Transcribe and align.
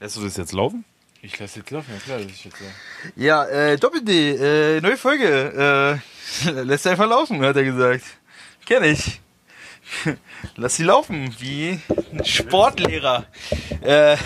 Lässt 0.00 0.16
du 0.16 0.24
das 0.24 0.36
jetzt 0.36 0.52
laufen? 0.52 0.84
Ich 1.22 1.38
lasse 1.38 1.58
jetzt 1.60 1.70
laufen, 1.70 1.92
ja 1.92 1.98
klar, 2.00 2.18
das 2.18 2.30
ist 2.32 2.44
jetzt 2.44 2.58
so. 2.58 2.64
Ja, 3.16 3.44
äh, 3.46 3.76
Doppel-D, 3.78 4.76
äh, 4.76 4.80
neue 4.80 4.96
Folge. 4.96 6.00
Äh, 6.44 6.50
lässt 6.62 6.86
einfach 6.86 7.08
laufen, 7.08 7.40
hat 7.42 7.56
er 7.56 7.64
gesagt. 7.64 8.04
Kenn 8.64 8.84
ich. 8.84 9.20
Lass 10.56 10.76
sie 10.76 10.82
laufen, 10.84 11.34
wie 11.38 11.80
ein 12.12 12.24
Sportlehrer. 12.24 13.24
Äh, 13.80 14.16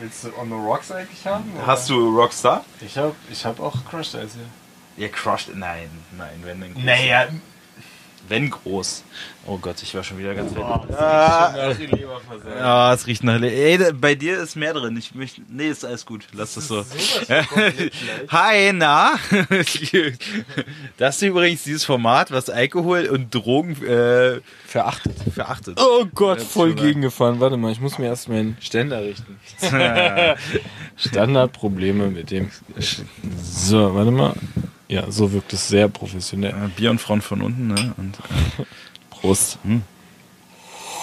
Willst 0.00 0.24
du 0.24 0.36
On 0.38 0.48
the 0.48 0.54
Rocks 0.54 0.90
eigentlich 0.90 1.24
haben? 1.26 1.52
oder? 1.54 1.66
hast 1.66 1.88
du 1.90 2.18
Rockstar? 2.18 2.64
Ich 2.80 2.96
hab, 2.98 3.14
ich 3.30 3.44
hab 3.44 3.60
auch 3.60 3.84
Crushed 3.88 4.16
als 4.16 4.32
Ja, 4.96 5.08
crushed. 5.08 5.54
Nein, 5.54 5.88
nein, 6.16 6.40
wenn 6.42 6.60
dann. 6.60 6.84
Naja, 6.84 7.28
Wenn 8.28 8.50
groß. 8.50 9.04
Oh 9.46 9.58
Gott, 9.58 9.76
ich 9.82 9.94
war 9.94 10.02
schon 10.02 10.18
wieder 10.18 10.34
ganz 10.34 10.52
boah, 10.52 10.84
weit. 10.88 11.56
das 11.56 11.78
die 11.78 11.86
Leber 11.86 12.20
versagen. 12.20 12.58
Ja, 12.58 12.92
es 12.92 13.06
riecht 13.06 13.22
nach 13.22 13.38
Le 13.38 13.52
Ey, 13.52 13.92
bei 13.92 14.16
dir 14.16 14.40
ist 14.40 14.56
mehr 14.56 14.74
drin. 14.74 14.96
Ich 14.96 15.14
möchte. 15.14 15.42
Nee, 15.48 15.68
ist 15.68 15.84
alles 15.84 16.04
gut. 16.04 16.26
Lass 16.32 16.54
das 16.54 16.66
so. 16.66 16.84
Hi, 18.28 18.72
na? 18.72 19.14
Das 20.96 21.16
ist 21.16 21.22
übrigens 21.22 21.62
dieses 21.64 21.84
Format, 21.84 22.30
was 22.32 22.50
Alkohol 22.50 23.06
und 23.06 23.34
Drogen 23.34 23.80
äh, 23.84 24.40
Verachtet. 24.66 25.14
verachtet. 25.32 25.80
Oh 25.80 26.06
Gott, 26.14 26.40
voll 26.40 26.74
gegengefahren. 26.74 27.38
Warte 27.40 27.56
mal, 27.56 27.70
ich 27.70 27.80
muss 27.80 27.98
mir 27.98 28.06
erst 28.06 28.28
meinen 28.28 28.56
Ständer 28.60 29.02
richten. 29.02 29.38
Standardprobleme 30.96 32.08
mit 32.08 32.30
dem. 32.30 32.50
So, 33.42 33.94
warte 33.94 34.10
mal. 34.10 34.34
Ja, 34.88 35.10
so 35.10 35.32
wirkt 35.32 35.52
es 35.52 35.68
sehr 35.68 35.88
professionell. 35.88 36.50
Äh, 36.52 36.68
Bier 36.76 36.90
und 36.90 37.00
Frauen 37.00 37.20
von 37.20 37.42
unten, 37.42 37.68
ne? 37.68 37.94
Und, 37.96 38.16
äh, 38.18 38.64
Prost. 39.10 39.58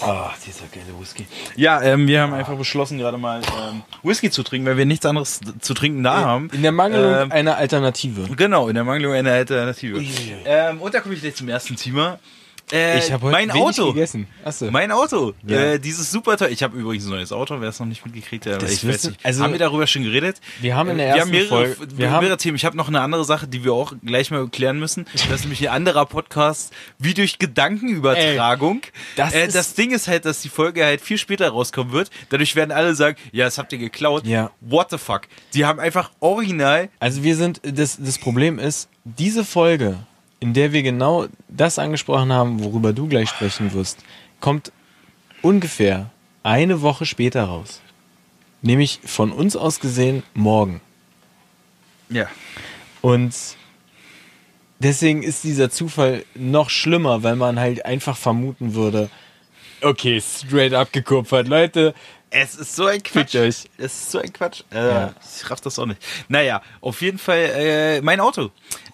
ah, 0.02 0.32
dieser 0.46 0.66
geile 0.68 0.98
Whisky. 1.00 1.26
Ja, 1.56 1.82
ähm, 1.82 2.08
wir 2.08 2.22
haben 2.22 2.34
einfach 2.34 2.56
beschlossen, 2.58 2.98
gerade 2.98 3.18
mal 3.18 3.42
ähm, 3.42 3.82
Whisky 4.04 4.30
zu 4.30 4.44
trinken, 4.44 4.68
weil 4.68 4.78
wir 4.78 4.86
nichts 4.86 5.06
anderes 5.06 5.40
zu 5.60 5.74
trinken 5.74 6.04
da 6.04 6.16
haben. 6.22 6.50
In 6.52 6.62
der 6.62 6.72
Mangelung 6.72 7.14
Ähm, 7.14 7.32
einer 7.32 7.58
Alternative. 7.58 8.30
Genau, 8.36 8.68
in 8.70 8.76
der 8.76 8.84
Mangelung 8.84 9.14
einer 9.14 9.32
Alternative. 9.32 9.98
Uiuiui. 9.98 10.38
Ähm, 10.46 10.82
und 10.82 10.94
da 10.94 11.00
komme 11.02 11.16
ich 11.16 11.22
gleich 11.22 11.36
zum 11.36 11.50
ersten 11.50 11.76
Thema. 11.76 12.20
Äh, 12.74 12.98
Ich 12.98 13.12
habe 13.12 13.24
heute 13.28 13.32
mein 13.34 13.52
Auto. 13.52 13.94
gegessen. 13.94 14.28
Achso. 14.44 14.72
Mein 14.72 14.92
Auto. 14.92 15.34
Ja. 15.46 15.74
Äh, 15.74 15.80
dieses 15.80 16.10
super 16.12 16.36
toll. 16.38 16.50
Ich 16.52 16.64
habe 16.64 16.78
übrigens 16.78 17.06
ein 17.06 17.12
neues 17.12 17.32
Auto, 17.32 17.62
wer 17.62 17.70
es 17.70 17.80
noch 17.80 17.86
nicht 17.88 18.04
mitgekriegt 18.06 18.46
hat. 18.48 18.64
Ich 18.64 18.86
weiß 18.88 19.04
nicht. 19.10 19.20
also- 19.24 19.44
haben 19.44 19.52
wir 19.54 19.60
darüber 19.60 19.86
schon 19.88 20.04
geredet? 20.04 20.42
Wir 20.60 20.76
haben 20.76 20.90
in 20.90 20.98
der 20.98 21.08
wir 21.10 21.16
ersten 21.18 21.32
mehrere, 21.32 21.48
Folge- 21.50 21.78
wir 21.92 21.98
wir 22.00 22.12
haben 22.12 22.22
mehrere 22.24 22.38
Themen. 22.38 22.56
Ich 22.56 22.66
habe 22.66 22.76
noch 22.76 22.88
eine 22.88 23.02
andere 23.02 23.24
Sache, 23.26 23.48
die 23.48 23.64
wir 23.64 23.74
auch 23.74 23.94
gleich 24.04 24.32
mal 24.32 24.48
klären 24.50 24.80
müssen. 24.80 25.06
Das 25.14 25.24
ist 25.30 25.42
nämlich 25.42 25.62
ein 25.70 25.74
anderer 25.76 26.06
Podcast, 26.06 26.74
wie 27.00 27.14
durch 27.14 27.38
Gedankenübertragung. 27.40 28.82
das 29.16 29.34
äh, 29.34 29.46
ist- 29.46 29.56
das 29.56 29.74
Ding 29.76 29.92
ist 29.92 30.08
halt, 30.08 30.26
dass 30.26 30.42
die 30.42 30.50
Folge 30.50 30.84
halt 30.84 31.02
viel 31.02 31.18
später 31.18 31.50
rauskommen 31.50 31.94
wird. 31.94 32.10
Dadurch 32.30 32.56
werden 32.56 32.72
alle 32.72 32.96
sagen, 32.96 33.18
ja, 33.32 33.46
das 33.46 33.58
habt 33.58 33.72
ihr 33.74 33.80
geklaut. 33.80 34.26
Ja. 34.26 34.52
What 34.62 34.90
the 34.90 34.98
fuck? 34.98 35.22
Die 35.54 35.66
haben 35.66 35.80
einfach 35.80 36.12
original 36.20 36.90
Also 37.00 37.24
wir 37.24 37.36
sind, 37.36 37.62
das, 37.64 37.98
das 38.00 38.18
Problem 38.18 38.58
ist, 38.60 38.90
diese 39.04 39.44
Folge, 39.46 39.98
in 40.44 40.54
der 40.54 40.74
wir 40.74 40.84
genau 40.84 41.28
das 41.48 41.80
angesprochen 41.80 42.34
haben, 42.34 42.62
worüber 42.62 42.92
du 42.92 43.08
gleich 43.08 43.30
sprechen 43.30 43.72
wirst, 43.72 44.00
kommt 44.42 44.74
ungefähr 45.42 46.10
eine 46.44 46.82
Woche 46.82 47.06
später 47.06 47.46
raus. 47.46 47.80
Nämlich 48.62 49.00
von 49.06 49.32
uns 49.32 49.56
aus 49.56 49.80
gesehen 49.80 50.22
morgen. 50.34 50.82
ja. 52.10 52.28
Und 53.02 53.34
deswegen 54.80 55.24
ist 55.24 55.46
dieser 55.46 55.70
Zufall 55.70 56.26
noch 56.36 56.70
schlimmer, 56.70 57.24
weil 57.24 57.38
man 57.38 57.58
halt 57.58 57.86
einfach 57.86 58.18
vermuten 58.18 58.74
würde, 58.74 59.10
okay, 59.84 60.22
straight 60.22 60.74
abgekupfert. 60.74 61.48
Leute, 61.48 61.94
Es 62.36 62.56
ist 62.56 62.76
so 62.76 62.86
ein 62.88 63.04
Quatsch. 63.04 63.36
Es 63.36 63.66
ist 63.78 64.12
so 64.12 64.18
ein 64.20 64.34
Quatsch. 64.34 64.62
Äh, 64.74 64.78
Ja. 64.88 65.14
Ich 65.38 65.50
raff 65.52 65.62
das 65.62 65.78
auch 65.78 65.86
nicht. 65.86 66.02
Naja, 66.30 66.62
auf 66.82 67.02
jeden 67.02 67.20
Fall 67.20 67.38
äh, 67.56 68.02
mein 68.02 68.20
Auto. 68.20 68.50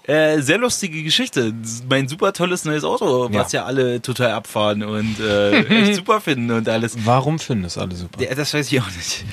Äh, 0.08 0.42
sehr 0.42 0.58
lustige 0.58 1.04
Geschichte. 1.04 1.54
Mein 1.88 2.08
super 2.08 2.34
tolles 2.34 2.66
neues 2.66 2.84
Auto, 2.84 3.30
was 3.32 3.52
ja 3.52 3.64
alle 3.66 4.02
total 4.02 4.32
abfahren 4.32 4.82
und 4.84 5.20
äh, 5.20 5.62
echt 5.66 5.96
super 6.00 6.20
finden 6.20 6.50
und 6.52 6.68
alles. 6.68 6.98
warum 7.06 7.38
finden 7.38 7.64
das 7.64 7.78
alle 7.78 7.96
super? 7.96 8.20
Ja, 8.22 8.34
das 8.34 8.52
weiß 8.54 8.72
ich 8.72 8.82
auch 8.82 8.88
nicht. 8.88 9.24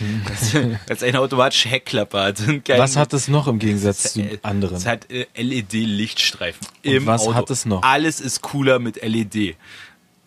Das 0.87 1.03
eine 1.03 1.19
automatische 1.21 1.69
Heckklappe 1.71 2.21
hat. 2.21 2.43
Was 2.69 2.97
hat 2.97 3.13
es 3.15 3.27
noch 3.29 3.49
im 3.49 3.59
Gegensatz 3.59 4.13
zu 4.13 4.21
äh, 4.21 4.39
anderen? 4.43 4.77
Es 4.77 4.85
hat 4.87 5.11
äh, 5.11 5.27
LED-Lichtstreifen 5.37 6.67
im 6.83 7.07
was 7.07 7.23
Auto. 7.23 7.35
hat 7.35 7.51
es 7.51 7.65
noch? 7.67 7.83
Alles 7.83 8.21
ist 8.21 8.43
cooler 8.43 8.79
mit 8.79 9.03
LED. 9.03 9.57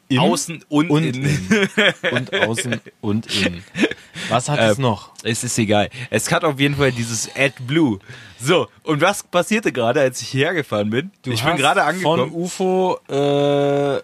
Im 0.09 0.19
Außen 0.19 0.65
und, 0.69 0.89
und 0.89 1.03
innen. 1.03 1.69
und 2.11 2.33
außen 2.33 2.81
und 3.01 3.27
innen. 3.45 3.63
Was 4.29 4.49
hat 4.49 4.59
Äh, 4.59 4.69
es 4.71 4.77
noch? 4.77 5.11
Es 5.23 5.43
ist 5.43 5.57
egal. 5.59 5.89
Es 6.09 6.31
hat 6.31 6.43
auf 6.43 6.59
jeden 6.59 6.75
Fall 6.75 6.91
dieses 6.91 7.29
AdBlue. 7.35 7.99
So, 8.41 8.67
und 8.83 9.01
was 9.01 9.23
passierte 9.23 9.71
gerade, 9.71 10.01
als 10.01 10.21
ich 10.21 10.29
hierher 10.29 10.53
gefahren 10.53 10.89
bin? 10.89 11.11
ich 11.25 11.43
bin 11.43 11.57
gerade 11.57 11.83
angekommen. 11.83 12.31
Von 12.31 12.41
UFO 12.41 12.99
äh, 13.07 14.01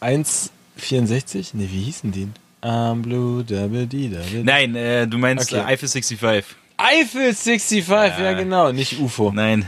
164? 0.00 1.54
Ne, 1.54 1.68
wie 1.70 1.82
hießen 1.82 2.12
die? 2.12 2.28
Um, 2.60 3.02
Blue, 3.02 3.44
Double 3.44 3.86
D, 3.86 4.08
Double 4.08 4.24
D. 4.30 4.42
Nein, 4.42 4.74
äh, 4.74 5.06
du 5.06 5.16
meinst 5.18 5.52
Okay. 5.52 5.62
äh, 5.62 5.64
Eiffel 5.72 5.88
65. 5.88 6.44
Eiffel 6.76 7.34
65, 7.34 7.86
ja. 7.88 8.32
genau, 8.34 8.72
nicht 8.72 8.98
UFO. 9.00 9.32
Nein. 9.32 9.66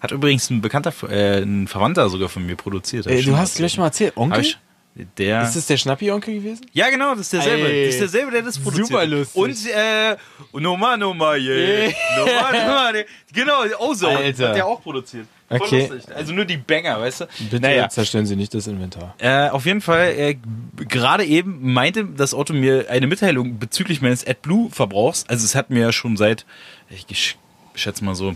Hat 0.00 0.10
übrigens 0.10 0.50
ein 0.50 0.60
bekannter, 0.60 0.92
äh, 1.08 1.42
ein 1.42 1.68
Verwandter 1.68 2.08
sogar 2.10 2.28
von 2.28 2.44
mir 2.44 2.56
produziert. 2.56 3.06
Ich 3.06 3.24
du 3.24 3.36
hast 3.36 3.56
gleich 3.56 3.78
mal 3.78 3.86
erzählt, 3.86 4.16
Onkel? 4.16 4.44
Der. 4.94 5.42
Ist 5.42 5.56
das 5.56 5.66
der 5.66 5.76
Schnappi-Onkel 5.76 6.34
gewesen? 6.34 6.66
ja, 6.72 6.90
genau, 6.90 7.10
das 7.12 7.20
ist 7.22 7.32
derselbe. 7.32 7.66
Ey. 7.68 7.86
das 7.86 7.94
ist 7.94 8.00
derselbe, 8.00 8.30
der 8.32 8.42
das 8.42 8.58
produziert. 8.58 8.88
Super 8.88 9.06
lustig. 9.06 9.40
Und, 9.40 9.66
äh, 9.70 10.16
Nummer, 10.52 10.96
Nummer, 10.96 11.34
yeah. 11.36 11.90
Nummer, 12.18 12.52
Nummer, 12.52 12.94
yeah. 12.94 13.04
Genau, 13.32 13.62
Ozone 13.78 14.18
Alter. 14.18 14.48
hat 14.48 14.56
der 14.56 14.66
auch 14.66 14.82
produziert. 14.82 15.26
Voll 15.48 15.60
Okay. 15.60 15.86
lustig. 15.90 16.14
Also 16.14 16.32
nur 16.32 16.44
die 16.44 16.56
Banger, 16.56 16.98
weißt 17.00 17.22
du? 17.22 17.26
Bitte 17.50 17.60
naja. 17.60 17.88
zerstören 17.88 18.26
Sie 18.26 18.36
nicht 18.36 18.54
das 18.54 18.66
Inventar. 18.66 19.14
Äh, 19.18 19.48
auf 19.48 19.66
jeden 19.66 19.80
Fall, 19.82 20.08
äh, 20.16 20.36
gerade 20.76 21.24
eben 21.24 21.72
meinte 21.72 22.04
das 22.04 22.32
Auto 22.34 22.52
mir 22.54 22.86
eine 22.90 23.06
Mitteilung 23.06 23.58
bezüglich 23.58 24.00
meines 24.02 24.26
AdBlue-Verbrauchs. 24.26 25.24
Also 25.28 25.44
es 25.44 25.54
hat 25.54 25.70
mir 25.70 25.80
ja 25.80 25.92
schon 25.92 26.16
seit, 26.16 26.46
ich 27.08 27.36
schätze 27.74 28.04
mal 28.04 28.14
so, 28.14 28.34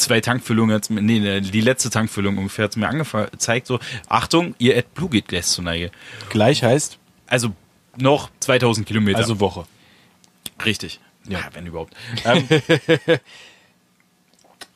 zwei 0.00 0.20
Tankfüllungen, 0.20 0.74
hat's 0.74 0.90
mir- 0.90 1.02
nee, 1.02 1.18
nee, 1.20 1.40
die 1.40 1.60
letzte 1.60 1.90
Tankfüllung 1.90 2.38
ungefähr 2.38 2.64
hat 2.64 2.72
es 2.72 2.76
mir 2.76 2.88
angezeigt, 2.88 3.66
so, 3.66 3.78
Achtung, 4.08 4.54
ihr 4.58 4.76
AdBlue 4.76 5.10
geht 5.10 5.28
gleich 5.28 5.46
zur 5.46 5.64
Neige. 5.64 5.90
Gleich 6.30 6.62
heißt, 6.62 6.98
Also 7.26 7.54
noch 7.96 8.30
2000 8.40 8.86
Kilometer. 8.86 9.18
also 9.18 9.40
Woche. 9.40 9.66
Richtig. 10.64 11.00
Ja, 11.28 11.40
wenn 11.52 11.66
überhaupt. 11.66 11.94
Ähm, 12.24 12.48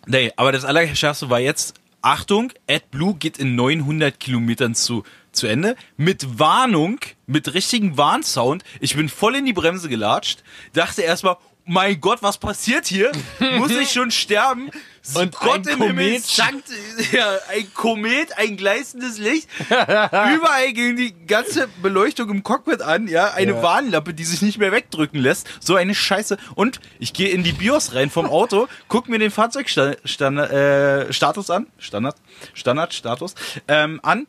nee, 0.06 0.32
aber 0.36 0.52
das 0.52 0.64
Allerschärfste 0.64 1.30
war 1.30 1.40
jetzt, 1.40 1.74
Achtung, 2.02 2.52
AdBlue 2.68 3.14
geht 3.14 3.38
in 3.38 3.54
900 3.54 4.18
Kilometern 4.20 4.74
zu, 4.74 5.04
zu 5.34 5.46
Ende. 5.46 5.76
Mit 5.96 6.38
Warnung, 6.38 6.98
mit 7.26 7.52
richtigen 7.54 7.96
Warnsound. 7.96 8.64
Ich 8.80 8.96
bin 8.96 9.08
voll 9.08 9.36
in 9.36 9.44
die 9.46 9.52
Bremse 9.52 9.88
gelatscht. 9.88 10.42
Dachte 10.72 11.02
erstmal, 11.02 11.36
mein 11.66 11.98
Gott, 11.98 12.22
was 12.22 12.36
passiert 12.38 12.86
hier? 12.86 13.10
Muss 13.56 13.70
ich 13.70 13.90
schon 13.90 14.10
sterben? 14.10 14.70
Und 15.14 15.34
Gott 15.34 15.66
im 15.66 15.82
Himmel, 15.82 16.16
Komet- 16.16 16.24
sankt, 16.24 16.68
ja, 17.12 17.38
ein 17.50 17.72
Komet, 17.74 18.36
ein 18.38 18.56
gleißendes 18.56 19.18
Licht. 19.18 19.48
Überall 19.68 20.72
ging 20.72 20.96
die 20.96 21.14
ganze 21.26 21.68
Beleuchtung 21.82 22.30
im 22.30 22.42
Cockpit 22.42 22.80
an, 22.82 23.08
ja, 23.08 23.32
eine 23.32 23.52
Ja. 23.52 23.62
Warnlampe, 23.62 24.14
die 24.14 24.24
sich 24.24 24.40
nicht 24.42 24.58
mehr 24.58 24.72
wegdrücken 24.72 25.20
lässt. 25.20 25.46
So 25.60 25.74
eine 25.74 25.94
Scheiße. 25.94 26.36
Und 26.54 26.80
ich 26.98 27.12
gehe 27.12 27.28
in 27.30 27.42
die 27.44 27.52
BIOS 27.52 27.94
rein 27.94 28.10
vom 28.10 28.26
Auto, 28.26 28.66
guck 28.88 29.08
mir 29.08 29.18
den 29.18 29.30
Fahrzeugstatus 29.30 30.18
äh, 30.18 31.52
an, 31.52 31.66
Standard, 31.78 32.16
Standardstatus, 32.54 33.34
ähm, 33.68 34.00
an, 34.02 34.26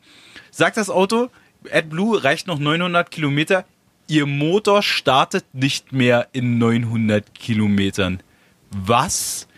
sagt 0.56 0.76
das 0.76 0.90
Auto, 0.90 1.30
AdBlue 1.70 2.24
reicht 2.24 2.46
noch 2.46 2.58
900 2.58 3.10
Kilometer. 3.10 3.64
Ihr 4.08 4.26
Motor 4.26 4.82
startet 4.82 5.44
nicht 5.52 5.92
mehr 5.92 6.28
in 6.32 6.58
900 6.58 7.34
Kilometern. 7.34 8.22
Was? 8.70 9.48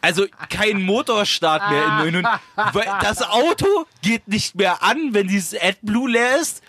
Also 0.00 0.26
kein 0.48 0.82
Motorstart 0.82 1.70
mehr 1.70 1.84
in 1.84 2.12
900. 2.12 2.40
Weil 2.72 2.84
Das 3.00 3.22
Auto 3.22 3.86
geht 4.02 4.26
nicht 4.28 4.54
mehr 4.56 4.82
an, 4.82 5.14
wenn 5.14 5.28
dieses 5.28 5.60
AdBlue 5.60 6.10
leer 6.10 6.40
ist. 6.40 6.62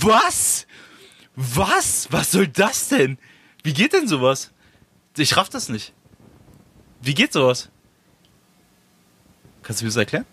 Was? 0.00 0.66
Was? 1.34 2.08
Was 2.10 2.32
soll 2.32 2.48
das 2.48 2.88
denn? 2.88 3.18
Wie 3.62 3.72
geht 3.72 3.92
denn 3.92 4.08
sowas? 4.08 4.52
Ich 5.16 5.36
raff 5.36 5.48
das 5.48 5.68
nicht. 5.68 5.92
Wie 7.02 7.14
geht 7.14 7.32
sowas? 7.32 7.70
Kannst 9.62 9.80
du 9.80 9.84
mir 9.84 9.88
das 9.88 9.96
erklären? 9.96 10.26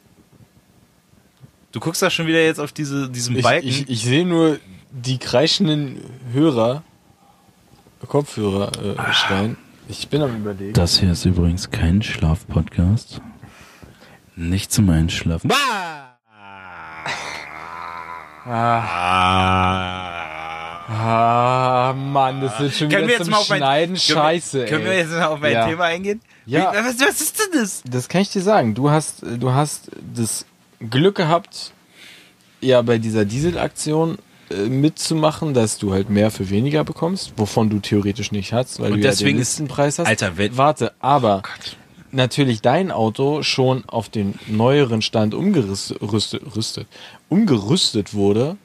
Du 1.73 1.79
guckst 1.79 2.01
da 2.03 2.09
schon 2.11 2.27
wieder 2.27 2.41
jetzt 2.41 2.59
auf 2.59 2.71
diese, 2.71 3.09
diesen 3.09 3.35
Ich, 3.35 3.43
Balken. 3.43 3.67
ich, 3.67 3.89
ich 3.89 4.03
sehe 4.05 4.25
nur 4.25 4.59
die 4.91 5.17
kreischenden 5.17 5.99
Hörer, 6.31 6.83
Kopfhörer 8.07 8.71
äh, 8.99 9.13
schreien. 9.13 9.57
Ich 9.89 10.07
bin 10.07 10.21
am 10.21 10.35
überlegen. 10.37 10.73
Das 10.73 10.99
hier 10.99 11.11
ist 11.11 11.25
übrigens 11.25 11.71
kein 11.71 12.01
Schlafpodcast. 12.03 13.21
Nicht 14.35 14.71
zum 14.71 14.89
Einschlafen. 14.89 15.51
Ah. 15.51 16.09
Ah, 20.89 21.93
Mann, 21.97 22.41
das 22.41 22.59
wird 22.59 22.73
schon 22.73 22.89
Können 22.89 23.03
wieder 23.03 23.07
wir 23.07 23.13
jetzt 23.15 23.23
zum 23.25 23.31
mal 23.31 23.37
auf 23.37 23.49
mein, 23.49 23.57
Schneiden 23.59 23.95
können 23.95 24.07
wir- 24.07 24.15
scheiße, 24.15 24.65
Können 24.65 24.83
wir 24.85 24.91
ey. 24.91 24.97
jetzt 24.99 25.11
mal 25.11 25.25
auf 25.25 25.39
mein 25.39 25.53
Ja. 25.53 25.65
Thema 25.67 25.85
eingehen? 25.85 26.21
Ja. 26.45 26.71
Wie, 26.73 26.77
was, 26.77 26.99
was 26.99 27.21
ist 27.21 27.39
denn 27.39 27.61
das? 27.61 27.81
Das 27.89 28.09
kann 28.09 28.21
ich 28.21 28.29
dir 28.29 28.41
sagen. 28.41 28.75
Du 28.75 28.89
hast, 28.91 29.23
du 29.23 29.53
hast 29.53 29.89
das 30.13 30.45
Glück 30.89 31.15
gehabt, 31.15 31.71
ja, 32.61 32.81
bei 32.81 32.97
dieser 32.97 33.25
Dieselaktion 33.25 34.17
äh, 34.49 34.55
mitzumachen, 34.69 35.53
dass 35.53 35.77
du 35.77 35.93
halt 35.93 36.09
mehr 36.09 36.31
für 36.31 36.49
weniger 36.49 36.83
bekommst, 36.83 37.33
wovon 37.37 37.69
du 37.69 37.79
theoretisch 37.79 38.31
nicht 38.31 38.53
hast, 38.53 38.79
weil 38.79 38.91
Und 38.93 38.97
du 38.99 39.03
deswegen 39.03 39.29
ja 39.29 39.33
den 39.35 39.41
ist- 39.41 39.49
Listenpreis 39.59 39.99
hast. 39.99 40.07
Alter, 40.07 40.37
wenn- 40.37 40.55
Warte, 40.57 40.93
aber 40.99 41.43
natürlich 42.11 42.61
dein 42.61 42.91
Auto 42.91 43.41
schon 43.43 43.83
auf 43.87 44.07
den 44.09 44.35
neueren 44.47 45.01
Stand 45.01 45.33
umgerüstet, 45.33 46.01
rüstet, 46.01 46.55
rüstet, 46.55 46.87
umgerüstet 47.29 48.13
wurde, 48.13 48.55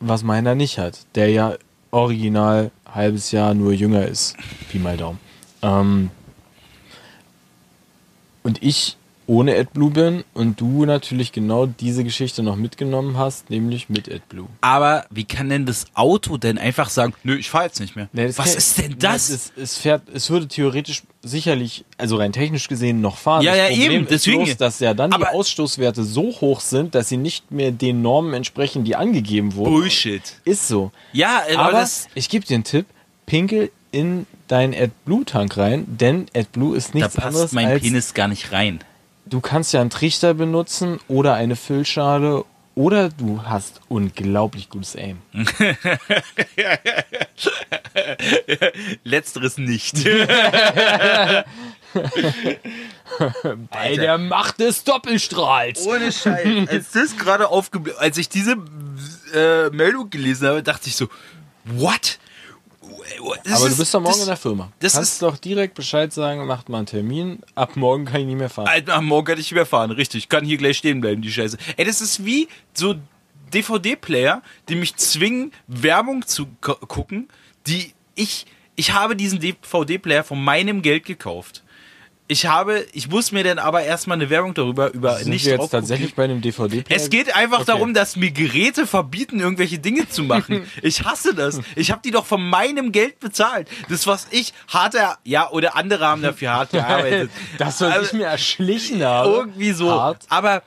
was 0.00 0.22
meiner 0.22 0.54
nicht 0.54 0.78
hat, 0.78 1.00
der 1.14 1.30
ja 1.30 1.54
original 1.90 2.70
halbes 2.86 3.30
Jahr 3.32 3.54
nur 3.54 3.72
jünger 3.72 4.06
ist. 4.06 4.36
Pi 4.70 4.78
mal 4.78 4.96
Daumen. 4.98 5.18
Ähm, 5.62 6.10
und 8.42 8.62
ich 8.62 8.97
ohne 9.28 9.54
AdBlue 9.56 9.90
bin 9.90 10.24
und 10.32 10.58
du 10.58 10.86
natürlich 10.86 11.32
genau 11.32 11.66
diese 11.66 12.02
Geschichte 12.02 12.42
noch 12.42 12.56
mitgenommen 12.56 13.18
hast, 13.18 13.50
nämlich 13.50 13.90
mit 13.90 14.10
AdBlue. 14.10 14.46
Aber 14.62 15.04
wie 15.10 15.24
kann 15.24 15.50
denn 15.50 15.66
das 15.66 15.84
Auto 15.92 16.38
denn 16.38 16.56
einfach 16.56 16.88
sagen, 16.88 17.12
nö, 17.24 17.36
ich 17.36 17.50
fahre 17.50 17.64
jetzt 17.66 17.78
nicht 17.78 17.94
mehr? 17.94 18.08
Nee, 18.14 18.28
was 18.28 18.36
kann- 18.36 18.56
ist 18.56 18.78
denn 18.78 18.90
Nee, 18.92 18.96
das? 18.98 19.28
Es, 19.28 19.52
es, 19.54 19.76
fährt, 19.76 20.02
es 20.12 20.30
würde 20.30 20.48
theoretisch 20.48 21.02
sicherlich, 21.22 21.84
also 21.98 22.16
rein 22.16 22.32
technisch 22.32 22.68
gesehen, 22.68 23.02
noch 23.02 23.18
fahren. 23.18 23.42
Ja, 23.42 23.52
das 23.52 23.58
ja, 23.60 23.66
Problem 23.68 23.92
eben, 23.92 24.04
ist 24.04 24.10
deswegen. 24.10 24.44
bloß, 24.44 24.56
dass 24.56 24.80
ja 24.80 24.94
dann 24.94 25.10
die 25.10 25.22
Ausstoßwerte 25.26 26.04
so 26.04 26.22
hoch 26.40 26.60
sind, 26.60 26.94
dass 26.94 27.10
sie 27.10 27.18
nicht 27.18 27.50
mehr 27.50 27.70
den 27.70 28.00
Normen 28.00 28.32
entsprechen, 28.32 28.84
die 28.84 28.96
angegeben 28.96 29.54
wurden. 29.54 29.70
Bullshit. 29.72 30.22
Ist 30.44 30.66
so. 30.68 30.90
Ja, 31.12 31.42
aber, 31.54 31.68
Aber 31.76 31.88
ich 32.14 32.30
gebe 32.30 32.46
dir 32.46 32.54
einen 32.54 32.64
Tipp: 32.64 32.86
Pinkel 33.26 33.70
in 33.92 34.26
deinen 34.48 34.74
AdBlue-Tank 34.74 35.56
rein, 35.58 35.84
denn 35.86 36.26
AdBlue 36.34 36.76
ist 36.78 36.94
da 36.94 36.98
nichts 37.00 37.14
passt 37.14 37.26
anderes 37.26 37.52
mein 37.52 37.78
Penis 37.78 38.14
gar 38.14 38.28
nicht 38.28 38.52
rein. 38.52 38.80
Du 39.28 39.40
kannst 39.40 39.72
ja 39.72 39.80
einen 39.80 39.90
Trichter 39.90 40.34
benutzen 40.34 41.00
oder 41.08 41.34
eine 41.34 41.56
Füllschale 41.56 42.44
oder 42.74 43.08
du 43.08 43.42
hast 43.42 43.80
unglaublich 43.88 44.68
gutes 44.70 44.94
Aim. 44.94 45.18
Letzteres 49.02 49.58
nicht. 49.58 49.96
Bei 53.70 53.96
der 53.96 54.18
Macht 54.18 54.60
des 54.60 54.84
Doppelstrahls. 54.84 55.86
Ohne 55.86 56.12
Scheiß. 56.12 56.68
Als 56.68 56.92
das 56.92 57.16
gerade 57.16 57.48
aufge... 57.48 57.80
Als 57.98 58.16
ich 58.16 58.28
diese 58.28 58.56
äh, 59.34 59.70
Meldung 59.70 60.08
gelesen 60.10 60.46
habe, 60.46 60.62
dachte 60.62 60.88
ich 60.88 60.94
so, 60.94 61.08
what? 61.64 62.18
Das 63.44 63.54
Aber 63.54 63.64
du 63.66 63.72
ist- 63.72 63.78
bist 63.78 63.94
doch 63.94 64.00
morgen 64.00 64.12
das- 64.14 64.20
in 64.22 64.26
der 64.28 64.36
Firma. 64.36 64.72
das 64.80 64.92
Kannst 64.94 65.12
ist- 65.14 65.22
doch 65.22 65.36
direkt 65.38 65.74
Bescheid 65.74 66.12
sagen, 66.12 66.46
macht 66.46 66.68
mal 66.68 66.78
einen 66.78 66.86
Termin. 66.86 67.40
Ab 67.54 67.76
morgen 67.76 68.04
kann 68.04 68.20
ich 68.20 68.26
nicht 68.26 68.36
mehr 68.38 68.50
fahren. 68.50 68.68
Am 68.88 69.06
Morgen 69.06 69.26
kann 69.26 69.34
ich 69.38 69.44
nicht 69.46 69.52
mehr 69.52 69.66
fahren, 69.66 69.90
richtig. 69.90 70.28
Kann 70.28 70.44
hier 70.44 70.56
gleich 70.58 70.78
stehen 70.78 71.00
bleiben, 71.00 71.22
die 71.22 71.30
Scheiße. 71.32 71.56
Ey, 71.76 71.84
das 71.84 72.00
ist 72.00 72.24
wie 72.24 72.48
so 72.74 72.94
DVD-Player, 73.52 74.42
die 74.68 74.74
mich 74.76 74.96
zwingen, 74.96 75.52
Werbung 75.66 76.26
zu 76.26 76.46
gu- 76.60 76.74
gucken, 76.86 77.28
die 77.66 77.92
ich, 78.14 78.46
ich 78.76 78.92
habe 78.92 79.16
diesen 79.16 79.40
DVD-Player 79.40 80.24
von 80.24 80.42
meinem 80.42 80.82
Geld 80.82 81.04
gekauft. 81.04 81.62
Ich 82.30 82.44
habe, 82.44 82.86
ich 82.92 83.08
muss 83.08 83.32
mir 83.32 83.42
dann 83.42 83.58
aber 83.58 83.82
erstmal 83.84 84.18
eine 84.18 84.28
Werbung 84.28 84.52
darüber 84.52 84.92
über 84.92 85.16
Sind 85.16 85.30
nicht 85.30 85.46
wir 85.46 85.54
jetzt 85.54 85.70
tatsächlich 85.70 86.14
bei 86.14 86.24
einem 86.24 86.42
DVD-Player? 86.42 86.84
Es 87.00 87.08
geht 87.08 87.34
einfach 87.34 87.60
Okay. 87.60 87.68
darum, 87.68 87.94
dass 87.94 88.16
mir 88.16 88.30
Geräte 88.30 88.86
verbieten, 88.86 89.40
irgendwelche 89.40 89.78
Dinge 89.78 90.06
zu 90.10 90.22
machen. 90.24 90.66
Ich 90.82 91.04
hasse 91.04 91.34
das. 91.34 91.58
Ich 91.74 91.90
habe 91.90 92.02
die 92.04 92.10
doch 92.10 92.26
von 92.26 92.46
meinem 92.46 92.92
Geld 92.92 93.18
bezahlt. 93.18 93.66
Das, 93.88 94.06
was 94.06 94.26
ich 94.30 94.52
hart, 94.68 94.94
ja, 95.24 95.48
oder 95.50 95.74
andere 95.74 96.06
haben 96.06 96.20
dafür 96.20 96.50
hart 96.52 96.70
gearbeitet. 96.72 97.30
Das, 97.58 97.80
was 97.80 97.92
Also, 97.92 98.06
ich 98.08 98.12
mir 98.12 98.26
erschlichen 98.26 99.02
habe. 99.02 99.30
irgendwie 99.30 99.72
so. 99.72 99.90
Hart. 99.90 100.26
Aber 100.28 100.62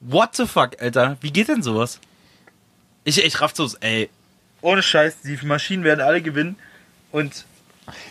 what 0.00 0.34
the 0.34 0.46
fuck, 0.46 0.72
Alter? 0.82 1.16
Wie 1.20 1.30
geht 1.30 1.46
denn 1.46 1.62
sowas? 1.62 2.00
Ich, 3.04 3.22
ich 3.24 3.40
raff 3.40 3.52
so's, 3.54 3.74
ey. 3.74 4.10
Ohne 4.62 4.82
Scheiß, 4.82 5.18
die 5.22 5.38
Maschinen 5.46 5.84
werden 5.84 6.00
alle 6.00 6.22
gewinnen. 6.22 6.56
Und 7.12 7.44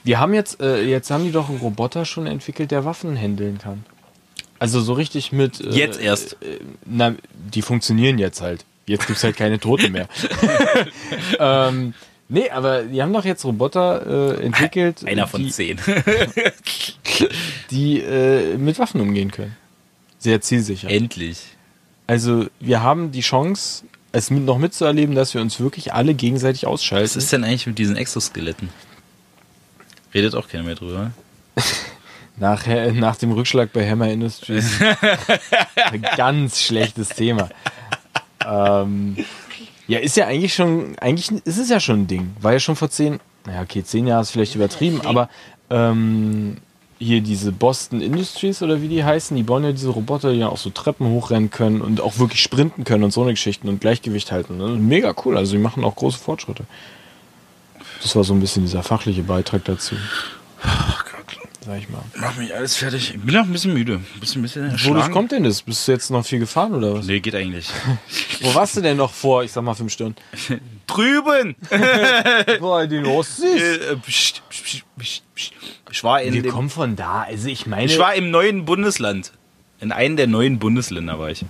Wir 0.04 0.20
haben 0.20 0.34
jetzt, 0.34 0.62
äh, 0.62 0.84
jetzt 0.84 1.10
haben 1.12 1.24
die 1.24 1.32
doch 1.32 1.50
einen 1.50 1.60
Roboter 1.60 2.06
schon 2.06 2.28
entwickelt, 2.28 2.72
der 2.72 2.86
Waffen 2.86 3.16
handeln 3.16 3.58
kann. 3.58 3.86
Also 4.60 4.80
so 4.82 4.94
richtig 4.94 5.32
mit. 5.32 5.60
Äh, 5.60 5.72
Jetzt 5.72 6.00
erst. 6.00 6.34
Äh, 6.42 6.60
na, 6.86 7.16
die 7.34 7.62
funktionieren 7.62 8.18
jetzt 8.18 8.42
halt. 8.42 8.66
Jetzt 8.86 9.08
gibt's 9.08 9.24
halt 9.24 9.36
keine 9.36 9.60
Toten 9.60 9.92
mehr. 9.92 10.08
ähm, 11.40 11.94
nee, 12.30 12.50
aber 12.50 12.84
die 12.84 13.02
haben 13.02 13.14
doch 13.14 13.26
jetzt 13.26 13.44
Roboter 13.46 14.38
äh, 14.40 14.46
entwickelt, 14.46 15.06
einer 15.06 15.28
von 15.28 15.42
die, 15.42 15.50
zehn. 15.50 15.80
die 17.72 18.00
äh, 18.00 18.58
mit 18.58 18.80
Waffen 18.80 19.02
umgehen 19.02 19.32
können. 19.32 19.56
Sehr 20.20 20.42
zielsicher. 20.42 20.90
Endlich. 20.90 21.40
Also 22.08 22.48
wir 22.60 22.84
haben 22.84 23.12
die 23.12 23.22
Chance, 23.22 23.86
es 24.14 24.30
noch 24.30 24.58
mitzuerleben, 24.58 25.16
dass 25.16 25.34
wir 25.34 25.42
uns 25.42 25.60
wirklich 25.60 25.94
alle 25.94 26.14
gegenseitig 26.14 26.64
Was 26.64 26.72
ausschalten. 26.72 27.18
ist 27.18 27.32
denn 27.32 27.44
eigentlich 27.44 27.68
mit 27.68 27.78
diesen 27.80 27.96
Exoskeletten? 27.96 28.70
Redet 30.14 30.36
auch 30.36 30.48
keiner 30.48 30.64
mehr 30.64 30.76
drüber. 30.76 31.12
Nach, 32.36 32.66
nach 32.66 33.16
dem 33.16 33.32
Rückschlag 33.32 33.72
bei 33.74 33.88
Hammer 33.88 34.10
Industries. 34.10 34.80
Ein 35.76 36.02
ganz 36.18 36.60
schlechtes 36.62 37.10
Thema. 37.10 37.50
Ähm, 38.44 39.16
ja, 39.88 40.00
ist 40.00 40.18
ja 40.18 40.26
eigentlich 40.26 40.56
schon, 40.56 40.98
eigentlich 41.00 41.32
ist 41.46 41.60
es 41.60 41.70
ja 41.70 41.80
schon 41.80 42.02
ein 42.02 42.08
Ding. 42.08 42.36
War 42.42 42.54
ja 42.54 42.60
schon 42.60 42.76
vor 42.76 42.90
zehn, 42.90 43.20
naja, 43.46 43.62
okay, 43.62 43.84
zehn 43.84 44.08
Jahre 44.08 44.24
ist 44.24 44.32
vielleicht 44.32 44.56
übertrieben, 44.56 45.02
aber 45.02 45.30
ähm, 45.70 46.58
hier 47.00 47.22
diese 47.22 47.52
Boston 47.52 48.02
Industries 48.02 48.62
oder 48.64 48.82
wie 48.82 48.88
die 48.88 49.04
heißen, 49.04 49.36
die 49.36 49.44
bauen 49.44 49.64
ja 49.64 49.72
diese 49.72 49.90
Roboter, 49.90 50.32
die 50.32 50.40
ja 50.40 50.48
auch 50.48 50.58
so 50.58 50.70
Treppen 50.70 51.08
hochrennen 51.08 51.50
können 51.50 51.82
und 51.82 52.02
auch 52.02 52.18
wirklich 52.18 52.42
sprinten 52.42 52.84
können 52.84 53.04
und 53.04 53.12
so 53.12 53.22
eine 53.22 53.32
Geschichten 53.32 53.70
und 53.70 53.82
Gleichgewicht 53.82 54.32
halten. 54.32 54.58
Ne? 54.58 54.70
Mega 54.70 55.14
cool, 55.26 55.38
also 55.38 55.52
die 55.54 55.62
machen 55.62 55.84
auch 55.84 55.96
große 55.96 56.18
Fortschritte. 56.18 56.64
Das 58.04 58.16
war 58.16 58.24
so 58.24 58.34
ein 58.34 58.40
bisschen 58.40 58.64
dieser 58.64 58.84
fachliche 58.84 59.24
Beitrag 59.24 59.64
dazu. 59.66 59.96
Sag 61.66 61.80
ich 61.80 61.90
mal. 61.90 62.04
Mach 62.18 62.36
mich 62.36 62.54
alles 62.54 62.76
fertig. 62.76 63.14
Ich 63.16 63.22
bin 63.22 63.34
noch 63.34 63.46
ein 63.46 63.52
bisschen 63.52 63.74
müde. 63.74 63.94
Ein 63.94 64.20
bisschen, 64.20 64.42
ein 64.42 64.44
bisschen 64.44 64.86
Wodurch 64.86 65.10
kommt 65.12 65.32
denn 65.32 65.46
das? 65.46 65.62
Bist 65.62 65.88
du 65.88 65.94
jetzt 65.94 66.12
noch 66.12 66.26
viel 66.26 66.40
gefahren 66.40 66.74
oder 66.74 66.96
was? 66.96 67.06
Nee, 67.06 67.22
geht 67.22 67.36
eigentlich. 67.36 67.70
Wo 68.42 68.54
warst 68.54 68.76
du 68.76 68.82
denn 68.82 68.98
noch 68.98 69.14
vor, 69.14 69.46
ich 69.46 69.52
sag 69.54 69.64
mal, 69.64 69.74
fünf 69.74 69.94
Stunden? 69.94 70.18
Drüben! 70.88 71.56
Boah, 72.60 72.86
die 72.86 73.00
Ossis. 73.06 73.62
Äh, 73.62 73.96
pst. 73.96 74.44
Ich 75.90 76.04
war 76.04 76.22
in 76.22 76.34
Wir 76.34 76.50
kommen 76.50 76.70
von 76.70 76.98
da. 76.98 77.22
Also 77.22 77.48
ich 77.48 77.66
meine, 77.66 77.86
ich 77.86 77.98
war 77.98 78.14
im 78.14 78.30
neuen 78.30 78.66
Bundesland. 78.66 79.32
In 79.80 79.94
einem 79.94 80.18
der 80.18 80.28
neuen 80.28 80.60
Bundesländer 80.60 81.18
war 81.18 81.30
ich. 81.30 81.46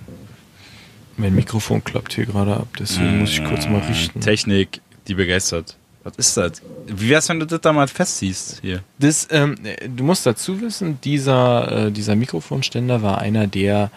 mein 1.18 1.34
Mikrofon 1.34 1.84
klappt 1.84 2.14
hier 2.14 2.28
gerade 2.28 2.56
ab, 2.56 2.68
deswegen 2.80 3.20
muss 3.20 3.32
ich 3.32 3.44
kurz 3.44 3.68
mal 3.68 3.82
richten. 3.82 4.22
Technik, 4.22 4.82
die 5.08 5.16
begeistert. 5.16 5.76
Was 6.04 6.16
ist 6.18 6.38
das? 6.38 6.62
Wie 6.88 7.10
wär's, 7.10 7.30
wenn 7.30 7.40
du 7.40 7.46
das 7.46 7.62
da 7.62 7.72
mal 7.72 7.88
festsiehst 7.88 8.60
hier? 8.62 8.84
Das, 9.00 9.28
ähm, 9.32 9.56
du 9.88 10.04
musst 10.04 10.26
dazu 10.26 10.60
wissen, 10.62 11.00
dieser, 11.02 11.88
äh, 11.88 11.92
dieser 11.92 12.16
Mikrofonständer 12.16 13.02
war 13.02 13.20
einer 13.20 13.48
der 13.48 13.90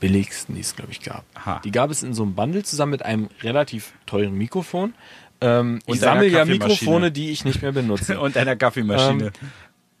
billigsten, 0.00 0.54
die 0.54 0.60
es, 0.60 0.76
glaube 0.76 0.92
ich, 0.92 1.00
gab. 1.00 1.24
Aha. 1.34 1.60
Die 1.64 1.72
gab 1.72 1.90
es 1.90 2.02
in 2.02 2.14
so 2.14 2.22
einem 2.22 2.34
Bundle 2.34 2.62
zusammen 2.62 2.92
mit 2.92 3.04
einem 3.04 3.28
relativ 3.42 3.92
teuren 4.06 4.34
Mikrofon. 4.34 4.94
Ähm, 5.40 5.80
ich 5.86 6.00
sammle 6.00 6.28
ja. 6.28 6.44
Mikrofone, 6.44 7.10
die 7.10 7.30
ich 7.30 7.44
nicht 7.44 7.62
mehr 7.62 7.72
benutze. 7.72 8.20
Und 8.20 8.36
einer 8.36 8.56
Kaffeemaschine. 8.56 9.26
Ähm, 9.26 9.32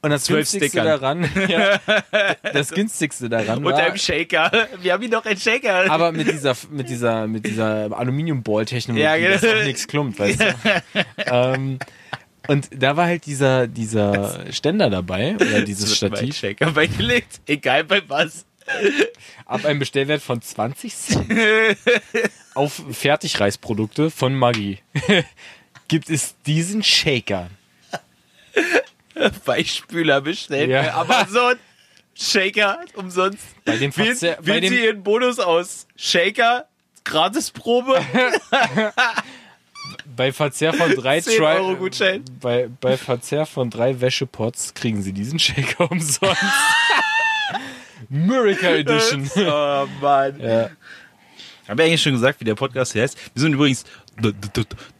Und 0.00 0.10
das 0.10 0.28
günstigste 0.28 0.68
Stickern. 0.68 0.86
daran, 0.86 1.30
ja, 1.48 1.80
das 2.52 2.70
günstigste 2.70 3.28
daran 3.28 3.58
Und 3.64 3.72
war, 3.72 3.78
einem 3.78 3.96
Shaker. 3.96 4.50
Wir 4.80 4.92
haben 4.92 5.00
hier 5.02 5.10
noch 5.10 5.24
einen 5.24 5.38
Shaker. 5.40 5.90
aber 5.90 6.12
mit 6.12 6.30
dieser, 6.30 6.54
mit 6.70 6.88
dieser, 6.88 7.26
mit 7.26 7.44
dieser 7.44 7.90
Aluminiumball-Technologie, 7.98 9.02
Ja, 9.02 9.16
genau. 9.16 9.30
dass 9.32 9.44
auch 9.44 9.64
nichts 9.64 9.88
klumpt, 9.88 10.18
weißt 10.20 10.40
du. 10.40 10.54
ähm, 11.26 11.78
und 12.46 12.68
da 12.70 12.96
war 12.96 13.06
halt 13.06 13.26
dieser, 13.26 13.66
dieser 13.66 14.52
Ständer 14.52 14.88
dabei, 14.88 15.34
oder 15.34 15.62
dieses 15.62 15.96
Stativ, 15.96 16.36
Shaker 16.36 16.70
beigelegt. 16.70 17.40
Egal 17.46 17.84
bei 17.84 18.00
was. 18.08 18.46
ab 19.46 19.64
einem 19.64 19.78
Bestellwert 19.80 20.22
von 20.22 20.40
20 20.42 20.94
Cent 20.94 21.32
auf 22.54 22.82
Fertigreisprodukte 22.90 24.10
von 24.10 24.34
Maggi 24.34 24.78
gibt 25.88 26.10
es 26.10 26.34
diesen 26.46 26.82
Shaker. 26.82 27.48
Weichspüler 29.46 30.20
bestellt 30.20 30.70
Ja. 30.70 30.82
bei 30.82 30.92
Amazon. 30.94 31.54
Shaker 32.14 32.80
umsonst. 32.94 33.44
Bei 33.64 33.76
den 33.76 33.96
Wählen, 33.96 34.16
wählen 34.40 34.62
dem- 34.62 34.72
Sie 34.72 34.84
Ihren 34.84 35.02
Bonus 35.04 35.38
aus. 35.38 35.86
Shaker, 35.96 36.66
Gratisprobe. 37.04 38.00
Bei 40.16 40.32
Verzehr 40.32 40.72
von 40.74 40.92
drei 40.96 41.20
10 41.22 41.38
Tri- 41.38 41.44
Euro 41.56 41.76
Gutschein. 41.76 42.24
Bei, 42.40 42.68
bei 42.80 42.96
Verzehr 42.96 43.46
von 43.46 43.70
drei 43.70 44.00
Wäschepots 44.00 44.74
kriegen 44.74 45.00
Sie 45.00 45.12
diesen 45.12 45.38
Shaker 45.38 45.90
umsonst. 45.90 46.42
Miracle 48.08 48.78
Edition. 48.80 49.30
oh 49.36 49.86
Mann. 50.00 50.40
ja. 50.40 50.70
Haben 51.68 51.78
wir 51.78 51.84
eigentlich 51.84 52.02
schon 52.02 52.12
gesagt, 52.12 52.40
wie 52.40 52.44
der 52.44 52.54
Podcast 52.56 52.94
heißt? 52.96 53.16
Wir 53.34 53.40
sind 53.42 53.52
übrigens 53.52 53.84
the, 54.22 54.32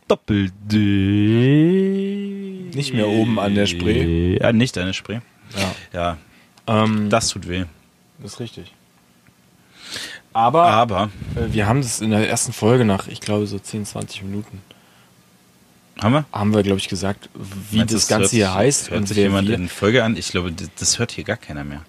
Doppel-D. 0.06 0.78
Nicht 2.74 2.92
mehr 2.94 3.08
oben 3.08 3.38
an 3.38 3.54
der 3.54 3.66
Spree. 3.66 4.36
Ja, 4.40 4.52
nicht 4.52 4.76
an 4.78 4.86
der 4.86 4.92
Spree. 4.92 5.20
Ja. 5.92 6.16
Ja, 6.66 6.82
Ähm, 6.84 7.08
das 7.10 7.28
tut 7.28 7.48
weh. 7.48 7.64
das 8.18 8.34
ist 8.34 8.40
richtig. 8.40 8.72
Aber 10.32 10.64
Aber, 10.66 11.10
äh, 11.36 11.52
wir 11.52 11.66
haben 11.66 11.80
das 11.80 12.00
in 12.00 12.10
der 12.10 12.28
ersten 12.28 12.52
Folge 12.52 12.84
nach, 12.84 13.08
ich 13.08 13.20
glaube, 13.20 13.46
so 13.46 13.58
10, 13.58 13.86
20 13.86 14.22
Minuten, 14.24 14.60
haben 16.00 16.12
wir? 16.12 16.24
haben 16.32 16.54
wir, 16.54 16.62
glaube 16.62 16.78
ich, 16.78 16.88
gesagt, 16.88 17.28
wie 17.70 17.78
Meinst 17.78 17.94
das 17.94 18.06
Ganze 18.06 18.22
hört 18.24 18.30
hier 18.32 18.54
heißt 18.54 18.90
Hört 18.90 19.00
und 19.00 19.06
sich 19.08 19.16
jemand 19.16 19.48
wir. 19.48 19.56
in 19.56 19.68
Folge 19.68 20.04
an? 20.04 20.16
Ich 20.16 20.28
glaube, 20.28 20.52
das 20.78 20.98
hört 20.98 21.10
hier 21.12 21.24
gar 21.24 21.36
keiner 21.38 21.64
mehr. 21.64 21.82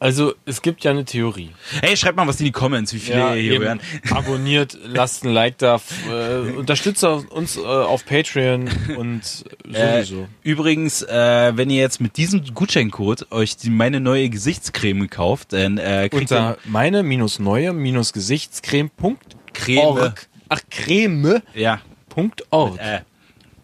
Also, 0.00 0.34
es 0.44 0.62
gibt 0.62 0.84
ja 0.84 0.92
eine 0.92 1.04
Theorie. 1.04 1.50
Hey, 1.80 1.96
schreibt 1.96 2.16
mal 2.16 2.26
was 2.28 2.38
in 2.38 2.46
die 2.46 2.52
Comments, 2.52 2.92
wie 2.94 3.00
viele 3.00 3.18
Ja, 3.18 3.34
ihr 3.34 3.42
hier 3.42 3.58
hören. 3.60 3.80
Abonniert, 4.10 4.78
lasst 4.84 5.24
ein 5.24 5.32
Like 5.32 5.58
da, 5.58 5.80
äh, 6.08 6.52
unterstützt 6.52 7.02
uns 7.02 7.56
äh, 7.56 7.60
auf 7.62 8.04
Patreon 8.06 8.68
und 8.96 9.22
Äh, 9.72 10.04
sowieso. 10.04 10.28
übrigens, 10.42 11.02
äh, 11.02 11.52
wenn 11.56 11.68
ihr 11.68 11.82
jetzt 11.82 12.00
mit 12.00 12.16
diesem 12.16 12.42
Gutscheincode 12.54 13.30
euch 13.32 13.56
die, 13.56 13.70
meine 13.70 14.00
neue 14.00 14.30
Gesichtscreme 14.30 15.10
kauft, 15.10 15.52
dann 15.52 15.78
äh, 15.78 16.08
kriegt 16.08 16.14
ihr 16.30 16.38
Unter 16.38 16.58
meine 16.64 17.02
minus 17.02 17.38
neue 17.38 17.72
minus 17.72 18.12
Gesichtscreme.org. 18.12 19.18
Creme. 19.52 20.14
Ach, 20.48 20.60
Creme. 20.70 21.42
Ja, 21.54 21.80
Punkt 22.08 22.44
org. 22.50 22.78
äh, 22.78 23.00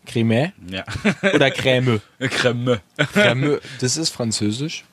Creme 0.05 0.53
ja. 0.71 0.85
oder 1.33 1.51
Creme? 1.51 2.01
Creme. 2.19 2.81
Creme, 3.13 3.61
das 3.81 3.97
ist 3.97 4.11
französisch. 4.11 4.85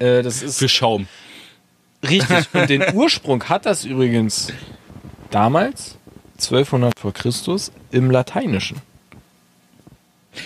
Äh, 0.00 0.22
das 0.22 0.42
ist 0.42 0.58
Für 0.58 0.68
Schaum. 0.68 1.08
richtig. 2.06 2.46
Und 2.52 2.68
den 2.70 2.84
Ursprung 2.94 3.42
hat 3.44 3.66
das 3.66 3.84
übrigens 3.84 4.52
damals, 5.30 5.96
1200 6.38 6.98
vor 6.98 7.12
Christus, 7.12 7.72
im 7.90 8.10
Lateinischen. 8.10 8.80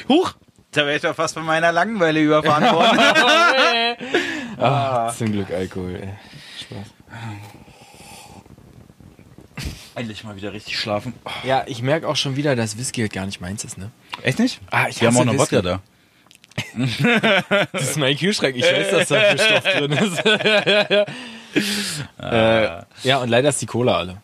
Huch! 0.08 0.32
Da 0.70 0.86
wäre 0.86 0.96
ich 0.96 1.02
doch 1.02 1.14
fast 1.14 1.34
von 1.34 1.44
meiner 1.44 1.70
Langeweile 1.72 2.20
überfahren 2.20 2.64
worden. 2.74 2.98
Ah, 4.58 5.12
zum 5.16 5.32
Glück 5.32 5.50
Alkohol. 5.50 5.96
Ey. 5.96 6.14
Spaß. 6.60 6.86
Endlich 9.94 10.24
mal 10.24 10.36
wieder 10.36 10.52
richtig 10.52 10.78
schlafen. 10.78 11.14
Oh, 11.24 11.30
Ja, 11.44 11.64
ich 11.66 11.82
merke 11.82 12.08
auch 12.08 12.16
schon 12.16 12.36
wieder, 12.36 12.56
dass 12.56 12.78
Whisky 12.78 13.00
halt 13.02 13.12
gar 13.12 13.26
nicht 13.26 13.40
meins 13.40 13.64
ist, 13.64 13.76
ne? 13.76 13.90
echt 14.22 14.38
nicht? 14.38 14.60
Ah, 14.70 14.86
ich 14.88 15.00
Wir 15.00 15.08
haben 15.08 15.16
auch 15.16 15.24
noch 15.24 15.32
Whisky. 15.34 15.56
Wodka 15.56 15.62
da. 15.62 15.80
Das 17.72 17.82
ist 17.82 17.96
mein 17.98 18.16
Kühlschrank, 18.16 18.56
ich 18.56 18.64
weiß, 18.64 18.90
dass 18.90 19.08
da 19.08 19.20
für 19.20 19.38
Stoff 19.38 19.64
drin 19.64 19.92
ist. 19.92 20.24
äh, 22.22 22.82
ja, 23.02 23.18
und 23.18 23.28
leider 23.28 23.48
ist 23.50 23.60
die 23.62 23.66
Cola 23.66 23.96
alle. 23.96 24.16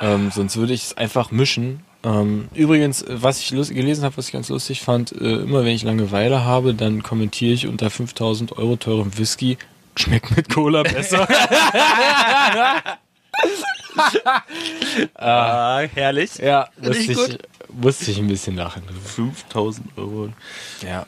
Ähm, 0.00 0.30
sonst 0.32 0.56
würde 0.56 0.72
ich 0.72 0.84
es 0.84 0.96
einfach 0.96 1.30
mischen. 1.30 1.84
Ähm, 2.04 2.48
übrigens, 2.54 3.04
was 3.08 3.40
ich 3.40 3.48
gelesen 3.50 4.04
habe, 4.04 4.16
was 4.16 4.26
ich 4.26 4.32
ganz 4.32 4.48
lustig 4.48 4.82
fand, 4.82 5.12
äh, 5.12 5.36
immer 5.42 5.64
wenn 5.64 5.74
ich 5.74 5.82
Langeweile 5.82 6.44
habe, 6.44 6.74
dann 6.74 7.02
kommentiere 7.02 7.54
ich 7.54 7.66
unter 7.66 7.90
5000 7.90 8.58
Euro 8.58 8.76
teurem 8.76 9.16
Whisky, 9.16 9.56
schmeckt 9.96 10.36
mit 10.36 10.48
Cola 10.48 10.82
besser. 10.82 11.26
Ah, 15.14 15.82
herrlich. 15.94 16.38
ja, 16.38 16.68
musste 16.76 16.98
ich 16.98 17.10
ich, 17.10 17.38
musste 17.68 18.10
ich 18.10 18.18
ein 18.18 18.26
bisschen 18.26 18.56
lachen. 18.56 18.82
5000 19.04 19.86
Euro. 19.96 20.30
Ja. 20.82 21.06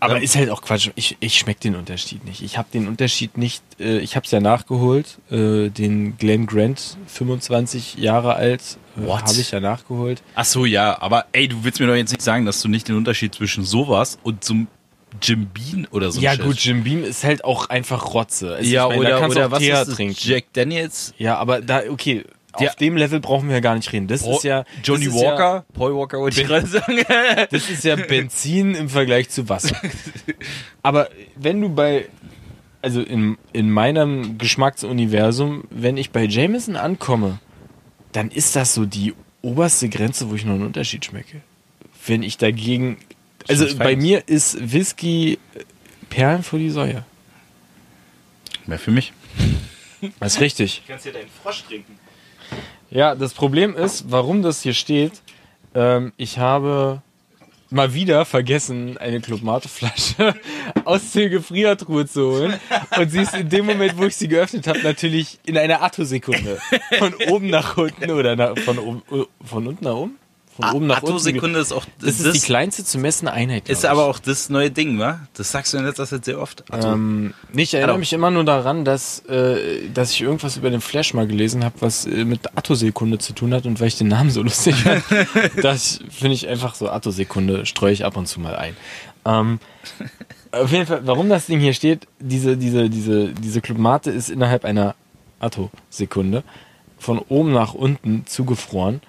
Aber 0.00 0.20
ist 0.22 0.36
halt 0.36 0.50
auch 0.50 0.62
Quatsch. 0.62 0.90
Ich, 0.94 1.16
ich 1.20 1.38
schmeck 1.38 1.60
den 1.60 1.74
Unterschied 1.76 2.24
nicht. 2.24 2.42
Ich 2.42 2.56
habe 2.58 2.68
den 2.72 2.86
Unterschied 2.88 3.36
nicht, 3.38 3.62
äh, 3.80 3.98
ich 3.98 4.16
habe 4.16 4.24
es 4.24 4.30
ja 4.32 4.40
nachgeholt, 4.40 5.18
äh, 5.30 5.68
den 5.70 6.16
Glenn 6.18 6.46
Grant, 6.46 6.96
25 7.06 7.96
Jahre 7.96 8.34
alt, 8.34 8.78
äh, 8.96 9.06
habe 9.08 9.40
ich 9.40 9.50
ja 9.50 9.60
nachgeholt. 9.60 10.22
Ach 10.34 10.44
so, 10.44 10.64
ja, 10.64 11.00
aber 11.00 11.26
ey, 11.32 11.48
du 11.48 11.64
willst 11.64 11.80
mir 11.80 11.86
doch 11.86 11.94
jetzt 11.94 12.12
nicht 12.12 12.22
sagen, 12.22 12.46
dass 12.46 12.60
du 12.62 12.68
nicht 12.68 12.88
den 12.88 12.96
Unterschied 12.96 13.34
zwischen 13.34 13.64
sowas 13.64 14.18
und 14.22 14.44
zum 14.44 14.68
Jim 15.22 15.48
Bean 15.52 15.86
oder 15.90 16.10
so 16.12 16.20
ja 16.20 16.32
Shit- 16.34 16.44
gut, 16.44 16.56
Jim 16.58 16.84
Beam 16.84 17.02
ist 17.02 17.24
halt 17.24 17.42
auch 17.44 17.68
einfach 17.70 18.12
Rotze. 18.14 18.54
Also 18.56 18.70
Ja, 18.70 18.88
ich 18.90 18.96
mein, 18.98 19.08
da 19.10 19.18
oder, 19.18 19.28
oder 19.30 19.50
was 19.50 19.58
Tee 19.60 19.70
ist 19.70 19.88
das? 19.88 19.94
trinken. 19.96 20.16
Jack 20.20 20.52
Daniels? 20.52 21.14
Ja, 21.18 21.36
aber 21.38 21.60
da, 21.62 21.82
okay, 21.90 22.24
auf 22.52 22.74
dem 22.76 22.96
Level 22.96 23.20
brauchen 23.20 23.48
wir 23.48 23.60
gar 23.60 23.74
nicht 23.74 23.92
reden. 23.92 24.06
Das 24.06 24.26
ist 24.26 24.42
ja 24.44 24.64
Johnny 24.82 25.06
ist 25.06 25.14
Walker? 25.14 25.64
Paul 25.74 25.94
Walker 25.94 26.18
wollte 26.18 26.40
ich 26.40 26.46
gerade 26.46 26.66
sagen. 26.66 26.98
Ja, 27.08 27.46
das 27.46 27.68
ist 27.68 27.84
ja 27.84 27.96
Benzin 27.96 28.74
im 28.74 28.88
Vergleich 28.88 29.28
zu 29.28 29.48
Wasser. 29.48 29.76
Aber 30.82 31.08
wenn 31.36 31.60
du 31.60 31.68
bei, 31.68 32.08
also 32.80 33.02
in, 33.02 33.36
in 33.52 33.70
meinem 33.70 34.38
Geschmacksuniversum, 34.38 35.64
wenn 35.70 35.96
ich 35.96 36.10
bei 36.10 36.24
Jameson 36.24 36.76
ankomme, 36.76 37.38
dann 38.12 38.30
ist 38.30 38.56
das 38.56 38.74
so 38.74 38.86
die 38.86 39.14
oberste 39.42 39.88
Grenze, 39.88 40.30
wo 40.30 40.34
ich 40.34 40.44
noch 40.44 40.54
einen 40.54 40.66
Unterschied 40.66 41.04
schmecke. 41.04 41.42
Wenn 42.06 42.22
ich 42.22 42.38
dagegen, 42.38 42.96
also 43.48 43.66
bei 43.76 43.94
mir 43.96 44.26
ist 44.26 44.72
Whisky 44.72 45.38
äh, 45.54 45.64
Perlen 46.08 46.42
vor 46.42 46.58
die 46.58 46.70
Säue. 46.70 47.04
Mehr 48.66 48.78
für 48.78 48.90
mich. 48.90 49.12
Das 50.20 50.34
ist 50.34 50.40
richtig. 50.40 50.82
kannst 50.86 51.04
hier 51.04 51.12
deinen 51.12 51.28
Frosch 51.42 51.64
trinken. 51.64 51.98
Ja, 52.90 53.14
das 53.14 53.34
Problem 53.34 53.76
ist, 53.76 54.10
warum 54.10 54.42
das 54.42 54.62
hier 54.62 54.72
steht, 54.72 55.20
ähm, 55.74 56.12
ich 56.16 56.38
habe 56.38 57.02
mal 57.70 57.92
wieder 57.92 58.24
vergessen, 58.24 58.96
eine 58.96 59.20
Club-Mate-Flasche 59.20 60.34
aus 60.84 61.12
der 61.12 61.28
Gefriertruhe 61.28 62.06
zu 62.06 62.32
holen. 62.32 62.54
Und 62.96 63.10
sie 63.10 63.20
ist 63.20 63.34
in 63.34 63.50
dem 63.50 63.66
Moment, 63.66 63.98
wo 63.98 64.04
ich 64.04 64.16
sie 64.16 64.28
geöffnet 64.28 64.66
habe, 64.66 64.78
natürlich 64.80 65.38
in 65.44 65.58
einer 65.58 65.82
Attosekunde. 65.82 66.58
Von 66.98 67.14
oben 67.28 67.50
nach 67.50 67.76
unten 67.76 68.10
oder 68.10 68.36
nach, 68.36 68.56
von, 68.58 68.78
oben, 68.78 69.02
von 69.44 69.66
unten 69.66 69.84
nach 69.84 69.94
oben? 69.94 70.16
Von 70.58 70.70
oben 70.74 70.86
nach 70.88 71.02
unten. 71.02 71.08
Attosekunde 71.16 71.60
ist 71.60 71.72
auch 71.72 71.86
Das 72.00 72.18
ist 72.18 72.34
die 72.34 72.40
kleinste 72.40 72.84
zu 72.84 72.98
messende 72.98 73.32
Einheit. 73.32 73.68
ist 73.68 73.84
ich. 73.84 73.90
aber 73.90 74.06
auch 74.06 74.18
das 74.18 74.50
neue 74.50 74.70
Ding, 74.72 74.98
wa? 74.98 75.20
Das 75.34 75.52
sagst 75.52 75.72
du 75.72 75.78
in 75.78 75.84
letzter 75.84 76.04
Zeit 76.06 76.24
sehr 76.24 76.40
oft. 76.40 76.64
Atto. 76.72 76.92
Ähm, 76.92 77.32
nee, 77.52 77.62
ich 77.62 77.74
erinnere 77.74 77.92
Hallo. 77.92 78.00
mich 78.00 78.12
immer 78.12 78.30
nur 78.32 78.44
daran, 78.44 78.84
dass, 78.84 79.20
äh, 79.26 79.88
dass 79.94 80.10
ich 80.10 80.20
irgendwas 80.20 80.56
über 80.56 80.70
den 80.70 80.80
Flash 80.80 81.14
mal 81.14 81.28
gelesen 81.28 81.64
habe, 81.64 81.76
was 81.80 82.06
äh, 82.06 82.24
mit 82.24 82.56
Attosekunde 82.58 83.18
zu 83.18 83.34
tun 83.34 83.54
hat 83.54 83.66
und 83.66 83.78
weil 83.80 83.86
ich 83.86 83.98
den 83.98 84.08
Namen 84.08 84.30
so 84.30 84.42
lustig 84.42 84.74
fand, 84.82 85.04
das 85.62 86.00
finde 86.10 86.34
ich 86.34 86.48
einfach 86.48 86.74
so 86.74 86.90
Attosekunde 86.90 87.64
streue 87.64 87.92
ich 87.92 88.04
ab 88.04 88.16
und 88.16 88.26
zu 88.26 88.40
mal 88.40 88.56
ein. 88.56 88.76
Ähm, 89.24 89.60
auf 90.50 90.72
jeden 90.72 90.86
Fall, 90.86 91.06
warum 91.06 91.28
das 91.28 91.46
Ding 91.46 91.60
hier 91.60 91.74
steht, 91.74 92.06
diese, 92.18 92.56
diese, 92.56 92.90
diese, 92.90 93.28
diese 93.28 93.60
Clubmate 93.60 94.10
ist 94.10 94.28
innerhalb 94.30 94.64
einer 94.64 94.94
Attosekunde 95.40 96.42
von 96.98 97.18
oben 97.28 97.52
nach 97.52 97.74
unten 97.74 98.26
zugefroren. 98.26 99.00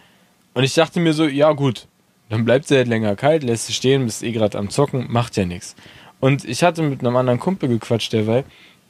Und 0.59 0.65
ich 0.65 0.73
dachte 0.73 0.99
mir 0.99 1.13
so, 1.13 1.25
ja 1.25 1.53
gut, 1.53 1.87
dann 2.27 2.43
bleibt 2.43 2.67
sie 2.67 2.75
halt 2.75 2.89
länger 2.89 3.15
kalt, 3.15 3.43
lässt 3.43 3.67
sie 3.67 3.71
stehen, 3.71 4.03
bist 4.03 4.23
eh 4.23 4.33
gerade 4.33 4.57
am 4.57 4.69
Zocken, 4.69 5.09
macht 5.09 5.37
ja 5.37 5.45
nichts. 5.45 5.73
Und 6.19 6.43
ich 6.43 6.63
hatte 6.63 6.81
mit 6.81 6.99
einem 6.99 7.15
anderen 7.15 7.39
Kumpel 7.39 7.69
gequatscht 7.69 8.11
derweil 8.11 8.43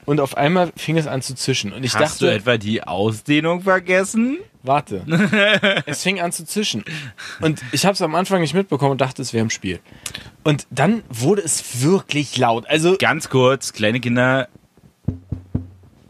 und 0.05 0.19
auf 0.19 0.35
einmal 0.35 0.71
fing 0.75 0.97
es 0.97 1.05
an 1.05 1.21
zu 1.21 1.35
zischen. 1.35 1.71
Und 1.71 1.83
ich 1.83 1.93
Hast 1.93 2.21
du 2.21 2.25
dachte, 2.25 2.37
etwa 2.37 2.57
die 2.57 2.81
Ausdehnung 2.81 3.61
vergessen? 3.61 4.39
warte, 4.63 5.05
es 5.85 6.01
fing 6.01 6.19
an 6.19 6.31
zu 6.31 6.43
zischen. 6.43 6.83
Und 7.39 7.61
ich 7.71 7.85
habe 7.85 7.93
es 7.93 8.01
am 8.01 8.15
Anfang 8.15 8.41
nicht 8.41 8.55
mitbekommen 8.55 8.93
und 8.93 9.01
dachte, 9.01 9.21
es 9.21 9.31
wäre 9.31 9.43
im 9.43 9.51
Spiel. 9.51 9.79
Und 10.43 10.65
dann 10.71 11.03
wurde 11.07 11.43
es 11.43 11.83
wirklich 11.83 12.35
laut. 12.35 12.67
Also 12.67 12.97
Ganz 12.97 13.29
kurz, 13.29 13.73
kleine 13.73 13.99
Kinder. 13.99 14.47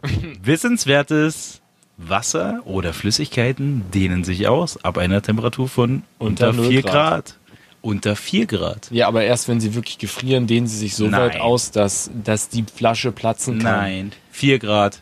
Wissenswertes 0.42 1.59
Wasser 2.08 2.60
oder 2.64 2.92
Flüssigkeiten 2.92 3.84
dehnen 3.92 4.24
sich 4.24 4.48
aus 4.48 4.82
ab 4.84 4.96
einer 4.98 5.22
Temperatur 5.22 5.68
von 5.68 6.02
unter, 6.18 6.48
Unter 6.48 6.62
null 6.62 6.70
4 6.70 6.82
Grad. 6.82 6.92
Grad. 6.92 7.36
Unter 7.82 8.14
4 8.16 8.46
Grad. 8.46 8.88
Ja, 8.90 9.08
aber 9.08 9.24
erst 9.24 9.48
wenn 9.48 9.60
sie 9.60 9.74
wirklich 9.74 9.98
gefrieren, 9.98 10.46
dehnen 10.46 10.66
sie 10.66 10.76
sich 10.76 10.94
so 10.94 11.06
Nein. 11.06 11.20
weit 11.20 11.40
aus, 11.40 11.70
dass, 11.70 12.10
dass 12.24 12.48
die 12.50 12.64
Flasche 12.64 13.10
platzen 13.12 13.58
kann. 13.58 13.76
Nein, 13.76 14.12
4 14.32 14.58
Grad. 14.58 15.00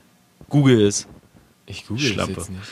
Google 0.49 0.83
es. 0.87 1.07
Ich 1.67 1.87
google 1.87 2.05
es 2.07 2.13
Schlampe. 2.13 2.33
jetzt 2.41 2.51
nicht. 2.51 2.63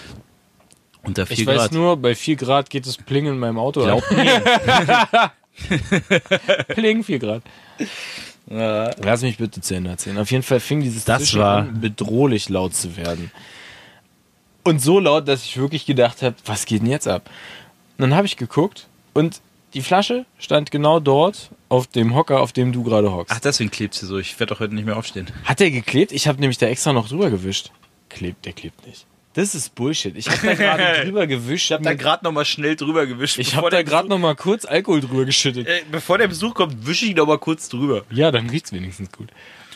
Unter 1.02 1.26
4 1.26 1.38
Ich 1.38 1.45
Grad. 1.47 1.56
weiß 1.59 1.71
nur, 1.73 1.97
bei 1.97 2.14
4 2.14 2.37
Grad 2.37 2.71
geht 2.71 2.87
es 2.87 2.97
Pling 2.97 3.26
in 3.26 3.38
meinem 3.38 3.59
Auto. 3.59 3.83
Glaub 3.83 4.02
mir. 4.12 4.42
Pling, 6.68 7.02
4 7.04 7.18
Grad. 7.18 7.42
Lass 8.49 9.23
mich 9.23 9.38
bitte 9.38 9.61
zu 9.61 9.75
Ende 9.75 9.90
erzählen. 9.90 10.18
Auf 10.18 10.30
jeden 10.30 10.42
Fall 10.45 10.61
fing 10.61 10.80
dieses 10.80 11.04
Das 11.04 11.37
war- 11.37 11.59
an, 11.59 11.80
bedrohlich 11.80 12.49
laut 12.49 12.75
zu 12.75 12.97
werden. 12.97 13.30
Und 14.67 14.81
so 14.81 14.99
laut, 14.99 15.29
dass 15.29 15.45
ich 15.45 15.57
wirklich 15.59 15.87
gedacht 15.87 16.23
habe, 16.23 16.35
was 16.45 16.67
geht 16.67 16.83
denn 16.83 16.91
jetzt 16.91 17.07
ab? 17.07 17.31
Und 17.99 18.03
dann 18.03 18.15
habe 18.15 18.27
ich 18.27 18.37
geguckt 18.37 18.89
und 19.15 19.41
die 19.75 19.81
Flasche 19.81 20.27
stand 20.39 20.71
genau 20.71 21.01
dort 21.01 21.51
auf 21.69 21.87
dem 21.87 22.15
Hocker, 22.15 22.41
auf 22.41 22.53
dem 22.53 22.73
du 22.73 22.83
gerade 22.83 23.13
hockst. 23.13 23.33
Ach, 23.35 23.41
deswegen 23.41 23.71
klebt 23.71 23.95
sie 23.95 24.07
so. 24.07 24.19
Ich 24.19 24.39
werde 24.41 24.55
doch 24.55 24.61
heute 24.61 24.75
nicht 24.75 24.85
mehr 24.85 24.97
aufstehen. 24.97 25.27
Hat 25.45 25.61
der 25.61 25.71
geklebt? 25.71 26.13
Ich 26.13 26.29
habe 26.29 26.41
nämlich 26.41 26.59
da 26.59 26.67
extra 26.67 26.93
noch 26.93 27.09
drüber 27.09 27.31
gewischt. 27.31 27.71
Klebt, 28.09 28.45
der 28.45 28.55
klebt 28.55 28.87
nicht. 28.87 29.07
Das 29.35 29.55
ist 29.55 29.75
Bullshit. 29.75 30.17
Ich 30.17 30.29
habe 30.31 30.47
da 30.47 30.55
gerade 30.55 31.03
drüber 31.05 31.27
gewischt. 31.27 31.67
Ich 31.67 31.73
habe 31.73 31.85
da 31.85 31.95
gerade 31.95 32.25
noch 32.25 32.33
mal 32.33 32.45
schnell 32.45 32.75
drüber 32.75 33.07
gewischt. 33.07 33.39
ich 33.39 33.55
habe 33.55 33.69
da 33.71 33.83
gerade 33.83 34.09
noch 34.09 34.19
mal 34.19 34.35
kurz 34.35 34.65
Alkohol 34.65 35.01
drüber 35.01 35.27
geschüttet. 35.27 35.69
Äh, 35.69 35.83
bevor 35.93 36.19
der 36.19 36.29
Besuch 36.29 36.55
kommt, 36.55 36.87
wische 36.87 37.05
ich 37.07 37.15
noch 37.15 37.27
mal 37.27 37.39
kurz 37.39 37.69
drüber. 37.69 38.05
Ja, 38.11 38.31
dann 38.31 38.49
riecht's 38.49 38.73
wenigstens 38.73 39.13
gut. 39.13 39.29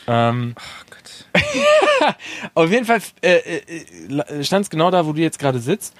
Ähm, 0.07 0.55
Gott. 0.89 0.90
auf 2.53 2.69
jeden 2.69 2.85
Fall 2.85 3.01
äh, 3.21 3.37
äh, 3.37 4.43
stand 4.43 4.65
es 4.65 4.69
genau 4.69 4.91
da, 4.91 5.05
wo 5.05 5.13
du 5.13 5.21
jetzt 5.21 5.39
gerade 5.39 5.59
sitzt. 5.59 5.95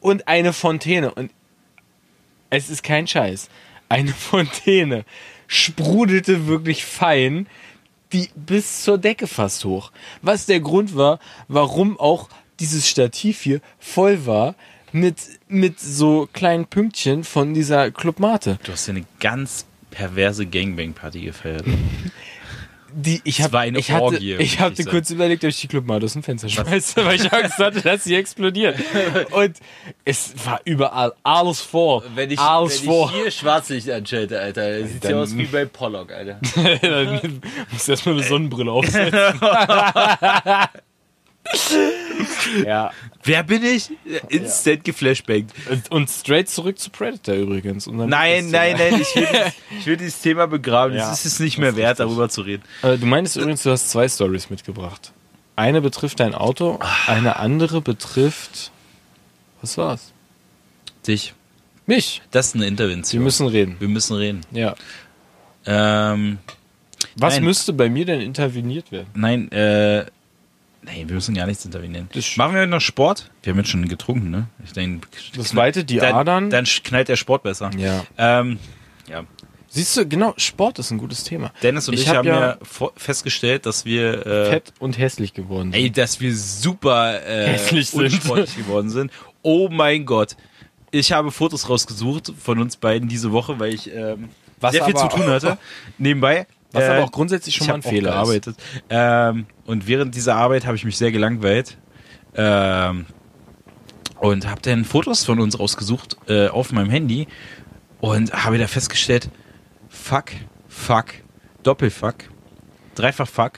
Und 0.00 0.28
eine 0.28 0.52
Fontäne. 0.52 1.12
Und 1.12 1.30
es 2.50 2.70
ist 2.70 2.82
kein 2.82 3.06
Scheiß. 3.06 3.48
Eine 3.88 4.12
Fontäne 4.12 5.04
sprudelte 5.46 6.46
wirklich 6.46 6.84
fein, 6.84 7.46
die 8.12 8.28
bis 8.34 8.82
zur 8.82 8.98
Decke 8.98 9.26
fast 9.26 9.64
hoch. 9.64 9.90
Was 10.22 10.46
der 10.46 10.60
Grund 10.60 10.96
war, 10.96 11.18
warum 11.48 11.98
auch 11.98 12.28
dieses 12.60 12.88
Stativ 12.88 13.42
hier 13.42 13.60
voll 13.78 14.26
war 14.26 14.54
mit, 14.92 15.16
mit 15.48 15.78
so 15.80 16.28
kleinen 16.32 16.66
Pünktchen 16.66 17.24
von 17.24 17.52
dieser 17.52 17.90
Club 17.90 18.18
Mate. 18.18 18.58
Du 18.64 18.72
hast 18.72 18.86
hier 18.86 18.94
eine 18.94 19.04
ganz 19.20 19.66
perverse 19.90 20.46
Gangbang-Party 20.46 21.22
gefeiert. 21.22 21.64
Die, 22.98 23.20
ich 23.24 23.42
hab, 23.42 23.52
war 23.52 23.60
eine 23.60 23.78
ich 23.78 23.90
hatte, 23.90 24.04
Orgie, 24.04 24.34
ich 24.36 24.40
ich 24.40 24.60
hatte 24.60 24.76
sagen. 24.76 24.88
kurz 24.88 25.10
überlegt, 25.10 25.44
ob 25.44 25.50
ich 25.50 25.60
die 25.60 25.68
Club 25.68 25.86
Mate 25.86 26.06
aus 26.06 26.14
dem 26.14 26.22
Fenster 26.22 26.48
schmeiße, 26.48 27.04
weil 27.04 27.16
ich 27.16 27.30
Angst 27.30 27.58
hatte, 27.58 27.82
dass 27.82 28.04
sie 28.04 28.14
explodiert. 28.14 28.78
Und 29.32 29.58
es 30.06 30.32
war 30.46 30.62
überall 30.64 31.12
alles 31.22 31.60
vor. 31.60 32.04
Wenn 32.14 32.30
ich, 32.30 32.38
alles 32.38 32.80
wenn 32.80 32.88
vor. 32.88 33.10
ich 33.10 33.16
hier 33.20 33.30
Schwarzlicht 33.30 33.90
anschalte, 33.90 34.40
Alter, 34.40 34.86
sieht 34.86 35.04
ja 35.04 35.20
aus 35.20 35.36
wie 35.36 35.44
bei 35.44 35.66
Pollock, 35.66 36.10
Alter. 36.10 36.40
Dann 36.80 37.42
musst 37.70 37.86
du 37.86 37.92
erstmal 37.92 38.14
eine 38.14 38.24
Sonnenbrille 38.24 38.72
aufsetzen. 38.72 39.40
ja. 42.66 42.90
Wer 43.24 43.42
bin 43.42 43.64
ich? 43.64 43.90
Instant 44.28 44.84
geflashbangt. 44.84 45.52
Und- 45.70 45.90
Und 45.90 46.10
straight 46.10 46.48
zurück 46.48 46.78
zu 46.78 46.90
Predator 46.90 47.34
übrigens. 47.34 47.86
Und 47.86 47.98
dann- 47.98 48.08
Nein, 48.08 48.50
nein, 48.50 48.76
nein, 48.78 49.00
ich 49.00 49.14
will, 49.16 49.26
dieses- 49.26 49.52
ich 49.80 49.86
will 49.86 49.96
dieses 49.96 50.20
Thema 50.20 50.46
begraben. 50.46 50.96
Ja, 50.96 51.12
es 51.12 51.24
ist 51.24 51.34
es 51.34 51.40
nicht 51.40 51.58
mehr 51.58 51.76
wert, 51.76 51.98
richtig. 51.98 52.06
darüber 52.06 52.28
zu 52.28 52.42
reden. 52.42 52.62
Äh, 52.82 52.96
Du 52.98 53.06
meinst 53.06 53.36
übrigens, 53.36 53.62
du 53.62 53.70
hast 53.70 53.90
zwei 53.90 54.08
Stories 54.08 54.50
mitgebracht. 54.50 55.12
Eine 55.56 55.80
betrifft 55.80 56.20
dein 56.20 56.34
Auto, 56.34 56.78
eine 57.06 57.36
andere 57.36 57.80
betrifft. 57.80 58.70
Was 59.62 59.78
war's? 59.78 60.12
Dich. 61.06 61.32
Mich. 61.86 62.20
Das 62.30 62.48
ist 62.48 62.54
eine 62.54 62.64
Wir 62.64 62.68
Intervention. 62.68 63.22
müssen 63.22 63.46
reden. 63.46 63.76
Wir 63.78 63.88
müssen 63.88 64.16
reden. 64.16 64.40
Ja. 64.50 64.74
Ähm, 65.64 66.38
Was 67.16 67.34
Nein. 67.34 67.44
müsste 67.44 67.72
bei 67.72 67.88
mir 67.88 68.04
denn 68.04 68.20
interveniert 68.20 68.92
werden? 68.92 69.08
nein, 69.14 69.50
äh, 69.52 70.04
nein, 70.86 71.08
wir 71.08 71.14
müssen 71.14 71.34
gar 71.34 71.46
nichts 71.46 71.64
intervenieren. 71.64 72.08
Das- 72.14 72.36
Machen 72.36 72.54
wir 72.54 72.66
noch 72.66 72.80
Sport? 72.80 73.30
Wir 73.42 73.52
haben 73.52 73.58
jetzt 73.58 73.70
schon 73.70 73.86
getrunken, 73.88 74.30
ne? 74.30 74.48
Ich 74.64 74.72
denke, 74.72 75.06
Das 75.36 75.54
weitet 75.54 75.90
die 75.90 75.96
dann, 75.98 76.14
Adern. 76.14 76.50
Dann 76.50 76.64
knallt 76.64 77.08
der 77.08 77.16
Sport 77.16 77.42
besser. 77.42 77.70
Ja. 77.76 78.04
Ähm, 78.16 78.58
ja. 79.08 79.24
Siehst 79.68 79.96
du, 79.96 80.06
genau, 80.08 80.32
Sport 80.38 80.78
ist 80.78 80.90
ein 80.90 80.96
gutes 80.96 81.22
Thema. 81.24 81.52
Dennis 81.62 81.88
und 81.88 81.94
ich, 81.94 82.08
hab 82.08 82.18
haben 82.18 82.28
ja 82.28 82.40
ja 82.52 82.90
festgestellt, 82.96 83.66
dass 83.66 83.84
wir 83.84 84.24
äh, 84.26 84.50
fett 84.50 84.72
und 84.78 84.96
hässlich 84.96 85.34
geworden. 85.34 85.72
sind. 85.72 85.80
Ey, 85.82 85.90
dass 85.90 86.20
wir 86.20 86.34
super 86.34 87.20
äh, 87.26 87.48
Hässlich 87.48 87.90
sind. 87.90 88.04
unsportlich 88.04 88.56
geworden 88.56 88.88
sind. 88.88 89.10
Oh 89.42 89.68
mein 89.70 90.06
Gott. 90.06 90.36
Ich 90.92 91.12
habe 91.12 91.30
Fotos 91.30 91.68
rausgesucht 91.68 92.32
von 92.38 92.58
uns 92.58 92.76
beiden 92.76 93.08
diese 93.08 93.32
Woche, 93.32 93.58
weil 93.58 93.74
ich 93.74 93.92
ähm, 93.92 94.30
Was 94.60 94.72
sehr 94.72 94.84
viel 94.84 94.94
zu 94.94 95.08
tun 95.08 95.26
hatte. 95.26 95.58
Nebenbei. 95.98 96.46
Was 96.72 96.84
Äh, 96.84 96.88
aber 96.88 97.04
auch 97.04 97.12
grundsätzlich 97.12 97.54
schon 97.54 97.66
mal 97.68 97.74
ein 97.74 97.80
auch 97.84 97.88
Fehler 97.88 98.08
ist. 98.10 98.14
gearbeitet. 98.14 98.56
Ähm, 98.90 99.46
und 99.66 99.86
während 99.86 100.14
dieser 100.14 100.36
Arbeit 100.36 100.66
habe 100.66 100.76
ich 100.76 100.84
mich 100.84 100.96
sehr 100.96 101.12
gelangweilt. 101.12 101.78
Ähm, 102.34 103.06
und 104.20 104.48
habe 104.48 104.60
dann 104.62 104.84
Fotos 104.84 105.24
von 105.24 105.40
uns 105.40 105.58
rausgesucht 105.58 106.16
äh, 106.28 106.48
auf 106.48 106.72
meinem 106.72 106.90
Handy 106.90 107.26
und 108.00 108.32
habe 108.32 108.58
da 108.58 108.66
festgestellt, 108.66 109.28
fuck, 109.88 110.26
fuck, 110.68 111.06
Doppelfuck, 111.62 112.14
dreifach 112.94 113.28
fuck, 113.28 113.52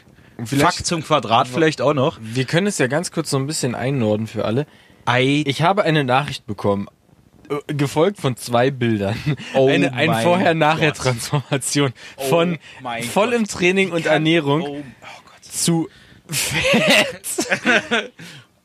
vielleicht- 0.45 0.77
fuck 0.79 0.87
zum 0.87 1.03
Quadrat 1.03 1.47
vielleicht 1.49 1.81
auch 1.81 1.95
noch. 1.95 2.19
Wir 2.21 2.45
können 2.45 2.67
es 2.67 2.79
ja 2.79 2.87
ganz 2.89 3.13
kurz 3.13 3.31
so 3.31 3.37
ein 3.37 3.47
bisschen 3.47 3.75
einnorden 3.75 4.27
für 4.27 4.45
alle. 4.45 4.67
Ei, 5.05 5.43
Ich 5.47 5.63
habe 5.63 5.85
eine 5.85 6.05
Nachricht 6.05 6.47
bekommen, 6.47 6.89
gefolgt 7.67 8.21
von 8.21 8.37
zwei 8.37 8.71
Bildern. 8.71 9.17
Oh 9.55 9.69
eine 9.69 9.93
eine 9.93 10.13
mein 10.13 10.23
Vorher-Nachher-Transformation 10.23 11.93
von 12.29 12.59
Oh 12.83 13.03
voll 13.13 13.33
im 13.33 13.47
Training 13.47 13.91
und 13.93 14.07
Ernährung 14.07 14.63
Oh, 14.63 14.77
oh 14.79 14.85
zu 15.41 15.89
fett. 16.31 17.61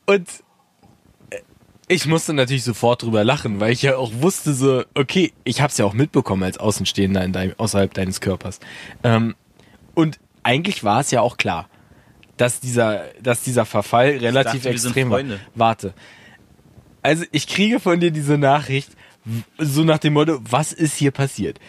und 0.06 0.28
äh, 1.30 1.38
ich 1.88 2.06
musste 2.06 2.32
natürlich 2.34 2.64
sofort 2.64 3.02
drüber 3.02 3.24
lachen, 3.24 3.60
weil 3.60 3.72
ich 3.72 3.82
ja 3.82 3.96
auch 3.96 4.12
wusste 4.20 4.52
so, 4.54 4.84
okay, 4.94 5.32
ich 5.44 5.60
habe 5.60 5.70
es 5.70 5.78
ja 5.78 5.84
auch 5.84 5.94
mitbekommen 5.94 6.42
als 6.42 6.58
Außenstehender 6.58 7.24
in 7.24 7.32
deinem, 7.32 7.54
außerhalb 7.56 7.92
deines 7.94 8.20
Körpers. 8.20 8.60
Ähm, 9.02 9.34
und 9.94 10.18
eigentlich 10.42 10.84
war 10.84 11.00
es 11.00 11.10
ja 11.10 11.20
auch 11.22 11.36
klar, 11.36 11.68
dass 12.36 12.60
dieser, 12.60 13.04
dass 13.22 13.42
dieser 13.42 13.64
Verfall 13.64 14.18
relativ 14.18 14.64
dachte, 14.64 14.70
extrem 14.70 15.10
war. 15.10 15.22
Warte. 15.54 15.94
Also 17.04 17.24
ich 17.32 17.46
kriege 17.46 17.80
von 17.80 18.00
dir 18.00 18.10
diese 18.10 18.38
Nachricht 18.38 18.88
so 19.58 19.84
nach 19.84 19.98
dem 19.98 20.14
Motto, 20.14 20.38
was 20.42 20.72
ist 20.72 20.96
hier 20.96 21.10
passiert? 21.10 21.60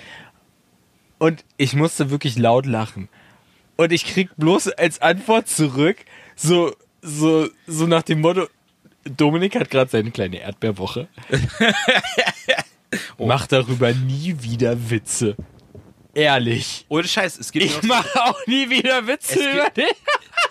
Und 1.17 1.43
ich 1.57 1.73
musste 1.73 2.09
wirklich 2.09 2.37
laut 2.37 2.65
lachen. 2.65 3.09
Und 3.75 3.91
ich 3.91 4.05
krieg 4.05 4.29
bloß 4.37 4.69
als 4.69 5.01
Antwort 5.01 5.49
zurück, 5.49 5.97
so, 6.37 6.73
so, 7.01 7.49
so 7.67 7.85
nach 7.85 8.03
dem 8.03 8.21
Motto, 8.21 8.47
Dominik 9.03 9.55
hat 9.55 9.69
gerade 9.69 9.91
seine 9.91 10.11
kleine 10.11 10.39
Erdbeerwoche. 10.39 11.09
Mach 13.17 13.45
darüber 13.47 13.91
nie 13.93 14.37
wieder 14.39 14.89
Witze. 14.89 15.35
Ehrlich. 16.13 16.85
Ohne 16.87 17.07
Scheiß, 17.09 17.37
es 17.39 17.51
geht, 17.51 17.63
Ich 17.63 17.83
mache 17.83 18.23
auch 18.23 18.47
nie 18.47 18.69
wieder 18.69 19.05
Witze 19.05 19.37
Es 19.37 19.53
über 19.53 19.69
dich. 19.69 19.95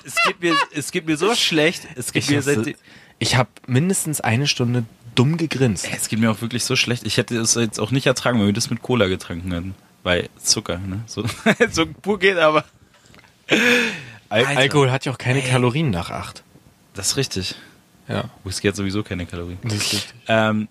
es, 0.05 0.14
geht 0.27 0.40
mir, 0.42 0.55
es 0.75 0.92
geht 0.92 1.07
mir 1.07 1.16
so 1.16 1.35
schlecht. 1.35 1.88
Es 1.97 2.12
geht 2.12 2.25
Ich, 2.25 2.31
mir 2.31 2.42
seit, 2.42 2.77
ich 3.18 3.37
habe 3.37 3.50
mindestens 3.66 4.20
eine 4.20 4.46
Stunde 4.46 4.85
dumm 5.14 5.37
gegrinst. 5.37 5.88
es 5.94 6.09
geht 6.09 6.18
mir 6.18 6.31
auch 6.31 6.40
wirklich 6.40 6.64
so 6.64 6.74
schlecht. 6.77 7.07
Ich 7.07 7.16
hätte 7.16 7.37
es 7.38 7.55
jetzt 7.55 7.79
auch 7.79 7.90
nicht 7.92 8.07
ertragen, 8.07 8.38
wenn 8.40 8.46
wir 8.46 8.53
das 8.53 8.70
mit 8.70 8.83
Cola 8.83 9.07
getrunken 9.07 9.53
hätten. 9.53 9.74
Weil 10.03 10.29
Zucker, 10.42 10.79
ne? 10.79 11.00
So, 11.07 11.24
so 11.70 11.87
pur 11.87 12.18
geht, 12.18 12.37
aber. 12.37 12.64
Al 14.29 14.44
Alter. 14.44 14.59
Alkohol 14.61 14.90
hat 14.90 15.05
ja 15.05 15.12
auch 15.12 15.18
keine 15.18 15.40
Kalorien 15.42 15.90
nach 15.90 16.11
acht. 16.11 16.42
Das 16.94 17.09
ist 17.09 17.16
richtig. 17.16 17.55
Ja, 18.09 18.24
Whisky 18.42 18.68
hat 18.68 18.77
sowieso 18.77 19.03
keine 19.03 19.27
Kalorien. 19.27 19.59
das 19.62 19.74
ist 19.74 19.92
richtig. 19.94 20.14
Ähm, 20.29 20.68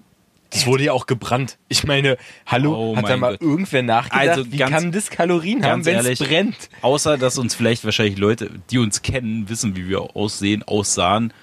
Das 0.52 0.66
wurde 0.68 0.84
ja 0.84 0.92
auch 0.94 1.08
gebrannt. 1.08 1.58
Ich 1.68 1.84
meine, 1.84 2.18
hallo, 2.46 2.76
Oh 2.76 2.96
hat 2.98 3.10
da 3.10 3.18
mal 3.18 3.32
Gott. 3.38 3.42
irgendwer 3.42 3.82
nachgedacht, 3.82 4.28
Also 4.38 4.52
wie 4.52 4.58
ganz- 4.58 4.72
kann 4.72 4.92
das 4.92 5.10
Kalorien 5.10 5.66
haben, 5.66 5.84
wenn 5.86 5.98
es 6.06 6.20
brennt? 6.20 6.70
Außer, 6.82 7.18
dass 7.18 7.38
uns 7.40 7.56
vielleicht 7.56 7.84
wahrscheinlich 7.86 8.18
Leute, 8.20 8.52
die 8.70 8.78
uns 8.78 9.02
kennen, 9.02 9.50
wissen, 9.50 9.76
wie 9.76 9.88
wir 9.90 10.16
aussehen, 10.16 10.62
aussahen. 10.64 11.34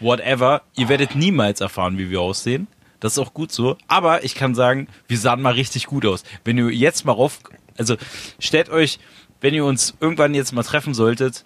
Whatever. 0.00 0.62
Ihr 0.76 0.88
werdet 0.88 1.14
niemals 1.14 1.60
erfahren, 1.60 1.98
wie 1.98 2.10
wir 2.10 2.20
aussehen. 2.20 2.66
Das 3.00 3.12
ist 3.12 3.18
auch 3.18 3.34
gut 3.34 3.50
so. 3.52 3.76
Aber 3.88 4.24
ich 4.24 4.34
kann 4.34 4.54
sagen, 4.54 4.86
wir 5.08 5.18
sahen 5.18 5.42
mal 5.42 5.54
richtig 5.54 5.86
gut 5.86 6.06
aus. 6.06 6.22
Wenn 6.44 6.58
ihr 6.58 6.70
jetzt 6.70 7.04
mal 7.04 7.12
rauf, 7.12 7.38
also 7.76 7.96
stellt 8.38 8.68
euch, 8.70 8.98
wenn 9.40 9.54
ihr 9.54 9.64
uns 9.64 9.94
irgendwann 10.00 10.34
jetzt 10.34 10.52
mal 10.52 10.62
treffen 10.62 10.94
solltet, 10.94 11.44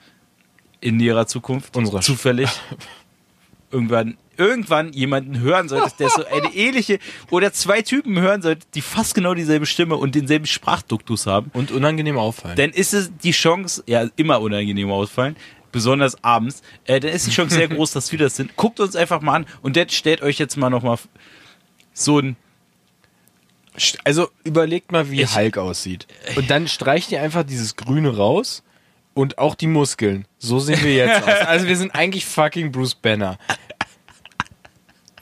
in 0.80 0.98
näherer 0.98 1.26
Zukunft, 1.26 1.76
Unserer 1.76 2.00
Sch- 2.00 2.04
zufällig, 2.06 2.50
irgendwann, 3.70 4.16
irgendwann 4.36 4.92
jemanden 4.92 5.40
hören 5.40 5.68
solltet, 5.68 5.98
der 5.98 6.10
so 6.10 6.24
eine 6.26 6.48
ähnliche, 6.54 6.98
oder 7.30 7.52
zwei 7.52 7.80
Typen 7.82 8.18
hören 8.20 8.42
solltet, 8.42 8.68
die 8.74 8.82
fast 8.82 9.14
genau 9.14 9.32
dieselbe 9.34 9.66
Stimme 9.66 9.96
und 9.96 10.14
denselben 10.14 10.46
Sprachduktus 10.46 11.26
haben, 11.26 11.50
Und 11.54 11.70
unangenehm 11.72 12.18
auffallen. 12.18 12.56
dann 12.56 12.70
ist 12.70 12.92
es 12.94 13.10
die 13.22 13.32
Chance, 13.32 13.82
ja, 13.86 14.06
immer 14.16 14.40
unangenehm 14.40 14.90
ausfallen, 14.90 15.36
besonders 15.76 16.22
abends, 16.24 16.62
äh, 16.86 16.98
dann 16.98 17.12
ist 17.12 17.26
die 17.26 17.30
Chance 17.30 17.54
sehr 17.54 17.68
groß, 17.74 17.92
dass 17.92 18.10
wir 18.10 18.18
das 18.18 18.34
sind. 18.36 18.56
Guckt 18.56 18.80
uns 18.80 18.96
einfach 18.96 19.20
mal 19.20 19.34
an 19.34 19.46
und 19.62 19.76
dann 19.76 19.88
stellt 19.90 20.22
euch 20.22 20.38
jetzt 20.38 20.56
mal 20.56 20.70
nochmal 20.70 20.98
so 21.92 22.18
ein, 22.18 22.36
Also 24.04 24.28
überlegt 24.44 24.90
mal, 24.90 25.10
wie 25.10 25.22
Ich- 25.22 25.36
Hulk 25.36 25.58
aussieht. 25.58 26.06
Und 26.36 26.50
dann 26.50 26.66
streicht 26.66 27.12
ihr 27.12 27.20
einfach 27.22 27.44
dieses 27.44 27.76
Grüne 27.76 28.16
raus 28.16 28.62
und 29.14 29.38
auch 29.38 29.54
die 29.54 29.66
Muskeln. 29.66 30.26
So 30.38 30.58
sehen 30.58 30.82
wir 30.82 30.94
jetzt 30.94 31.22
aus. 31.22 31.34
Also 31.46 31.66
wir 31.68 31.76
sind 31.76 31.94
eigentlich 31.94 32.24
fucking 32.26 32.72
Bruce 32.72 32.94
Banner. 32.94 33.38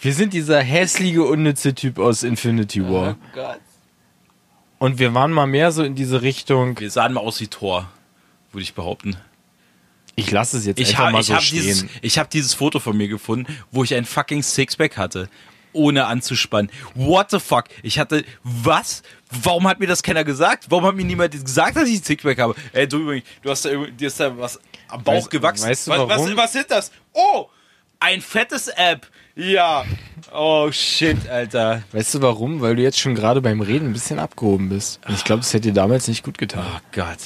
Wir 0.01 0.12
sind 0.14 0.33
dieser 0.35 0.61
hässliche, 0.61 1.23
unnütze 1.23 1.75
Typ 1.75 1.99
aus 1.99 2.23
Infinity 2.23 2.83
War. 2.88 3.17
Und 4.79 4.99
wir 4.99 5.14
waren 5.14 5.33
mal 5.33 5.47
mehr 5.47 5.73
so 5.73 5.83
in 5.83 5.95
diese 5.95 6.21
Richtung. 6.23 6.79
wir 6.79 6.90
sahen 6.90 7.14
mal 7.14 7.21
aus 7.21 7.40
wie 7.40 7.47
Thor, 7.49 7.88
würde 8.53 8.62
ich 8.62 8.75
behaupten. 8.75 9.17
Ich 10.16 10.31
lasse 10.31 10.59
es 10.59 10.66
jetzt 10.66 10.79
Ich 10.81 10.90
einfach 10.90 11.05
habe 11.05 11.12
mal 11.12 11.20
ich 11.20 11.27
so 11.27 11.35
hab 11.35 11.42
stehen. 11.42 11.62
dieses, 11.62 11.87
ich 12.03 12.18
hab 12.18 12.31
dieses 12.31 12.55
Foto 12.55 12.79
von 12.81 12.96
mir 12.96 13.09
gefunden, 13.09 13.46
wo 13.72 13.83
ich 13.85 13.94
ein 13.94 14.05
fucking 14.05 14.42
Sixpack 14.42 14.96
hatte. 14.96 15.29
Ohne 15.72 16.07
anzuspannen. 16.07 16.70
What 16.94 17.33
the 17.33 17.40
fuck? 17.40 17.64
Ich 17.83 17.98
hatte, 17.98 18.24
was? 18.44 19.03
Warum 19.42 19.66
hat 19.66 19.81
mir 19.81 19.88
das 19.88 20.05
keiner 20.05 20.22
gesagt? 20.22 20.66
Warum 20.68 20.85
hat 20.85 20.94
mir 20.94 21.05
niemand 21.05 21.33
gesagt, 21.33 21.77
dass 21.77 21.88
ich 21.88 21.98
ein 21.98 22.05
Sixpack 22.05 22.38
habe? 22.38 22.55
Ey, 22.72 22.87
du 22.87 22.98
übrigens, 22.98 23.27
du 23.42 23.50
hast 23.50 23.64
da, 23.64 23.70
dir 23.70 24.07
ist 24.07 24.20
da 24.20 24.38
was 24.38 24.61
am 24.87 25.03
Bauch 25.03 25.14
Weißt- 25.27 25.31
gewachsen. 25.31 25.68
weißt 25.68 25.87
du 25.88 25.90
was, 25.90 25.98
warum? 26.09 26.27
Was, 26.31 26.37
was 26.37 26.53
sind 26.53 26.70
das? 26.70 26.92
Oh! 27.12 27.46
Ein 27.98 28.20
fettes 28.20 28.68
App. 28.68 29.09
Ja. 29.35 29.85
Oh 30.33 30.70
shit, 30.70 31.29
Alter. 31.29 31.83
Weißt 31.90 32.14
du 32.14 32.22
warum? 32.22 32.61
Weil 32.61 32.77
du 32.77 32.83
jetzt 32.83 33.00
schon 33.00 33.16
gerade 33.16 33.40
beim 33.40 33.61
Reden 33.61 33.87
ein 33.88 33.92
bisschen 33.94 34.20
abgehoben 34.20 34.68
bist. 34.68 35.00
Und 35.09 35.14
ich 35.14 35.24
glaube, 35.24 35.40
das 35.40 35.53
hätte 35.55 35.68
dir 35.68 35.74
damals 35.74 36.07
nicht 36.07 36.22
gut 36.22 36.38
getan. 36.38 36.64
Oh 36.72 36.79
Gott. 36.92 37.18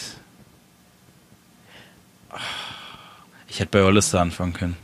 Ich 3.58 3.60
hätte 3.60 3.76
bei 3.76 3.82
Hollister 3.84 4.20
anfangen 4.20 4.52
können. 4.52 4.76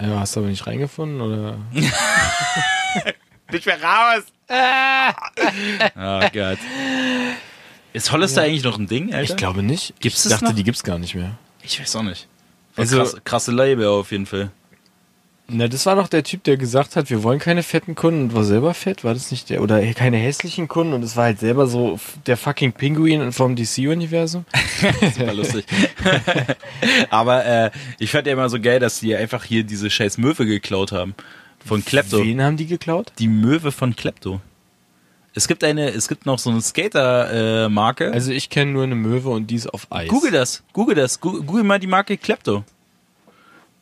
Ja, 0.00 0.20
hast 0.20 0.34
du 0.34 0.40
aber 0.40 0.48
nicht 0.48 0.66
reingefunden 0.66 1.20
oder? 1.20 1.58
Nicht 3.52 3.66
mehr 3.66 3.82
raus! 3.82 4.22
oh 5.94 6.28
Gott. 6.32 6.58
Ist 7.92 8.10
Hollister 8.12 8.40
eigentlich 8.40 8.64
noch 8.64 8.78
ein 8.78 8.86
Ding, 8.86 9.12
Alter? 9.12 9.30
Ich 9.30 9.36
glaube 9.36 9.62
nicht. 9.62 9.92
Gibt's 10.00 10.20
ich 10.20 10.24
es 10.24 10.30
dachte, 10.30 10.46
noch? 10.46 10.54
die 10.54 10.64
gibt's 10.64 10.82
gar 10.82 10.98
nicht 10.98 11.14
mehr. 11.14 11.36
Ich 11.62 11.78
weiß 11.78 11.96
auch 11.96 12.02
nicht. 12.02 12.28
Voll 12.72 12.84
Also- 12.84 12.96
krass, 12.98 13.16
krasse 13.24 13.52
Label 13.52 13.86
auf 13.88 14.10
jeden 14.10 14.24
Fall. 14.24 14.50
Na, 15.46 15.68
das 15.68 15.84
war 15.84 15.94
doch 15.94 16.08
der 16.08 16.22
Typ, 16.22 16.42
der 16.44 16.56
gesagt 16.56 16.96
hat, 16.96 17.10
wir 17.10 17.22
wollen 17.22 17.38
keine 17.38 17.62
fetten 17.62 17.94
Kunden 17.94 18.22
und 18.22 18.34
war 18.34 18.44
selber 18.44 18.72
fett, 18.72 19.04
war 19.04 19.12
das 19.12 19.30
nicht 19.30 19.50
der? 19.50 19.60
Oder 19.62 19.84
keine 19.92 20.16
hässlichen 20.16 20.68
Kunden 20.68 20.94
und 20.94 21.02
es 21.02 21.16
war 21.16 21.24
halt 21.24 21.38
selber 21.38 21.66
so 21.66 22.00
der 22.26 22.38
fucking 22.38 22.72
Pinguin 22.72 23.30
vom 23.30 23.54
DC-Universum. 23.54 24.46
Super 25.14 25.34
lustig. 25.34 25.66
Aber 27.10 27.44
äh, 27.44 27.70
ich 27.98 28.10
fand 28.10 28.26
ja 28.26 28.32
immer 28.32 28.48
so 28.48 28.58
geil, 28.58 28.80
dass 28.80 29.00
die 29.00 29.14
einfach 29.14 29.44
hier 29.44 29.64
diese 29.64 29.90
scheiß 29.90 30.16
Möwe 30.16 30.46
geklaut 30.46 30.92
haben. 30.92 31.14
Von 31.64 31.84
Klepto. 31.84 32.24
Wen 32.24 32.42
haben 32.42 32.56
die 32.56 32.66
geklaut? 32.66 33.12
Die 33.18 33.28
Möwe 33.28 33.70
von 33.70 33.94
Klepto. 33.94 34.40
Es 35.34 35.48
gibt 35.48 35.62
eine, 35.62 35.90
es 35.90 36.08
gibt 36.08 36.26
noch 36.26 36.38
so 36.38 36.48
eine 36.50 36.62
Skater-Marke. 36.62 38.06
Äh. 38.06 38.12
Also 38.12 38.30
ich 38.30 38.48
kenne 38.48 38.72
nur 38.72 38.84
eine 38.84 38.94
Möwe 38.94 39.28
und 39.28 39.48
die 39.48 39.56
ist 39.56 39.66
auf 39.66 39.90
Eis. 39.90 40.08
Google 40.08 40.30
das, 40.30 40.62
Google 40.72 40.94
das, 40.94 41.20
Google, 41.20 41.42
Google 41.42 41.64
mal 41.64 41.80
die 41.80 41.86
Marke 41.86 42.16
Klepto. 42.16 42.64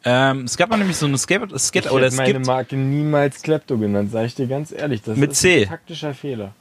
Ähm, 0.04 0.44
es 0.44 0.56
gab 0.56 0.70
mal 0.70 0.76
nämlich 0.78 0.96
so 0.96 1.06
eine 1.06 1.16
Skate, 1.18 1.58
Skate 1.60 1.86
Ich 1.86 1.90
oder 1.92 2.06
hätte 2.06 2.16
meine 2.16 2.40
Marke 2.40 2.76
niemals 2.76 3.42
Klepto 3.42 3.78
genannt, 3.78 4.10
sage 4.10 4.26
ich 4.26 4.34
dir 4.34 4.46
ganz 4.48 4.72
ehrlich. 4.72 5.02
Das 5.02 5.16
Mit 5.16 5.32
ist 5.32 5.40
C. 5.40 5.62
ein 5.62 5.68
taktischer 5.68 6.14
Fehler. 6.14 6.54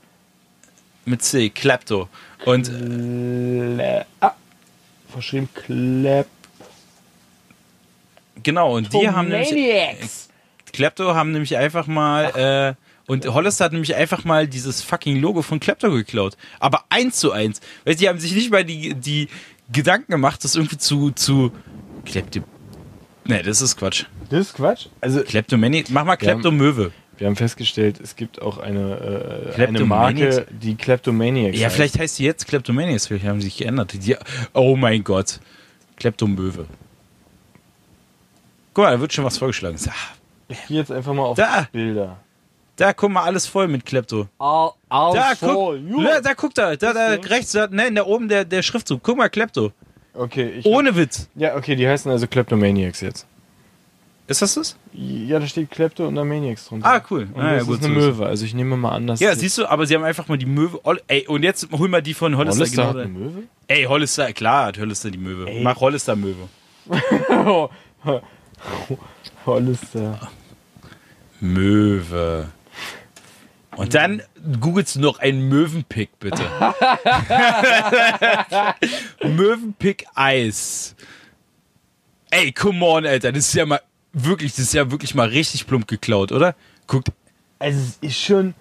mit 1.06 1.24
C, 1.24 1.50
Klepto. 1.50 2.08
Und 2.46 2.68
Kle 2.68 4.06
ah, 4.20 4.34
verschrieben 5.10 5.50
Klep. 5.54 6.28
genau, 8.44 8.76
und 8.78 8.94
die 8.94 9.10
haben 9.10 9.28
nämlich. 9.28 10.00
Klepto 10.72 11.16
haben 11.16 11.32
nämlich 11.32 11.58
einfach 11.58 11.86
mal, 11.88 12.78
äh, 12.78 13.12
und 13.12 13.26
Hollister 13.26 13.66
hat 13.66 13.74
nämlich 13.74 13.94
einfach 13.96 14.24
mal 14.24 14.48
dieses 14.48 14.82
fucking 14.82 15.20
Logo 15.20 15.42
von 15.42 15.60
Klepto 15.60 15.92
geklaut. 15.92 16.38
Aber 16.60 16.86
eins 16.90 17.18
zu 17.18 17.32
eins. 17.34 17.60
Weil 17.84 17.96
die 17.96 18.08
haben 18.08 18.20
sich 18.20 18.34
nicht 18.34 18.52
mal 18.52 18.64
die, 18.64 18.94
die 18.94 19.28
Gedanken 19.72 20.12
gemacht, 20.12 20.44
das 20.44 20.56
irgendwie 20.56 20.78
zu, 20.78 21.12
zu, 21.12 21.52
Klepto, 22.06 22.42
nee, 23.26 23.42
das 23.44 23.62
ist 23.62 23.78
Quatsch. 23.78 24.06
Das 24.30 24.40
ist 24.48 24.54
Quatsch. 24.56 24.88
Also 25.02 25.22
Kleptomani, 25.24 25.84
mach 25.90 26.06
mal 26.06 26.16
Klepto-Möwe. 26.18 26.92
wir 27.18 27.28
haben 27.28 27.36
festgestellt, 27.36 28.00
es 28.02 28.16
gibt 28.16 28.42
auch 28.42 28.58
eine, 28.58 29.54
äh, 29.58 29.64
eine? 29.64 29.86
Marke, 29.86 30.46
die 30.50 30.76
Kleptomaniacs 30.76 31.58
Ja, 31.58 31.66
heißt. 31.68 31.76
vielleicht 31.76 32.00
heißt 32.00 32.20
die 32.20 32.24
jetzt 32.24 32.48
Kleptomaniacs, 32.48 33.08
vielleicht 33.08 33.26
haben 33.26 33.40
sie 33.42 33.46
sich 33.48 33.58
geändert. 33.58 33.94
Die, 34.06 34.16
oh 34.54 34.76
mein 34.76 35.04
Gott. 35.04 35.40
Kleptomöwe. 35.98 36.66
Guck 38.74 38.86
mal, 38.86 38.92
da 38.92 39.00
wird 39.02 39.14
schon 39.14 39.26
was 39.26 39.38
vorgeschlagen. 39.38 39.78
Ah, 39.88 39.92
Ich 40.48 40.66
gehe 40.68 40.78
jetzt 40.78 40.92
einfach 40.92 41.14
mal 41.14 41.24
auf 41.24 41.38
Da. 41.38 41.68
Bilder. 41.72 42.18
Da, 42.78 42.94
guck 42.94 43.12
mal, 43.12 43.24
alles 43.24 43.46
voll 43.46 43.68
mit 43.68 43.86
Klepto. 43.86 44.28
All, 44.40 44.72
all 44.90 45.14
Da, 45.14 45.34
guck, 45.40 45.76
da, 46.04 46.22
da, 46.22 46.34
guck 46.34 46.56
da, 46.56 46.76
da, 46.76 46.94
da 46.94 47.08
rechts, 47.28 47.52
da, 47.52 47.68
ne, 47.68 47.92
da 47.92 48.04
oben 48.06 48.28
der, 48.28 48.46
der 48.46 48.64
Schriftzug. 48.64 49.04
Guck 49.04 49.18
mal, 49.18 49.30
Klepto. 49.30 49.72
Okay, 50.14 50.50
ich 50.60 50.66
Ohne 50.66 50.96
Witz. 50.96 51.30
Ja, 51.36 51.56
okay, 51.56 51.76
die 51.76 51.88
heißen 51.88 52.12
also 52.12 52.28
Kleptomaniacs 52.28 53.02
jetzt. 53.02 53.26
Ist 54.28 54.42
das 54.42 54.54
das? 54.54 54.78
Ja, 54.94 55.40
da 55.40 55.48
steht 55.48 55.72
Klepto 55.72 56.08
und 56.08 56.16
da 56.16 56.24
Maniacs 56.24 56.68
drunter. 56.68 56.88
Ah, 56.88 57.04
cool. 57.10 57.28
Und 57.34 57.42
Ah, 57.42 57.52
ja, 57.52 57.58
das 57.58 57.68
gut 57.68 57.80
ist 57.80 57.86
eine 57.86 57.94
zu 57.96 58.00
wissen. 58.00 58.10
Möwe, 58.18 58.26
also 58.28 58.46
ich 58.46 58.54
nehme 58.54 58.78
mal 58.78 58.92
an, 58.92 59.08
dass 59.08 59.20
Ja, 59.20 59.36
siehst 59.36 59.58
du, 59.58 59.66
aber 59.66 59.86
sie 59.86 59.96
haben 59.96 60.06
einfach 60.06 60.30
mal 60.30 60.38
die 60.38 60.46
Möwe. 60.46 60.80
Ey, 61.08 61.28
und 61.28 61.44
jetzt 61.44 61.68
hol 61.74 61.90
mal 61.90 62.02
die 62.02 62.14
von 62.14 62.38
Hollister. 62.38 62.60
Hollister 62.60 62.88
hat 62.88 62.94
genau 62.94 63.04
eine 63.04 63.14
da. 63.14 63.20
Möwe? 63.20 63.44
Ey, 63.68 63.84
Hollister, 63.84 64.32
klar 64.32 64.68
hat 64.68 64.80
Hollister 64.80 65.12
die 65.12 65.18
Möwe. 65.18 65.50
Ey. 65.50 65.62
Mach 65.64 65.82
Hollister 65.82 66.16
Möwe. 66.16 66.48
Hollister. 69.46 70.20
Möwe. 71.42 72.46
Und 73.78 73.94
dann 73.94 74.22
googelst 74.60 74.96
du 74.96 75.00
noch 75.00 75.20
einen 75.20 75.48
Möwenpick, 75.48 76.10
bitte. 76.20 76.44
Möwenpick 79.24 80.06
Eis. 80.14 80.96
Ey, 82.30 82.52
come 82.52 82.86
on, 82.86 83.06
Alter. 83.06 83.32
Das 83.32 83.48
ist 83.48 83.54
ja 83.54 83.66
mal 83.66 83.82
wirklich, 84.14 84.52
das 84.52 84.60
ist 84.66 84.74
ja 84.74 84.92
wirklich 84.92 85.16
mal 85.16 85.28
richtig 85.30 85.68
plump 85.68 85.88
geklaut, 85.88 86.32
oder? 86.32 86.56
Guckt, 86.88 87.10
Also 87.60 87.80
es 87.80 87.98
ist 88.02 88.20
schon. 88.20 88.54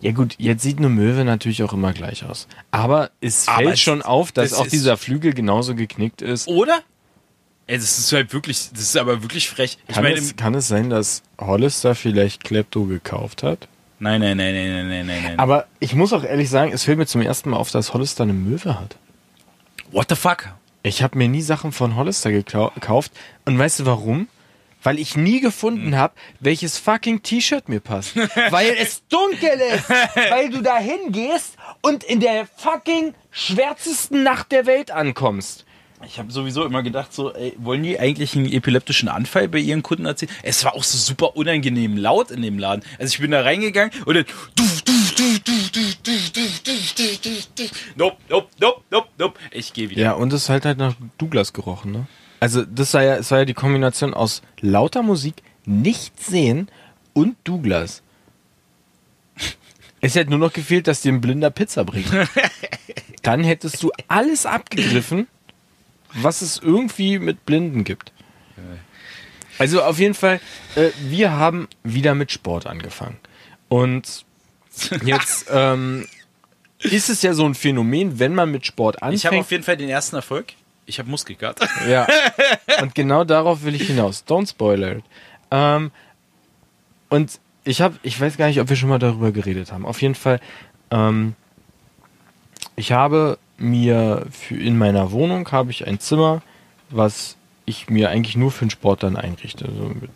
Ja 0.00 0.12
gut, 0.12 0.36
jetzt 0.38 0.62
sieht 0.62 0.78
eine 0.78 0.88
Möwe 0.88 1.24
natürlich 1.24 1.62
auch 1.64 1.72
immer 1.72 1.92
gleich 1.92 2.24
aus. 2.24 2.46
Aber 2.70 3.10
es 3.20 3.48
Aber 3.48 3.58
fällt 3.58 3.74
es- 3.74 3.80
schon 3.80 4.00
auf, 4.02 4.30
dass 4.32 4.50
das 4.50 4.58
auch 4.60 4.66
dieser 4.68 4.96
Flügel 4.96 5.34
genauso 5.34 5.74
geknickt 5.74 6.22
ist. 6.22 6.46
oder? 6.46 6.80
Ey, 7.68 7.76
das 7.76 7.98
ist 7.98 8.12
halt 8.12 8.32
wirklich, 8.32 8.70
das 8.72 8.80
ist 8.80 8.96
aber 8.96 9.22
wirklich 9.22 9.48
frech. 9.48 9.78
Kann, 9.92 10.02
meine, 10.02 10.16
es, 10.18 10.34
kann 10.36 10.54
es 10.54 10.66
sein, 10.68 10.90
dass 10.90 11.22
Hollister 11.40 11.94
vielleicht 11.94 12.42
Klepto 12.42 12.84
gekauft 12.84 13.42
hat? 13.44 13.68
nein, 14.00 14.20
nein, 14.20 14.36
nein, 14.36 14.54
nein, 14.54 14.72
nein, 14.72 14.88
nein, 14.88 15.06
nein, 15.06 15.22
nein. 15.24 15.38
Aber 15.38 15.66
ich 15.80 15.94
muss 15.94 16.12
auch 16.12 16.24
ehrlich 16.24 16.50
sagen, 16.50 16.72
es 16.72 16.84
fällt 16.84 16.98
mir 16.98 17.06
zum 17.06 17.20
ersten 17.22 17.50
Mal 17.50 17.56
auf, 17.58 17.70
dass 17.70 17.94
Hollister 17.94 18.22
eine 18.24 18.32
Möwe 18.32 18.78
hat. 18.80 18.96
What 19.92 20.06
the 20.08 20.16
fuck? 20.16 20.48
Ich 20.82 21.02
habe 21.02 21.18
mir 21.18 21.28
nie 21.28 21.42
Sachen 21.42 21.72
von 21.72 21.96
Hollister 21.96 22.30
gekau- 22.30 22.72
gekauft. 22.74 23.12
Und 23.44 23.58
weißt 23.58 23.80
du 23.80 23.86
warum? 23.86 24.28
Weil 24.82 24.98
ich 25.00 25.16
nie 25.16 25.40
gefunden 25.40 25.96
habe, 25.96 26.14
welches 26.38 26.78
fucking 26.78 27.22
T-Shirt 27.22 27.68
mir 27.68 27.80
passt. 27.80 28.14
Weil 28.50 28.76
es 28.78 29.02
dunkel 29.08 29.58
ist. 29.74 29.90
Weil 30.30 30.50
du 30.50 30.62
da 30.62 30.78
hingehst 30.78 31.56
und 31.82 32.04
in 32.04 32.20
der 32.20 32.46
fucking 32.56 33.12
schwärzesten 33.32 34.22
Nacht 34.22 34.52
der 34.52 34.66
Welt 34.66 34.92
ankommst. 34.92 35.64
Ich 36.06 36.18
habe 36.18 36.30
sowieso 36.30 36.64
immer 36.64 36.82
gedacht, 36.82 37.12
so, 37.12 37.34
ey, 37.34 37.54
wollen 37.58 37.82
die 37.82 37.98
eigentlich 37.98 38.36
einen 38.36 38.50
epileptischen 38.50 39.08
Anfall 39.08 39.48
bei 39.48 39.58
ihren 39.58 39.82
Kunden 39.82 40.06
erzählen? 40.06 40.30
Es 40.42 40.64
war 40.64 40.74
auch 40.74 40.84
so 40.84 40.96
super 40.96 41.36
unangenehm 41.36 41.96
laut 41.96 42.30
in 42.30 42.42
dem 42.42 42.58
Laden. 42.58 42.84
Also 42.98 43.14
ich 43.14 43.20
bin 43.20 43.32
da 43.32 43.42
reingegangen 43.42 43.90
und 44.06 44.14
dann. 44.14 44.24
Nope, 47.96 48.16
nope, 48.28 48.48
nope, 48.60 48.80
nope, 48.90 49.08
nope. 49.18 49.38
Ich 49.50 49.72
gehe 49.72 49.90
wieder. 49.90 50.02
Ja, 50.02 50.12
und 50.12 50.32
es 50.32 50.48
hat 50.48 50.64
halt 50.64 50.78
nach 50.78 50.94
Douglas 51.18 51.52
gerochen, 51.52 51.92
ne? 51.92 52.06
Also 52.40 52.64
das 52.64 52.94
war 52.94 53.02
ja, 53.02 53.16
es 53.16 53.30
war 53.32 53.40
ja 53.40 53.44
die 53.44 53.54
Kombination 53.54 54.14
aus 54.14 54.42
lauter 54.60 55.02
Musik, 55.02 55.42
nichts 55.64 56.26
sehen 56.26 56.68
und 57.12 57.36
Douglas. 57.42 58.02
Es 60.00 60.14
hätte 60.14 60.30
nur 60.30 60.38
noch 60.38 60.52
gefehlt, 60.52 60.86
dass 60.86 61.02
dir 61.02 61.12
ein 61.12 61.20
blinder 61.20 61.50
Pizza 61.50 61.84
bringt. 61.84 62.08
Dann 63.22 63.42
hättest 63.42 63.82
du 63.82 63.90
alles 64.06 64.46
abgegriffen 64.46 65.26
was 66.14 66.42
es 66.42 66.58
irgendwie 66.58 67.18
mit 67.18 67.44
Blinden 67.46 67.84
gibt. 67.84 68.12
Also 69.58 69.82
auf 69.82 69.98
jeden 69.98 70.14
Fall, 70.14 70.40
äh, 70.76 70.90
wir 71.00 71.32
haben 71.32 71.68
wieder 71.82 72.14
mit 72.14 72.30
Sport 72.30 72.66
angefangen. 72.66 73.16
Und 73.68 74.24
jetzt 75.04 75.46
ähm, 75.52 76.06
ist 76.80 77.08
es 77.10 77.22
ja 77.22 77.34
so 77.34 77.44
ein 77.44 77.54
Phänomen, 77.54 78.18
wenn 78.18 78.34
man 78.34 78.50
mit 78.50 78.66
Sport 78.66 79.02
anfängt. 79.02 79.18
Ich 79.18 79.26
habe 79.26 79.38
auf 79.38 79.50
jeden 79.50 79.64
Fall 79.64 79.76
den 79.76 79.88
ersten 79.88 80.16
Erfolg. 80.16 80.52
Ich 80.86 80.98
habe 80.98 81.10
Muskelkater. 81.10 81.68
Ja. 81.88 82.06
Und 82.80 82.94
genau 82.94 83.24
darauf 83.24 83.62
will 83.64 83.74
ich 83.74 83.88
hinaus. 83.88 84.24
Don't 84.26 84.48
spoiler 84.48 84.96
it. 84.96 85.04
Ähm, 85.50 85.90
und 87.10 87.40
ich 87.64 87.80
habe, 87.80 87.98
ich 88.02 88.20
weiß 88.20 88.36
gar 88.36 88.48
nicht, 88.48 88.60
ob 88.60 88.68
wir 88.68 88.76
schon 88.76 88.88
mal 88.88 88.98
darüber 88.98 89.32
geredet 89.32 89.72
haben. 89.72 89.86
Auf 89.86 90.02
jeden 90.02 90.14
Fall, 90.14 90.40
ähm, 90.90 91.34
ich 92.76 92.92
habe 92.92 93.38
mir 93.58 94.26
für 94.30 94.56
in 94.56 94.78
meiner 94.78 95.12
Wohnung 95.12 95.50
habe 95.50 95.70
ich 95.70 95.86
ein 95.86 96.00
Zimmer, 96.00 96.42
was 96.90 97.36
ich 97.66 97.90
mir 97.90 98.10
eigentlich 98.10 98.36
nur 98.36 98.50
für 98.50 98.64
den 98.64 98.70
Sport 98.70 99.02
dann 99.02 99.16
einrichte. 99.16 99.66
So 99.66 99.88
mit 99.88 100.10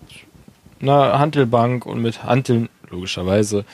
einer 0.80 1.18
Hantelbank 1.18 1.84
und 1.86 2.00
mit 2.00 2.24
Hanteln, 2.24 2.68
logischerweise. 2.88 3.64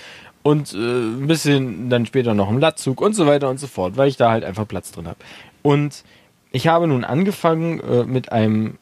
Und 0.42 0.72
äh, 0.72 0.76
ein 0.76 1.26
bisschen 1.26 1.90
dann 1.90 2.07
später 2.07 2.35
noch 2.35 2.50
im 2.50 2.59
Latzug 2.59 3.00
und 3.00 3.14
so 3.14 3.26
weiter 3.26 3.48
und 3.48 3.61
so 3.61 3.66
fort, 3.66 3.96
weil 3.96 4.09
ich 4.09 4.16
da 4.16 4.31
halt 4.31 4.44
einfach 4.44 4.66
Platz 4.66 4.90
drin 4.92 5.07
habe. 5.07 5.18
Und 5.62 6.04
ich 6.50 6.66
habe 6.68 6.87
nun 6.87 7.04
angefangen 7.04 7.81
äh, 7.81 8.04
mit 8.04 8.33
einem 8.33 8.78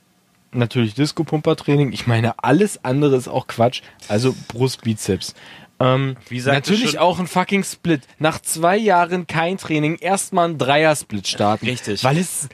natürlich 0.53 0.94
Disco-Pumper-Training. 0.94 1.92
Ich 1.92 2.07
meine, 2.07 2.42
alles 2.42 2.85
andere 2.85 3.16
ist 3.16 3.29
auch 3.29 3.46
Quatsch. 3.46 3.83
Also 4.09 4.35
Brust, 4.49 4.83
Bizeps. 4.83 5.35
Ähm, 5.79 6.17
natürlich 6.31 6.99
auch 6.99 7.19
ein 7.19 7.27
fucking 7.27 7.62
Split. 7.65 8.03
Nach 8.19 8.41
zwei 8.41 8.77
Jahren 8.77 9.27
kein 9.27 9.59
Training 9.59 9.97
erstmal 9.97 10.49
ein 10.49 10.59
Dreier-Split 10.59 11.29
starten. 11.29 11.67
Richtig. 11.67 12.03
Weil 12.03 12.17
es, 12.19 12.49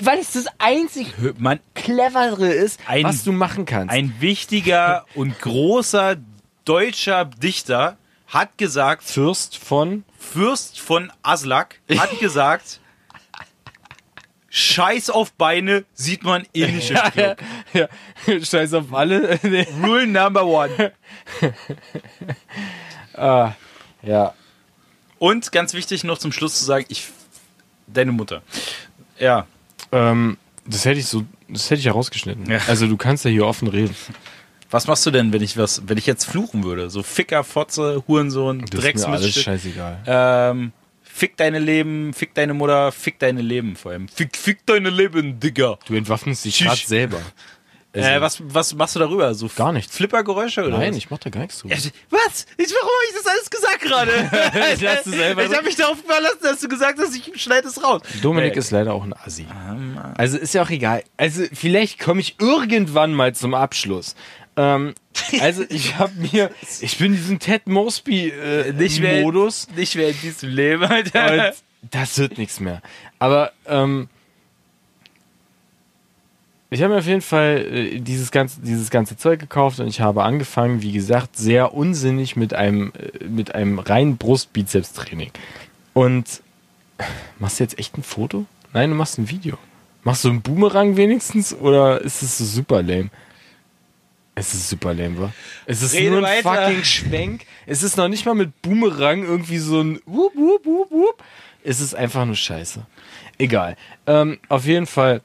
weil 0.00 0.18
es 0.20 0.32
das 0.32 0.46
einzig 0.58 1.12
Man, 1.38 1.58
clevere 1.74 2.48
ist, 2.48 2.78
Ein- 2.86 3.04
was 3.04 3.24
du 3.24 3.32
machen 3.32 3.66
kannst. 3.66 3.92
ein 3.92 4.14
wichtiger 4.20 5.04
und 5.14 5.38
großer 5.40 6.16
deutscher 6.64 7.24
Dichter 7.24 7.96
hat 8.28 8.56
gesagt, 8.58 9.02
Fürst 9.02 9.58
von 9.58 10.04
Fürst 10.18 10.78
von 10.80 11.10
Aslak 11.22 11.80
hat 11.98 12.16
gesagt, 12.20 12.78
Scheiß 14.54 15.08
auf 15.08 15.32
Beine 15.32 15.86
sieht 15.94 16.24
man 16.24 16.44
eh 16.52 16.66
nicht 16.66 16.90
im 16.90 16.96
Club. 16.96 17.38
ja, 17.72 17.88
Scheiß 18.44 18.74
auf 18.74 18.92
alle. 18.92 19.40
Rule 19.82 20.06
number 20.06 20.44
one. 20.44 20.92
ja. 24.02 24.34
Und 25.18 25.52
ganz 25.52 25.72
wichtig 25.72 26.04
noch 26.04 26.18
zum 26.18 26.32
Schluss 26.32 26.58
zu 26.58 26.66
sagen, 26.66 26.84
ich, 26.88 27.08
deine 27.86 28.12
Mutter. 28.12 28.42
Ja, 29.18 29.46
Ähm, 29.90 30.36
das 30.66 30.84
hätte 30.84 31.00
ich 31.00 31.06
so, 31.06 31.24
das 31.48 31.70
hätte 31.70 31.78
ich 31.78 31.86
ja 31.86 31.92
rausgeschnitten. 31.92 32.50
Ja. 32.50 32.60
Also 32.68 32.86
du 32.86 32.98
kannst 32.98 33.24
ja 33.24 33.30
hier 33.30 33.46
offen 33.46 33.68
reden. 33.68 33.96
Was 34.70 34.86
machst 34.86 35.04
du 35.06 35.10
denn, 35.10 35.32
wenn 35.32 35.42
ich 35.42 35.56
was, 35.56 35.82
wenn 35.86 35.96
ich 35.96 36.06
jetzt 36.06 36.24
fluchen 36.26 36.62
würde? 36.62 36.90
So 36.90 37.02
Ficker, 37.02 37.42
Fotze, 37.42 38.04
Hurensohn, 38.06 38.66
Das 38.70 38.84
ist 38.84 39.06
mir 39.08 39.14
alles 39.14 39.34
scheißegal. 39.34 40.02
Ähm, 40.06 40.72
fick 41.12 41.36
deine 41.36 41.58
Leben, 41.58 42.12
fick 42.14 42.34
deine 42.34 42.54
Mutter, 42.54 42.90
fick 42.92 43.18
deine 43.18 43.42
Leben 43.42 43.76
vor 43.76 43.92
allem. 43.92 44.08
Fick, 44.08 44.36
fick 44.36 44.64
deine 44.66 44.90
Leben, 44.90 45.38
Digga. 45.40 45.78
Du 45.86 45.94
entwaffnest 45.94 46.44
dich 46.44 46.58
gerade 46.60 46.76
selber. 46.80 47.20
Also, 47.94 48.08
äh, 48.08 48.20
was, 48.22 48.38
was 48.42 48.74
machst 48.74 48.96
du 48.96 49.00
darüber? 49.00 49.34
So 49.34 49.50
Gar 49.54 49.72
nichts. 49.72 49.94
Flippergeräusche 49.94 50.62
oder 50.64 50.78
Nein, 50.78 50.92
was? 50.92 50.96
ich 50.96 51.10
mach 51.10 51.18
da 51.18 51.28
gar 51.28 51.40
nichts 51.40 51.58
drüber. 51.58 51.74
Ja, 51.74 51.80
was? 52.08 52.46
Ich, 52.56 52.72
warum 52.72 52.88
habe 52.88 53.06
ich 53.10 53.14
das 53.16 53.26
alles 53.26 53.50
gesagt 53.50 53.80
gerade? 53.82 55.02
Du 55.04 55.10
selber 55.16 55.44
ich 55.44 55.52
habe 55.52 55.64
mich 55.64 55.76
darauf 55.76 55.98
verlassen, 56.02 56.38
dass 56.42 56.60
du 56.60 56.68
gesagt 56.68 56.98
hast, 56.98 57.14
ich 57.14 57.42
schneide 57.42 57.68
es 57.68 57.82
raus. 57.84 58.00
Dominik 58.22 58.54
Nee. 58.54 58.58
ist 58.58 58.70
leider 58.70 58.94
auch 58.94 59.04
ein 59.04 59.12
Assi. 59.12 59.46
Also 60.16 60.38
ist 60.38 60.54
ja 60.54 60.62
auch 60.62 60.70
egal. 60.70 61.04
Also 61.18 61.44
vielleicht 61.52 61.98
komme 61.98 62.22
ich 62.22 62.36
irgendwann 62.40 63.12
mal 63.12 63.34
zum 63.34 63.52
Abschluss. 63.52 64.14
Ähm, 64.56 64.94
also 65.40 65.64
ich 65.68 65.98
habe 65.98 66.12
mir, 66.14 66.50
ich 66.80 66.98
bin 66.98 67.12
diesen 67.12 67.38
Ted 67.38 67.66
Mosby 67.66 68.28
äh, 68.28 68.72
Nicht 68.72 69.00
mehr, 69.00 69.22
Modus 69.22 69.68
nicht 69.76 69.96
mehr 69.96 70.08
in 70.08 70.20
diesem 70.20 70.50
Leben, 70.50 70.84
Alter. 70.84 71.48
und 71.48 71.54
das 71.90 72.18
wird 72.18 72.38
nichts 72.38 72.60
mehr. 72.60 72.82
Aber 73.18 73.52
ähm, 73.66 74.08
ich 76.70 76.82
habe 76.82 76.94
mir 76.94 77.00
auf 77.00 77.06
jeden 77.06 77.20
Fall 77.20 77.66
äh, 77.70 78.00
dieses 78.00 78.30
ganze, 78.30 78.60
dieses 78.62 78.88
ganze 78.88 79.16
Zeug 79.16 79.38
gekauft 79.38 79.78
und 79.80 79.88
ich 79.88 80.00
habe 80.00 80.24
angefangen, 80.24 80.80
wie 80.80 80.92
gesagt, 80.92 81.36
sehr 81.36 81.74
unsinnig 81.74 82.34
mit 82.34 82.54
einem, 82.54 82.92
äh, 82.98 83.24
mit 83.24 83.54
einem 83.54 83.78
reinen 83.78 84.16
Brust-Bizeps-Training. 84.16 85.30
Und 85.92 86.42
machst 87.38 87.60
du 87.60 87.64
jetzt 87.64 87.78
echt 87.78 87.98
ein 87.98 88.02
Foto? 88.02 88.46
Nein, 88.72 88.88
du 88.88 88.96
machst 88.96 89.18
ein 89.18 89.28
Video. 89.28 89.58
Machst 90.02 90.24
du 90.24 90.30
einen 90.30 90.40
Boomerang 90.40 90.96
wenigstens 90.96 91.54
oder 91.54 92.00
ist 92.00 92.22
es 92.22 92.38
so 92.38 92.44
super 92.44 92.82
lame? 92.82 93.10
Es 94.34 94.54
ist 94.54 94.70
super 94.70 94.94
lame, 94.94 95.18
wa? 95.18 95.32
Es 95.66 95.82
ist 95.82 95.94
Rede 95.94 96.10
nur 96.10 96.26
ein 96.26 96.44
weiter. 96.44 96.66
fucking 96.68 96.84
Schwenk. 96.84 97.46
Es 97.66 97.82
ist 97.82 97.96
noch 97.96 98.08
nicht 98.08 98.24
mal 98.24 98.34
mit 98.34 98.62
Boomerang 98.62 99.24
irgendwie 99.24 99.58
so 99.58 99.80
ein 99.80 100.00
Wup, 100.06 100.34
Wup, 100.34 100.64
Wup, 100.64 100.90
Wup. 100.90 101.22
Es 101.64 101.80
ist 101.80 101.94
einfach 101.94 102.24
nur 102.24 102.34
Scheiße. 102.34 102.86
Egal. 103.38 103.76
Ähm, 104.06 104.38
auf 104.48 104.64
jeden 104.64 104.86
Fall 104.86 105.20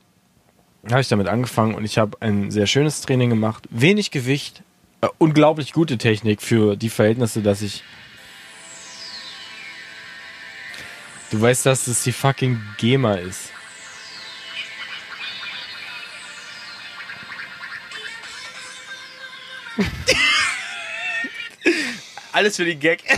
habe 0.89 1.01
ich 1.01 1.07
damit 1.07 1.27
angefangen 1.27 1.73
und 1.73 1.85
ich 1.85 1.97
habe 1.97 2.17
ein 2.21 2.51
sehr 2.51 2.67
schönes 2.67 3.01
Training 3.01 3.29
gemacht. 3.29 3.67
Wenig 3.69 4.11
Gewicht, 4.11 4.61
äh, 5.01 5.07
unglaublich 5.17 5.73
gute 5.73 5.97
Technik 5.97 6.41
für 6.41 6.75
die 6.75 6.89
Verhältnisse, 6.89 7.41
dass 7.41 7.61
ich. 7.61 7.83
Du 11.31 11.41
weißt, 11.41 11.65
dass 11.65 11.87
es 11.87 12.03
die 12.03 12.13
fucking 12.13 12.61
GEMA 12.77 13.15
ist. 13.15 13.51
Alles 22.31 22.55
für 22.55 22.65
den 22.65 22.79
Gag. 22.79 23.03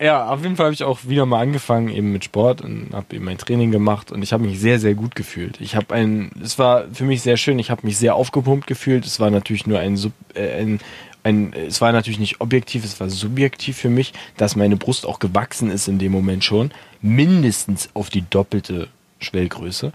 Ja, 0.00 0.28
auf 0.28 0.42
jeden 0.42 0.54
Fall 0.54 0.66
habe 0.66 0.74
ich 0.74 0.84
auch 0.84 1.00
wieder 1.08 1.26
mal 1.26 1.40
angefangen 1.40 1.88
eben 1.88 2.12
mit 2.12 2.22
Sport 2.22 2.60
und 2.60 2.90
habe 2.92 3.16
eben 3.16 3.24
mein 3.24 3.36
Training 3.36 3.72
gemacht 3.72 4.12
und 4.12 4.22
ich 4.22 4.32
habe 4.32 4.44
mich 4.44 4.60
sehr, 4.60 4.78
sehr 4.78 4.94
gut 4.94 5.16
gefühlt. 5.16 5.60
Ich 5.60 5.74
habe 5.74 5.92
ein, 5.92 6.30
es 6.40 6.56
war 6.56 6.84
für 6.92 7.02
mich 7.02 7.22
sehr 7.22 7.36
schön, 7.36 7.58
ich 7.58 7.70
habe 7.70 7.84
mich 7.84 7.98
sehr 7.98 8.14
aufgepumpt 8.14 8.68
gefühlt. 8.68 9.04
Es 9.04 9.18
war 9.18 9.30
natürlich 9.30 9.66
nur 9.66 9.80
ein, 9.80 9.96
Sub, 9.96 10.12
äh, 10.34 10.62
ein, 10.62 10.78
ein, 11.24 11.52
es 11.52 11.80
war 11.80 11.90
natürlich 11.90 12.20
nicht 12.20 12.40
objektiv, 12.40 12.84
es 12.84 13.00
war 13.00 13.10
subjektiv 13.10 13.76
für 13.76 13.90
mich, 13.90 14.12
dass 14.36 14.54
meine 14.54 14.76
Brust 14.76 15.04
auch 15.04 15.18
gewachsen 15.18 15.68
ist 15.68 15.88
in 15.88 15.98
dem 15.98 16.12
Moment 16.12 16.44
schon, 16.44 16.70
mindestens 17.02 17.88
auf 17.94 18.08
die 18.08 18.22
doppelte 18.22 18.86
Schwellgröße. 19.18 19.92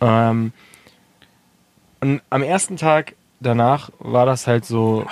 Ähm, 0.00 0.52
und 2.02 2.20
am 2.30 2.42
ersten 2.42 2.76
Tag 2.76 3.14
danach 3.38 3.90
war 4.00 4.26
das 4.26 4.48
halt 4.48 4.64
so, 4.64 5.06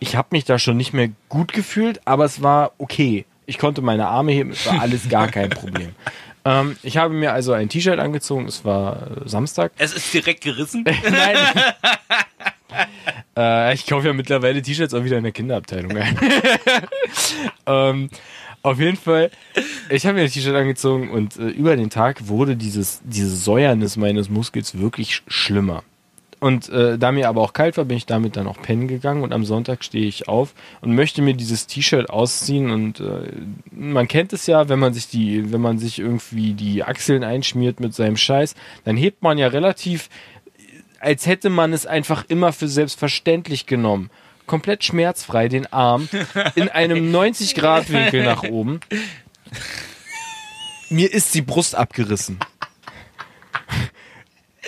ich 0.00 0.16
habe 0.16 0.28
mich 0.32 0.44
da 0.44 0.58
schon 0.58 0.76
nicht 0.76 0.92
mehr 0.92 1.10
gut 1.28 1.52
gefühlt, 1.52 2.00
aber 2.06 2.24
es 2.24 2.42
war 2.42 2.72
okay. 2.78 3.24
Ich 3.46 3.56
konnte 3.56 3.82
meine 3.82 4.08
Arme 4.08 4.32
heben, 4.32 4.50
es 4.50 4.66
war 4.66 4.80
alles 4.80 5.08
gar 5.08 5.28
kein 5.28 5.48
Problem. 5.48 5.94
Ähm, 6.44 6.76
ich 6.82 6.96
habe 6.96 7.14
mir 7.14 7.32
also 7.32 7.52
ein 7.52 7.68
T-Shirt 7.68 8.00
angezogen, 8.00 8.46
es 8.46 8.64
war 8.64 9.22
äh, 9.24 9.28
Samstag. 9.28 9.70
Es 9.78 9.94
ist 9.94 10.12
direkt 10.12 10.42
gerissen. 10.42 10.84
Nein. 11.08 11.36
äh, 13.36 13.74
ich 13.74 13.86
kaufe 13.86 14.08
ja 14.08 14.12
mittlerweile 14.12 14.60
T-Shirts 14.60 14.94
auch 14.94 15.04
wieder 15.04 15.18
in 15.18 15.22
der 15.22 15.32
Kinderabteilung 15.32 15.96
ein. 15.96 16.18
ähm, 17.66 18.10
auf 18.62 18.80
jeden 18.80 18.96
Fall, 18.96 19.30
ich 19.88 20.04
habe 20.04 20.16
mir 20.16 20.22
ein 20.22 20.30
T-Shirt 20.30 20.56
angezogen 20.56 21.10
und 21.10 21.36
äh, 21.36 21.48
über 21.48 21.76
den 21.76 21.90
Tag 21.90 22.26
wurde 22.26 22.56
dieses, 22.56 23.00
diese 23.04 23.36
Säuernis 23.36 23.96
meines 23.96 24.28
Muskels 24.28 24.78
wirklich 24.78 25.14
sch 25.14 25.22
schlimmer. 25.28 25.84
Und 26.40 26.68
äh, 26.68 26.98
da 26.98 27.10
mir 27.10 27.28
aber 27.28 27.42
auch 27.42 27.52
kalt 27.52 27.76
war, 27.76 27.84
bin 27.84 27.96
ich 27.96 28.06
damit 28.06 28.36
dann 28.36 28.46
auch 28.46 28.62
pennen 28.62 28.86
gegangen 28.86 29.22
und 29.22 29.32
am 29.32 29.44
Sonntag 29.44 29.82
stehe 29.82 30.06
ich 30.06 30.28
auf 30.28 30.54
und 30.80 30.94
möchte 30.94 31.20
mir 31.20 31.34
dieses 31.34 31.66
T-Shirt 31.66 32.10
ausziehen 32.10 32.70
und 32.70 33.00
äh, 33.00 33.32
man 33.72 34.06
kennt 34.06 34.32
es 34.32 34.46
ja, 34.46 34.68
wenn 34.68 34.78
man 34.78 34.94
sich 34.94 35.08
die, 35.08 35.52
wenn 35.52 35.60
man 35.60 35.78
sich 35.78 35.98
irgendwie 35.98 36.52
die 36.52 36.84
Achseln 36.84 37.24
einschmiert 37.24 37.80
mit 37.80 37.92
seinem 37.92 38.16
Scheiß, 38.16 38.54
dann 38.84 38.96
hebt 38.96 39.22
man 39.22 39.36
ja 39.36 39.48
relativ, 39.48 40.08
als 41.00 41.26
hätte 41.26 41.50
man 41.50 41.72
es 41.72 41.86
einfach 41.86 42.24
immer 42.28 42.52
für 42.52 42.68
selbstverständlich 42.68 43.66
genommen. 43.66 44.10
Komplett 44.46 44.84
schmerzfrei 44.84 45.48
den 45.48 45.66
Arm 45.72 46.08
in 46.54 46.68
einem 46.68 47.10
90 47.10 47.56
Grad 47.56 47.90
Winkel 47.90 48.24
nach 48.24 48.44
oben. 48.44 48.78
Mir 50.88 51.12
ist 51.12 51.34
die 51.34 51.42
Brust 51.42 51.74
abgerissen. 51.74 52.38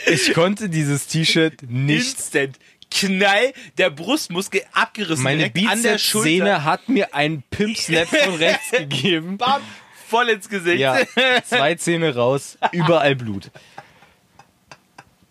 Ich 0.06 0.32
konnte 0.32 0.68
dieses 0.68 1.06
T-Shirt 1.06 1.62
nicht 1.68 2.06
Instant. 2.16 2.58
Knall, 2.90 3.52
der 3.78 3.90
Brustmuskel 3.90 4.62
abgerissen. 4.72 5.22
Meine. 5.22 5.50
Bizepssehne 5.50 6.64
hat 6.64 6.88
mir 6.88 7.14
einen 7.14 7.42
Pimp-Slap 7.50 8.08
von 8.24 8.34
rechts 8.34 8.70
gegeben. 8.72 9.38
Bam, 9.38 9.62
voll 10.08 10.28
ins 10.28 10.48
Gesicht. 10.48 10.80
Ja, 10.80 10.98
zwei 11.44 11.76
Zähne 11.76 12.14
raus, 12.14 12.58
überall 12.72 13.14
Blut. 13.14 13.50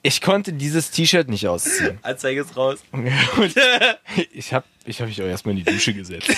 Ich 0.02 0.22
konnte 0.22 0.54
dieses 0.54 0.92
T-Shirt 0.92 1.28
nicht 1.28 1.46
ausziehen. 1.46 2.00
Anzeige 2.04 2.42
ist 2.42 2.56
raus. 2.56 2.80
Und 2.92 3.54
ich 4.32 4.54
habe 4.54 4.66
ich 4.86 5.02
hab 5.02 5.10
mich 5.10 5.22
auch 5.22 5.26
erstmal 5.28 5.58
in 5.58 5.66
die 5.66 5.72
Dusche 5.72 5.94
gesetzt. 5.94 6.32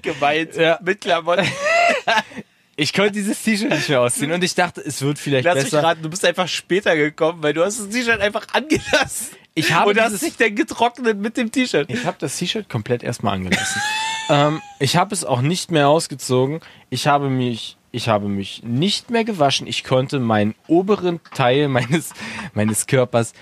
Gemeint. 0.00 0.56
Ja. 0.56 0.78
Mit 0.82 1.02
Klamotten. 1.02 1.46
Ich 2.80 2.92
konnte 2.92 3.10
dieses 3.10 3.42
T-Shirt 3.42 3.70
nicht 3.70 3.88
mehr 3.88 4.00
ausziehen 4.00 4.30
und 4.30 4.44
ich 4.44 4.54
dachte, 4.54 4.80
es 4.80 5.02
wird 5.02 5.18
vielleicht 5.18 5.44
Lass 5.44 5.56
mich 5.56 5.64
besser. 5.64 5.82
raten, 5.82 6.00
du 6.00 6.08
bist 6.08 6.24
einfach 6.24 6.46
später 6.46 6.94
gekommen, 6.94 7.42
weil 7.42 7.52
du 7.52 7.64
hast 7.64 7.80
das 7.80 7.88
T-Shirt 7.88 8.20
einfach 8.20 8.46
angelassen. 8.52 9.36
Ich 9.54 9.72
habe 9.72 9.90
Und 9.90 10.00
hast 10.00 10.22
dich 10.22 10.36
dann 10.36 10.54
getrocknet 10.54 11.18
mit 11.18 11.36
dem 11.36 11.50
T-Shirt. 11.50 11.90
Ich 11.90 12.06
habe 12.06 12.16
das 12.20 12.36
T-Shirt 12.36 12.68
komplett 12.68 13.02
erstmal 13.02 13.34
angelassen. 13.34 13.82
ähm, 14.30 14.62
ich 14.78 14.96
habe 14.96 15.12
es 15.12 15.24
auch 15.24 15.40
nicht 15.40 15.72
mehr 15.72 15.88
ausgezogen. 15.88 16.60
Ich 16.88 17.08
habe 17.08 17.28
mich, 17.28 17.76
ich 17.90 18.08
habe 18.08 18.28
mich 18.28 18.62
nicht 18.62 19.10
mehr 19.10 19.24
gewaschen. 19.24 19.66
Ich 19.66 19.82
konnte 19.82 20.20
meinen 20.20 20.54
oberen 20.68 21.18
Teil 21.34 21.66
meines, 21.66 22.10
meines 22.54 22.86
Körpers, 22.86 23.32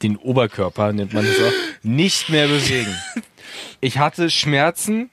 den 0.00 0.16
Oberkörper 0.16 0.94
nennt 0.94 1.12
man 1.12 1.26
es 1.26 1.36
auch, 1.38 1.52
nicht 1.82 2.30
mehr 2.30 2.48
bewegen. 2.48 2.96
Ich 3.80 3.98
hatte 3.98 4.28
Schmerzen, 4.28 5.10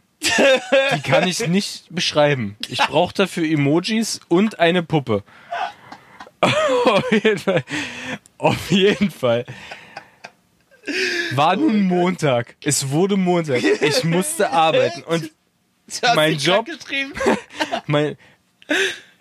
die 0.96 1.02
kann 1.02 1.28
ich 1.28 1.48
nicht 1.48 1.86
beschreiben. 1.90 2.56
Ich 2.68 2.80
brauche 2.80 3.14
dafür 3.14 3.46
Emojis 3.46 4.20
und 4.28 4.60
eine 4.60 4.84
Puppe. 4.84 5.24
Auf 6.42 7.12
jeden 7.12 7.38
Fall. 7.38 7.64
Auf 8.38 8.72
jeden 8.72 9.12
Fall. 9.12 9.46
War 11.32 11.56
nun 11.56 11.84
Montag. 11.84 12.56
Es 12.64 12.90
wurde 12.90 13.16
Montag. 13.16 13.64
Ich 13.64 14.04
musste 14.04 14.50
arbeiten. 14.52 15.04
Und 15.04 15.32
Mein 16.16 16.38
Job- 16.38 16.68
mein, 17.88 18.18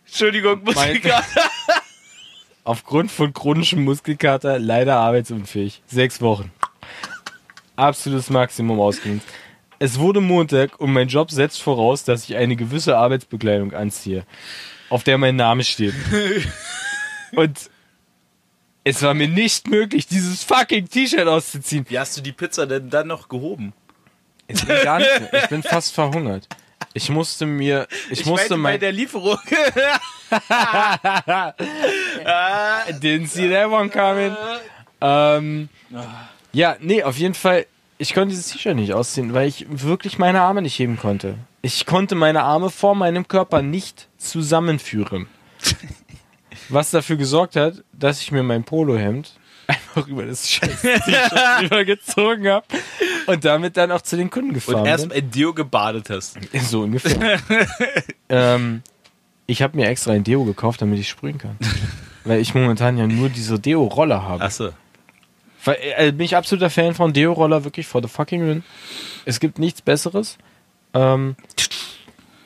Entschuldigung, 0.07 0.63
Mein- 0.75 1.01
gerade. 1.01 1.25
aufgrund 2.65 3.11
von 3.11 3.33
chronischem 3.33 3.85
Muskelkater 3.85 4.59
leider 4.59 4.97
arbeitsunfähig. 4.97 5.83
Sechs 5.87 6.21
Wochen. 6.21 6.51
Absolutes 7.77 8.29
Maximum 8.31 8.81
ausgenutzt. 8.81 9.27
Es 9.83 9.99
wurde 9.99 10.21
Montag 10.21 10.79
und 10.79 10.93
mein 10.93 11.09
Job 11.09 11.33
setzt 11.33 11.61
voraus, 11.61 12.05
dass 12.05 12.23
ich 12.23 12.37
eine 12.37 12.55
gewisse 12.55 12.97
Arbeitsbekleidung 12.97 13.75
anziehe, 13.75 14.25
auf 14.91 15.03
der 15.03 15.19
mein 15.19 15.35
Name 15.35 15.65
steht. 15.65 15.93
Und 17.33 17.69
es 18.85 19.03
war 19.03 19.13
mir 19.13 19.27
nicht 19.27 19.67
möglich, 19.67 20.07
dieses 20.07 20.45
fucking 20.45 20.89
T-Shirt 20.89 21.27
auszuziehen. 21.27 21.85
Wie 21.89 21.99
hast 21.99 22.17
du 22.17 22.21
die 22.21 22.31
Pizza 22.31 22.65
denn 22.65 22.91
dann 22.91 23.09
noch 23.09 23.29
gehoben? 23.29 23.73
Ich 24.47 24.65
bin 24.65 24.85
gar 24.85 25.01
nicht. 25.01 25.11
Ich 25.33 25.49
bin 25.49 25.63
fast 25.65 25.93
verhungert. 25.93 26.47
Ich 26.95 27.11
musste 27.11 27.45
mir, 27.45 27.89
ich, 28.09 28.25
musste 28.25 28.57
meine, 28.57 28.63
bei 28.63 28.71
mein, 28.75 28.81
der 28.81 28.93
Lieferung. 28.93 29.37
didn't 33.01 33.27
see 33.27 33.51
that 33.51 33.69
one 33.69 33.91
coming. 33.91 34.37
Ähm, 35.01 35.69
ja, 36.53 36.77
nee, 36.79 37.03
auf 37.03 37.19
jeden 37.19 37.35
Fall, 37.35 37.67
ich 38.03 38.15
konnte 38.15 38.31
dieses 38.31 38.49
T-Shirt 38.49 38.75
nicht 38.75 38.93
ausziehen, 38.95 39.33
weil 39.33 39.47
ich 39.47 39.65
wirklich 39.71 40.19
meine 40.19 40.41
Arme 40.41 40.61
nicht 40.61 40.77
heben 40.77 40.97
konnte. 40.99 41.37
Ich 41.63 41.87
konnte 41.87 42.17
meine 42.17 42.43
Arme 42.43 42.69
vor 42.69 42.97
meinem 42.97 43.29
Körper 43.29 43.63
nicht 43.63 44.09
zusammenführen. 44.19 45.29
Was 46.69 46.91
dafür 46.91 47.17
gesorgt 47.17 47.55
hat, 47.55 47.85
dass 47.93 48.21
ich 48.21 48.33
mir 48.33 48.43
mein 48.43 48.65
Polohemd 48.65 49.33
einfach 49.69 50.09
über 50.09 50.27
das 50.27 50.51
scheiß 50.51 50.81
T-Shirt 50.83 51.33
drüber 51.61 51.85
gezogen 51.85 52.49
habe 52.49 52.67
und 53.29 53.45
damit 53.45 53.77
dann 53.77 53.93
auch 53.93 54.03
zu 54.03 54.17
den 54.17 54.31
Kunden 54.31 54.53
gefahren 54.53 54.81
Und 54.81 54.87
erst 54.87 55.09
bin. 55.09 55.19
in 55.19 55.31
Deo 55.31 55.55
gebadet 55.55 56.11
hast. 56.11 56.39
So 56.61 56.83
ungefähr. 56.83 57.39
ähm, 58.29 58.83
ich 59.47 59.63
habe 59.63 59.77
mir 59.77 59.87
extra 59.87 60.11
ein 60.11 60.25
Deo 60.25 60.45
gekauft, 60.45 60.83
damit 60.83 60.99
ich 60.99 61.09
sprühen 61.09 61.39
kann. 61.39 61.57
Weil 62.25 62.41
ich 62.41 62.53
momentan 62.53 62.99
ja 62.99 63.07
nur 63.07 63.29
diese 63.29 63.61
Deo-Roller 63.61 64.25
habe. 64.25 64.43
Achso. 64.43 64.71
Weil, 65.65 65.77
äh, 65.97 66.13
bin 66.13 66.25
ich 66.25 66.37
absoluter 66.37 66.71
Fan 66.71 66.95
von 66.95 67.13
Deo-Roller, 67.13 67.65
wirklich 67.65 67.87
for 67.87 68.03
the 68.03 68.09
fucking 68.09 68.47
win. 68.47 68.65
Es 69.25 69.39
gibt 69.41 69.59
nichts 69.59 69.83
Besseres. 69.83 70.39
Ähm, 70.95 71.37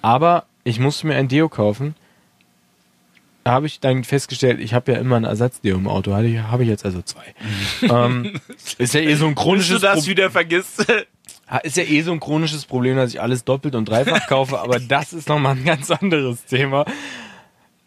aber 0.02 0.44
ich 0.64 0.78
musste 0.78 1.06
mir 1.06 1.16
ein 1.16 1.28
Deo 1.28 1.48
kaufen. 1.48 1.94
Da 3.44 3.52
habe 3.52 3.66
ich 3.66 3.78
dann 3.78 4.02
festgestellt, 4.02 4.60
ich 4.60 4.74
habe 4.74 4.92
ja 4.92 4.98
immer 4.98 5.16
ein 5.16 5.24
Ersatzdeo 5.24 5.76
im 5.76 5.86
Auto. 5.86 6.12
Habe 6.12 6.26
ich, 6.26 6.38
habe 6.38 6.64
ich 6.64 6.68
jetzt 6.68 6.84
also 6.84 7.00
zwei. 7.02 7.34
ähm, 7.82 8.40
ist 8.78 8.92
ja 8.94 9.00
eh 9.00 9.14
so 9.14 9.26
ein 9.26 9.34
Bis 9.34 9.42
du 9.42 9.48
chronisches 9.48 9.80
das 9.80 10.00
Pro- 10.00 10.06
wieder 10.08 10.30
vergisst. 10.30 10.84
ist 11.62 11.76
ja 11.76 11.84
eh 11.84 12.02
so 12.02 12.10
ein 12.12 12.18
chronisches 12.20 12.64
Problem, 12.66 12.96
dass 12.96 13.10
ich 13.14 13.20
alles 13.20 13.44
doppelt 13.44 13.76
und 13.76 13.88
dreifach 13.88 14.26
kaufe, 14.26 14.58
aber 14.58 14.80
das 14.80 15.12
ist 15.12 15.28
nochmal 15.28 15.56
ein 15.56 15.64
ganz 15.64 15.90
anderes 15.92 16.44
Thema. 16.44 16.84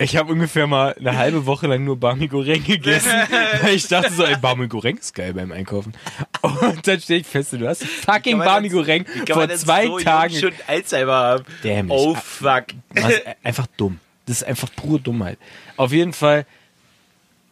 Ich 0.02 0.16
habe 0.16 0.32
ungefähr 0.32 0.66
mal 0.66 0.96
eine 0.98 1.18
halbe 1.18 1.46
Woche 1.46 1.68
lang 1.68 1.84
nur 1.84 1.98
Bami 2.00 2.30
Goreng 2.30 2.64
gegessen, 2.64 3.12
weil 3.62 3.76
ich 3.76 3.86
dachte 3.88 4.14
so, 4.14 4.24
ey, 4.24 4.38
Bami 4.38 4.70
Goreng 4.70 4.98
ist 4.98 5.14
geil 5.14 5.34
beim 5.34 5.52
Einkaufen. 5.52 5.94
Und 6.42 6.88
dann 6.88 7.02
stehe 7.02 7.20
ich 7.20 7.28
fest, 7.28 7.52
du 7.52 7.68
hast 7.68 7.84
fucking 7.84 8.40
denn- 8.40 8.70
Goreng 8.72 9.06
vor 9.30 9.50
zwei 9.50 9.88
so 9.88 10.00
Tagen. 10.00 10.34
schon 10.36 10.54
Alzheimer 10.68 11.14
haben. 11.14 11.44
Dämlich. 11.66 11.98
Oh 11.98 12.16
fuck. 12.16 12.68
Was, 12.92 13.12
äh, 13.12 13.36
einfach 13.44 13.68
dumm. 13.76 14.00
Das 14.26 14.38
ist 14.38 14.48
einfach 14.48 14.70
pure 14.74 15.02
Dummheit. 15.02 15.38
Auf 15.76 15.92
jeden 15.92 16.14
Fall 16.14 16.46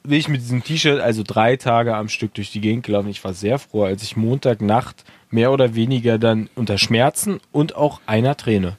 bin 0.04 0.18
ich 0.18 0.30
mit 0.30 0.40
diesem 0.40 0.64
T-Shirt 0.64 1.02
also 1.02 1.24
drei 1.28 1.58
Tage 1.58 1.96
am 1.98 2.08
Stück 2.08 2.34
durch 2.36 2.52
die 2.52 2.62
Gegend 2.62 2.86
gelaufen. 2.86 3.10
Ich 3.10 3.22
war 3.26 3.34
sehr 3.34 3.60
froh, 3.60 3.84
als 3.84 4.04
ich 4.04 4.16
Montagnacht 4.16 5.04
mehr 5.30 5.52
oder 5.52 5.76
weniger 5.76 6.18
dann 6.18 6.50
unter 6.56 6.78
Schmerzen 6.78 7.42
und 7.52 7.76
auch 7.76 8.00
einer 8.06 8.38
Träne 8.38 8.78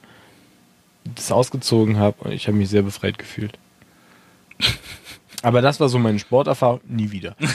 das 1.15 1.33
ausgezogen 1.33 1.99
habe 1.99 2.25
und 2.25 2.33
ich 2.33 2.47
habe 2.47 2.57
mich 2.57 2.69
sehr 2.69 2.83
befreit 2.83 3.19
gefühlt. 3.19 3.59
Aber 5.43 5.63
das 5.63 5.79
war 5.79 5.89
so 5.89 5.99
meine 5.99 6.19
Sporterfahrung. 6.19 6.81
Nie 6.87 7.11
wieder. 7.11 7.37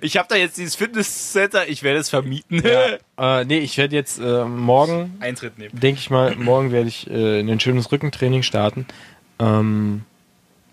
Ich 0.00 0.16
habe 0.16 0.26
da 0.28 0.34
jetzt 0.34 0.58
dieses 0.58 0.74
Fitnesscenter, 0.74 1.68
ich 1.68 1.82
werde 1.82 2.00
es 2.00 2.08
vermieten. 2.08 2.62
äh, 2.64 3.44
nee, 3.44 3.58
ich 3.58 3.76
werde 3.78 3.94
jetzt 3.94 4.18
äh, 4.18 4.44
morgen 4.44 5.16
Eintritt 5.20 5.56
nehmen. 5.58 5.78
denke 5.78 6.00
ich 6.00 6.10
mal, 6.10 6.34
morgen 6.36 6.72
werde 6.72 6.88
ich 6.88 7.08
äh, 7.08 7.40
ein 7.40 7.60
schönes 7.60 7.92
Rückentraining 7.92 8.42
starten. 8.42 8.86
Ähm, 9.38 10.02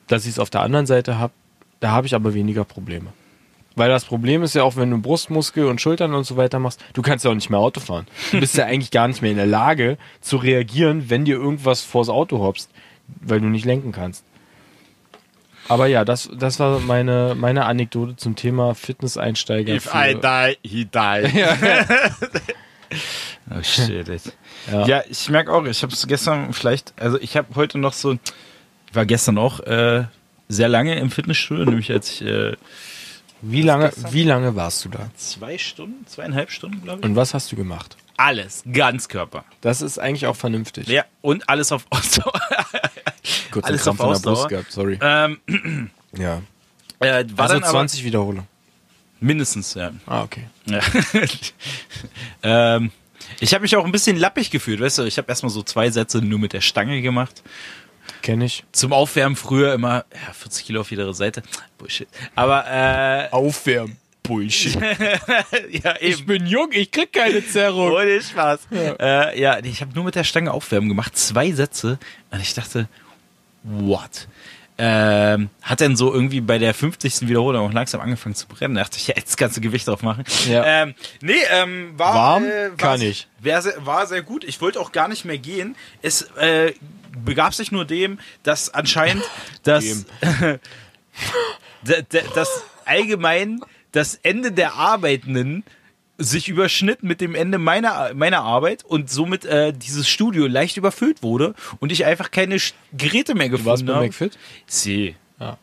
dass 0.08 0.26
ich 0.26 0.32
es 0.32 0.40
auf 0.40 0.50
der 0.50 0.62
anderen 0.62 0.86
Seite 0.86 1.20
habe, 1.20 1.34
da 1.80 1.92
habe 1.92 2.08
ich 2.08 2.16
aber 2.16 2.34
weniger 2.34 2.64
Probleme. 2.64 3.14
Weil 3.76 3.90
das 3.90 4.06
Problem 4.06 4.42
ist 4.42 4.56
ja 4.56 4.64
auch, 4.64 4.78
wenn 4.78 4.90
du 4.90 5.02
Brustmuskel 5.02 5.66
und 5.66 5.82
Schultern 5.82 6.14
und 6.14 6.24
so 6.24 6.38
weiter 6.38 6.60
machst, 6.60 6.84
du 6.94 7.02
kannst 7.02 7.26
ja 7.26 7.32
auch 7.32 7.36
nicht 7.36 7.50
mehr 7.50 7.60
Auto 7.60 7.82
fahren. 7.82 8.08
Du 8.32 8.40
bist 8.40 8.56
ja 8.56 8.66
eigentlich 8.68 8.92
gar 8.92 9.08
nicht 9.08 9.22
mehr 9.22 9.32
in 9.32 9.38
der 9.38 9.46
Lage 9.46 9.98
zu 10.22 10.38
reagieren, 10.38 11.10
wenn 11.10 11.26
dir 11.26 11.36
irgendwas 11.36 11.82
vors 11.82 12.08
Auto 12.10 12.40
hopst, 12.40 12.70
weil 13.22 13.42
du 13.42 13.48
nicht 13.48 13.66
lenken 13.66 13.92
kannst. 13.92 14.24
Aber 15.68 15.88
ja, 15.88 16.06
das, 16.06 16.30
das 16.38 16.60
war 16.60 16.80
meine, 16.80 17.36
meine 17.36 17.66
Anekdote 17.66 18.16
zum 18.16 18.36
Thema 18.36 18.76
Fitness-Einsteiger. 18.76 19.74
If 19.74 19.90
I 19.94 20.16
die, 20.16 20.58
he 20.68 20.86
die. 20.86 21.44
oh 23.52 23.64
shit. 23.64 24.08
Ja. 24.72 24.86
Ja. 24.86 25.04
ich 25.10 25.28
merke 25.30 25.52
auch, 25.52 25.66
ich 25.66 25.82
habe 25.82 25.92
es 25.92 26.06
gestern 26.08 26.54
vielleicht, 26.54 26.94
also 27.00 27.20
ich 27.20 27.36
habe 27.36 27.56
heute 27.56 27.80
noch 27.80 27.94
so, 27.94 28.14
ich 28.14 28.20
war 28.96 29.08
gestern 29.08 29.40
auch 29.40 29.60
äh, 29.62 30.04
sehr 30.48 30.70
lange 30.70 30.96
im 31.00 31.10
Fitnessstudio, 31.10 31.66
nämlich 31.66 31.92
als 31.92 32.12
ich 32.12 32.22
äh, 32.22 32.56
wie, 33.42 33.62
lange, 33.62 33.92
wie 34.12 34.24
lange 34.24 34.56
warst 34.56 34.84
du 34.86 34.90
da? 34.90 35.10
zwei 35.18 35.58
Stunden, 35.58 36.06
zweieinhalb 36.08 36.50
Stunden, 36.52 36.82
glaube 36.82 37.00
ich. 37.02 37.06
Und 37.06 37.16
was 37.16 37.34
hast 37.34 37.52
du 37.52 37.56
gemacht? 37.56 37.98
Alles, 38.18 38.64
Ganzkörper. 38.72 39.44
Das 39.62 39.82
ist 39.82 40.00
eigentlich 40.00 40.26
auch 40.28 40.36
vernünftig. 40.38 40.88
Ja, 40.88 41.04
und 41.22 41.50
alles 41.50 41.72
auf 41.72 41.86
Ausdauer. 41.90 42.32
Kurz 43.52 43.66
alles 43.66 43.84
Krampf 43.84 44.00
auf 44.00 44.10
Ausdauer. 44.12 44.34
Brust 44.36 44.50
gehabt, 44.50 44.72
sorry. 44.72 44.98
ähm, 45.02 45.40
Ja. 46.18 46.42
äh, 47.00 47.26
war 47.36 47.44
Also 47.44 47.54
dann 47.56 47.64
aber 47.64 47.72
20 47.72 48.06
Wiederholungen. 48.06 48.48
mindestens, 49.20 49.74
ja. 49.74 49.92
Ah, 50.06 50.24
okay. 50.24 50.48
Ja. 50.66 50.80
ähm, 52.78 52.92
ich 53.40 53.54
habe 53.54 53.64
mich 53.64 53.76
auch 53.76 53.84
ein 53.86 53.92
bisschen 53.92 54.16
lappig 54.18 54.50
gefühlt, 54.52 54.80
weißt 54.80 55.00
du, 55.00 55.04
ich 55.04 55.18
habe 55.18 55.28
erstmal 55.28 55.50
so 55.50 55.62
zwei 55.64 55.90
Sätze 55.90 56.20
nur 56.22 56.40
mit 56.40 56.54
der 56.54 56.62
Stange 56.62 57.02
gemacht. 57.02 57.44
Kenne 58.26 58.46
ich. 58.46 58.64
Zum 58.72 58.92
Aufwärmen 58.92 59.36
früher 59.36 59.76
immer 59.76 60.04
ja, 60.12 60.34
40 60.34 60.66
Kilo 60.66 60.82
auf 60.82 60.90
jeder 60.90 61.14
Seite. 61.14 61.44
Bullshit. 61.78 62.08
Aber 62.34 62.66
äh, 62.68 63.30
Aufwärmen. 63.30 63.98
Bullshit. 64.24 64.76
ja, 65.70 65.96
eben. 66.02 66.26
bin 66.26 66.48
jung, 66.48 66.70
ich 66.72 66.90
krieg 66.90 67.14
keine 67.14 67.46
Zerrung. 67.46 67.92
Ohne 67.92 68.20
Spaß. 68.20 68.62
Ja, 68.72 68.94
äh, 69.30 69.40
ja 69.40 69.60
ich 69.60 69.80
habe 69.82 69.94
nur 69.94 70.06
mit 70.06 70.16
der 70.16 70.24
Stange 70.24 70.52
Aufwärmen 70.52 70.90
gemacht, 70.90 71.16
zwei 71.16 71.52
Sätze. 71.52 72.00
Und 72.32 72.42
ich 72.42 72.56
dachte, 72.56 72.90
what? 73.62 74.28
Ähm, 74.78 75.50
hat 75.62 75.80
dann 75.80 75.96
so 75.96 76.14
irgendwie 76.14 76.42
bei 76.42 76.58
der 76.58 76.74
50. 76.74 77.30
Wiederholung 77.30 77.70
auch 77.70 77.74
langsam 77.74 78.02
angefangen 78.02 78.36
zu 78.36 78.46
brennen. 78.48 78.76
Da 78.76 78.82
dachte 78.82 78.98
ich, 78.98 79.08
ja, 79.08 79.14
jetzt 79.16 79.38
kannst 79.38 79.56
du 79.56 79.62
Gewicht 79.62 79.88
drauf 79.88 80.02
machen. 80.04 80.26
Ja. 80.50 80.66
Ähm, 80.66 80.96
nee, 81.22 81.34
ähm, 81.50 81.94
war, 81.98 82.14
Warm? 82.14 82.44
äh, 82.46 82.70
war, 82.72 82.78
Kann 82.78 83.02
ich. 83.02 83.28
Sehr- 83.42 83.86
war 83.86 84.06
sehr 84.06 84.22
gut. 84.22 84.44
Ich 84.44 84.60
wollte 84.60 84.80
auch 84.82 84.92
gar 84.92 85.08
nicht 85.08 85.24
mehr 85.24 85.38
gehen. 85.38 85.78
Es 86.02 86.24
äh, 86.38 86.74
begab 87.24 87.54
sich 87.54 87.72
nur 87.72 87.86
dem, 87.86 88.20
dass 88.44 88.74
anscheinend 88.74 89.24
das, 89.64 89.86
das 92.36 92.50
allgemein 92.86 93.62
das 93.92 94.16
Ende 94.24 94.52
der 94.52 94.74
Arbeitenden 94.74 95.64
sich 96.18 96.48
überschnitt 96.48 97.04
mit 97.04 97.20
dem 97.22 97.36
Ende 97.36 97.58
meiner, 97.58 98.14
meiner 98.14 98.42
Arbeit 98.42 98.84
und 98.86 99.10
somit 99.10 99.44
äh, 99.46 99.74
dieses 99.74 100.08
Studio 100.08 100.48
leicht 100.48 100.78
überfüllt 100.78 101.22
wurde 101.24 101.54
und 101.80 101.92
ich 101.92 102.06
einfach 102.06 102.32
keine 102.32 102.56
Sch- 102.56 102.74
Geräte 102.94 103.36
mehr 103.36 103.48
Du 103.50 103.54
warst 103.54 103.66
gefunden 103.66 103.88
bei 103.88 103.94
habe. 103.96 104.06
McFit? 104.06 104.38
Sie. 104.66 105.16
Ja. 105.40 105.58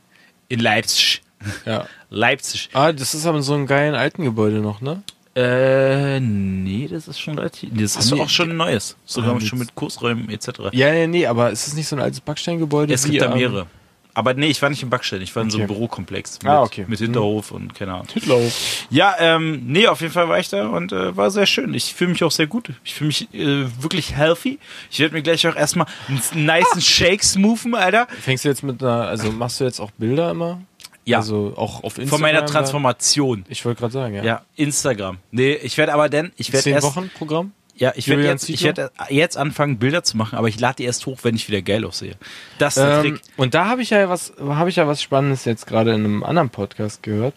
In 0.49 0.61
Leipzig. 0.61 1.23
Ja. 1.65 1.87
Leipzig. 2.11 2.69
Ah, 2.75 2.93
das 2.93 3.15
ist 3.15 3.25
aber 3.27 3.39
in 3.39 3.43
so 3.43 3.55
einem 3.55 3.67
geilen 3.67 3.95
alten 3.95 4.25
Gebäude 4.25 4.59
noch, 4.61 4.81
ne? 4.83 5.03
Äh, 5.35 6.21
nee, 6.21 6.87
das 6.91 7.09
ist 7.09 7.19
schon 7.19 7.39
relativ. 7.39 7.73
Nee, 7.73 7.81
das 7.83 7.97
ist 7.97 8.11
die- 8.13 8.21
auch 8.21 8.29
schon 8.29 8.51
ein 8.51 8.57
neues. 8.59 8.97
Sogar 9.07 9.31
Haben 9.31 9.39
die- 9.39 9.47
schon 9.47 9.59
mit 9.59 9.75
Kursräumen 9.75 10.29
etc. 10.29 10.49
Ja, 10.73 10.93
ja, 10.93 11.07
nee, 11.07 11.27
aber 11.27 11.51
ist 11.51 11.67
es 11.67 11.73
nicht 11.75 11.89
so 11.89 11.97
ein 11.97 12.03
altes 12.03 12.21
Backsteingebäude? 12.21 12.93
Es 12.93 13.05
gibt 13.05 13.23
da 13.23 13.27
ähm, 13.33 13.39
mehrere. 13.39 13.67
Aber 14.15 14.35
nee, 14.35 14.49
ich 14.49 14.61
war 14.61 14.69
nicht 14.69 14.83
im 14.83 14.91
Backstein, 14.91 15.23
ich 15.23 15.35
war 15.35 15.43
in 15.43 15.51
so 15.51 15.59
einem. 15.59 15.69
Bürokomplex 15.69 16.39
mit, 16.43 16.51
Ah, 16.51 16.63
okay. 16.63 16.85
mit 16.87 16.99
Hinterhof 16.99 17.51
und 17.51 17.75
keine 17.75 17.95
Ahnung. 17.95 18.09
Hitlerhof. 18.13 18.87
Ja, 18.91 19.15
ähm, 19.19 19.63
nee, 19.67 19.87
auf 19.87 20.01
jeden 20.03 20.13
Fall 20.13 20.29
war 20.29 20.39
ich 20.39 20.49
da 20.51 20.69
und 20.69 20.93
äh, 20.93 21.17
war 21.17 21.31
sehr 21.31 21.47
schön. 21.47 21.73
Ich 21.73 21.95
fühle 21.95 22.11
mich 22.11 22.23
auch 22.23 22.31
sehr 22.31 22.47
gut. 22.47 22.71
Ich 22.85 22.95
fühle 22.95 23.09
mich 23.09 23.33
äh, 23.35 23.65
wirklich 23.83 24.15
healthy. 24.15 24.59
Ich 24.91 24.99
werde 25.01 25.15
mir 25.15 25.23
gleich 25.23 25.47
auch 25.47 25.57
erstmal 25.57 25.87
einen 26.09 26.21
niceen 26.47 26.81
Shake 26.81 27.23
smoothen, 27.25 27.75
Alter. 27.75 28.07
Fängst 28.21 28.45
du 28.45 28.49
jetzt 28.51 28.63
mit 28.63 28.83
einer, 28.83 29.09
also 29.09 29.33
machst 29.33 29.61
du 29.61 29.65
jetzt 29.65 29.81
auch 29.81 29.91
Bilder 29.93 30.31
immer? 30.31 30.61
Ja. 31.05 31.19
Also 31.19 31.55
auch 31.57 31.83
auf 31.83 31.99
Instagram? 31.99 32.09
Von 32.09 32.21
meiner? 32.21 32.47
Transformation. 32.47 33.45
Ich 33.49 33.65
wollte 33.65 33.81
gerade 33.81 33.93
sagen, 33.93 34.15
ja. 34.15 34.23
Ja, 34.25 34.43
Instagram. 34.57 35.19
Nee, 35.31 35.55
ich 35.55 35.77
werde 35.79 35.95
aber 35.95 36.09
denn, 36.09 36.33
ich 36.37 36.53
werde 36.53 36.65
Zehn 36.65 36.75
erst, 36.75 36.87
Wochen 36.87 37.11
Programm? 37.17 37.53
Ja, 37.75 37.93
ich 37.97 38.09
werde 38.09 38.25
jetzt, 38.25 38.49
ich 38.49 38.63
werde 38.65 38.91
jetzt 39.09 39.37
anfangen, 39.37 39.79
Bilder 39.79 40.03
zu 40.05 40.17
machen, 40.17 40.37
aber 40.39 40.49
ich 40.49 40.61
lade 40.61 40.77
die 40.77 40.85
erst 40.85 41.07
hoch, 41.07 41.19
wenn 41.23 41.35
ich 41.35 41.49
wieder 41.49 41.63
geil 41.63 41.85
aussehe. 41.85 42.15
Das 42.59 42.77
ist 42.77 42.83
der 42.83 42.97
Ähm, 43.05 43.15
Trick. 43.17 43.23
und 43.37 43.55
da 43.55 43.67
habe 43.67 43.83
ich 43.83 43.91
ja 43.91 44.09
was, 44.09 44.33
habe 44.41 44.71
ich 44.71 44.77
ja 44.77 44.87
was 44.87 45.01
Spannendes 45.03 45.45
jetzt 45.45 45.67
gerade 45.67 45.93
in 45.95 46.05
einem 46.05 46.23
anderen 46.25 46.51
Podcast 46.51 47.03
gehört. 47.03 47.35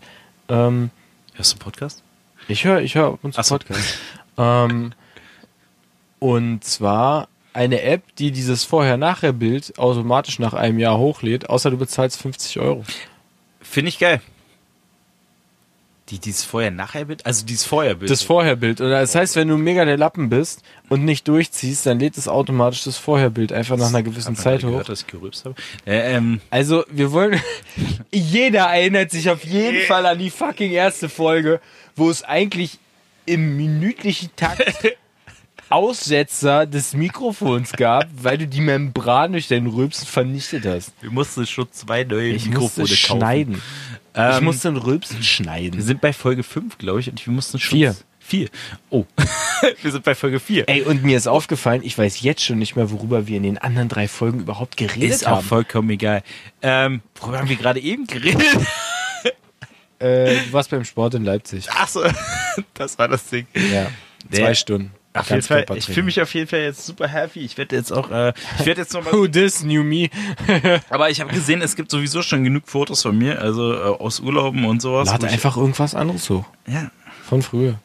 Ähm, 0.49 0.89
Hörst 1.33 1.51
du 1.53 1.55
einen 1.55 1.63
Podcast? 1.63 2.03
ich 2.47 2.63
höre, 2.65 2.81
ich 2.81 2.95
höre 2.95 3.13
ab 3.13 3.19
und 3.23 3.33
zu 3.33 3.39
Ach 3.39 3.43
so. 3.45 3.57
Podcast. 3.57 3.97
ähm, 4.37 4.91
und 6.19 6.63
zwar 6.63 7.27
eine 7.53 7.81
App, 7.81 8.03
die 8.17 8.31
dieses 8.31 8.63
Vorher-Nachher-Bild 8.65 9.79
automatisch 9.79 10.39
nach 10.39 10.53
einem 10.53 10.77
Jahr 10.79 10.97
hochlädt, 10.97 11.49
außer 11.49 11.71
du 11.71 11.77
bezahlst 11.77 12.21
50 12.21 12.59
Euro. 12.59 12.83
Finde 13.61 13.89
ich 13.89 13.99
geil. 13.99 14.21
Die, 16.09 16.19
dieses 16.19 16.43
Vorher-Nachher-Bild? 16.43 17.25
Also 17.25 17.45
dieses 17.47 17.65
Vorher-Bild. 17.65 18.11
Das 18.11 18.21
Vorherbild. 18.21 18.79
Und 18.79 18.91
das 18.91 19.15
heißt, 19.15 19.35
wenn 19.35 19.47
du 19.47 19.57
mega 19.57 19.85
der 19.85 19.97
Lappen 19.97 20.29
bist 20.29 20.61
und 20.87 21.03
nicht 21.03 21.27
durchziehst, 21.27 21.87
dann 21.87 21.99
lädt 21.99 22.15
es 22.17 22.27
automatisch 22.27 22.83
das 22.83 22.97
Vorherbild 22.97 23.51
einfach 23.51 23.75
nach 23.75 23.87
einer 23.87 24.03
gewissen 24.03 24.35
Zeit 24.35 24.63
hoch. 24.63 24.69
gehört, 24.69 24.89
dass 24.89 25.01
ich 25.01 25.07
gerülpst 25.07 25.45
habe. 25.45 25.55
Äh, 25.85 26.15
ähm, 26.15 26.41
Also, 26.51 26.85
wir 26.91 27.11
wollen. 27.11 27.41
Jeder 28.13 28.65
erinnert 28.65 29.09
sich 29.09 29.31
auf 29.31 29.43
jeden 29.45 29.81
Fall 29.87 30.05
an 30.05 30.19
die 30.19 30.29
fucking 30.29 30.71
erste 30.71 31.09
Folge, 31.09 31.59
wo 31.95 32.07
es 32.11 32.21
eigentlich 32.21 32.77
im 33.25 33.57
minütlichen 33.57 34.29
Takt 34.35 34.63
Aussetzer 35.69 36.67
des 36.67 36.93
Mikrofons 36.93 37.71
gab, 37.71 38.07
weil 38.21 38.37
du 38.37 38.47
die 38.47 38.61
Membran 38.61 39.31
durch 39.31 39.47
deinen 39.47 39.65
Rülpsen 39.67 40.05
vernichtet 40.05 40.65
hast. 40.65 40.93
wir 41.01 41.09
mussten 41.09 41.47
schon 41.47 41.67
zwei 41.71 42.03
neue 42.03 42.29
Ich 42.29 42.45
Mikrofone 42.45 42.85
kaufen. 42.87 42.95
schneiden. 42.95 43.61
Ich 44.15 44.37
Ähm, 44.37 44.43
musste 44.45 44.69
den 44.69 44.77
Rülpsen 44.77 45.17
Wir 45.17 45.23
schneiden. 45.23 45.81
sind 45.81 46.01
bei 46.01 46.13
Folge 46.13 46.43
5, 46.43 46.77
glaube 46.77 46.99
ich, 46.99 47.09
und 47.09 47.25
wir 47.25 47.33
mussten 47.33 47.59
schon. 47.59 47.77
Vier. 47.77 47.95
Vier. 48.19 48.49
Oh. 48.89 49.05
wir 49.83 49.91
sind 49.91 50.03
bei 50.03 50.15
Folge 50.15 50.39
4. 50.39 50.67
Ey, 50.67 50.81
und 50.81 51.03
mir 51.03 51.15
ist 51.15 51.27
aufgefallen, 51.27 51.81
ich 51.83 51.95
weiß 51.95 52.21
jetzt 52.21 52.43
schon 52.43 52.57
nicht 52.57 52.75
mehr, 52.75 52.89
worüber 52.89 53.27
wir 53.27 53.37
in 53.37 53.43
den 53.43 53.57
anderen 53.59 53.87
drei 53.87 54.07
Folgen 54.07 54.39
überhaupt 54.39 54.77
geredet 54.77 55.11
Ist 55.11 55.27
auch 55.27 55.37
haben. 55.37 55.45
vollkommen 55.45 55.91
egal. 55.91 56.23
Ähm, 56.63 57.01
worüber 57.21 57.37
haben 57.39 57.49
wir 57.49 57.55
gerade 57.55 57.79
eben 57.79 58.07
geredet? 58.07 58.41
Äh, 59.99 60.35
du 60.45 60.53
warst 60.53 60.71
beim 60.71 60.83
Sport 60.83 61.13
in 61.13 61.23
Leipzig. 61.23 61.67
Ach 61.71 61.87
so, 61.87 62.03
das 62.73 62.97
war 62.97 63.07
das 63.07 63.27
Ding. 63.27 63.47
Ja. 63.53 63.87
Der- 64.29 64.39
Zwei 64.39 64.53
Stunden. 64.55 64.91
Auf 65.15 65.29
jeden 65.29 65.41
Fall, 65.41 65.65
ich 65.75 65.85
fühle 65.85 66.03
mich 66.03 66.21
auf 66.21 66.33
jeden 66.33 66.47
Fall 66.47 66.59
jetzt 66.59 66.85
super 66.85 67.07
happy. 67.07 67.39
Ich 67.39 67.57
werde 67.57 67.75
jetzt 67.75 67.91
auch, 67.91 68.11
äh, 68.11 68.33
ich 68.59 68.65
werde 68.65 68.81
jetzt 68.81 68.93
noch 68.93 69.03
mal 69.03 69.13
Who 69.13 69.27
this, 69.27 69.63
new 69.63 69.83
me? 69.83 70.09
Aber 70.89 71.09
ich 71.09 71.21
habe 71.21 71.33
gesehen, 71.33 71.61
es 71.61 71.75
gibt 71.75 71.89
sowieso 71.89 72.21
schon 72.21 72.43
genug 72.43 72.63
Fotos 72.67 73.01
von 73.01 73.17
mir, 73.17 73.41
also 73.41 73.73
äh, 73.73 73.77
aus 73.77 74.19
Urlauben 74.19 74.65
und 74.65 74.81
sowas. 74.81 75.07
Lade 75.09 75.27
einfach 75.27 75.57
irgendwas 75.57 75.95
anderes 75.95 76.29
hoch. 76.29 76.45
Ja. 76.67 76.91
Von 77.23 77.41
früher. 77.41 77.79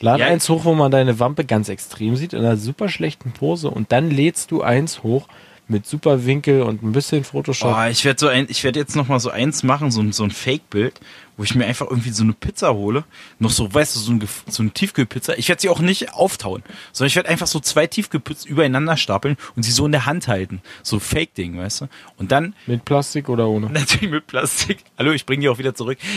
Lade 0.00 0.20
Ja. 0.22 0.26
eins 0.28 0.48
hoch, 0.48 0.64
wo 0.64 0.74
man 0.74 0.90
deine 0.90 1.18
Wampe 1.18 1.44
ganz 1.44 1.68
extrem 1.68 2.16
sieht, 2.16 2.32
in 2.32 2.40
einer 2.40 2.56
super 2.56 2.88
schlechten 2.88 3.32
Pose. 3.32 3.68
Und 3.70 3.92
dann 3.92 4.10
lädst 4.10 4.50
du 4.50 4.62
eins 4.62 5.02
hoch 5.02 5.28
mit 5.68 5.86
super 5.86 6.26
Winkel 6.26 6.62
und 6.62 6.82
ein 6.82 6.92
bisschen 6.92 7.24
Photoshop. 7.24 7.74
Oh, 7.76 7.88
ich 7.88 8.04
werde 8.04 8.18
so 8.18 8.28
ein, 8.28 8.46
ich 8.48 8.64
werde 8.64 8.80
jetzt 8.80 8.96
noch 8.96 9.08
mal 9.08 9.20
so 9.20 9.30
eins 9.30 9.62
machen, 9.62 9.90
so 9.90 10.02
so 10.10 10.24
ein 10.24 10.30
Fake-Bild, 10.30 11.00
wo 11.36 11.44
ich 11.44 11.54
mir 11.54 11.66
einfach 11.66 11.88
irgendwie 11.88 12.10
so 12.10 12.22
eine 12.22 12.32
Pizza 12.32 12.74
hole, 12.74 13.04
noch 13.38 13.50
so, 13.50 13.72
weißt 13.72 13.96
du, 13.96 14.00
so, 14.00 14.12
ein, 14.12 14.28
so 14.48 14.62
eine 14.62 14.70
Tiefkühlpizza. 14.70 15.34
Ich 15.34 15.48
werde 15.48 15.62
sie 15.62 15.68
auch 15.68 15.80
nicht 15.80 16.12
auftauen, 16.12 16.62
sondern 16.92 17.08
ich 17.08 17.16
werde 17.16 17.28
einfach 17.28 17.46
so 17.46 17.60
zwei 17.60 17.86
Tiefkühlpizzen 17.86 18.50
übereinander 18.50 18.96
stapeln 18.96 19.36
und 19.56 19.62
sie 19.62 19.72
so 19.72 19.86
in 19.86 19.92
der 19.92 20.06
Hand 20.06 20.28
halten, 20.28 20.62
so 20.82 20.98
Fake-Ding, 20.98 21.56
weißt 21.56 21.82
du? 21.82 21.88
Und 22.16 22.32
dann 22.32 22.54
Mit 22.66 22.84
Plastik 22.84 23.28
oder 23.28 23.48
ohne? 23.48 23.66
natürlich 23.72 24.10
mit 24.10 24.26
Plastik. 24.26 24.84
Hallo, 24.98 25.12
ich 25.12 25.26
bringe 25.26 25.42
die 25.42 25.48
auch 25.48 25.58
wieder 25.58 25.74
zurück. 25.74 25.98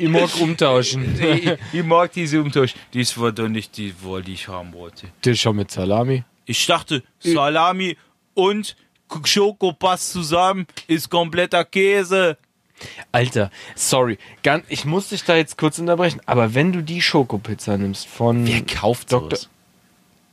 Ich 0.00 0.08
mag 0.08 0.30
umtauschen. 0.40 1.20
ich, 1.20 1.50
ich 1.72 1.84
mag 1.84 2.12
diese 2.12 2.40
Umtausch. 2.40 2.74
Das 2.94 3.18
war 3.18 3.32
doch 3.32 3.48
nicht 3.48 3.76
die 3.76 3.92
Wahl, 4.02 4.22
die 4.22 4.34
ich 4.34 4.46
haben 4.46 4.72
wollte. 4.72 5.08
Tisch 5.20 5.40
schon 5.40 5.56
mit 5.56 5.72
Salami. 5.72 6.22
Ich 6.46 6.64
dachte, 6.66 7.02
Salami 7.18 7.96
und 8.34 8.76
Schokopass 9.24 10.12
zusammen 10.12 10.66
ist 10.86 11.10
kompletter 11.10 11.64
Käse. 11.64 12.36
Alter, 13.12 13.50
sorry. 13.74 14.18
Ganz, 14.42 14.64
ich 14.68 14.84
muss 14.84 15.08
dich 15.08 15.24
da 15.24 15.36
jetzt 15.36 15.58
kurz 15.58 15.78
unterbrechen, 15.78 16.20
aber 16.26 16.54
wenn 16.54 16.72
du 16.72 16.82
die 16.82 17.02
Schokopizza 17.02 17.76
nimmst 17.76 18.06
von 18.06 18.46
Wer 18.46 18.62
kauft 18.62 19.12
Dr. 19.12 19.30
sowas? 19.30 19.48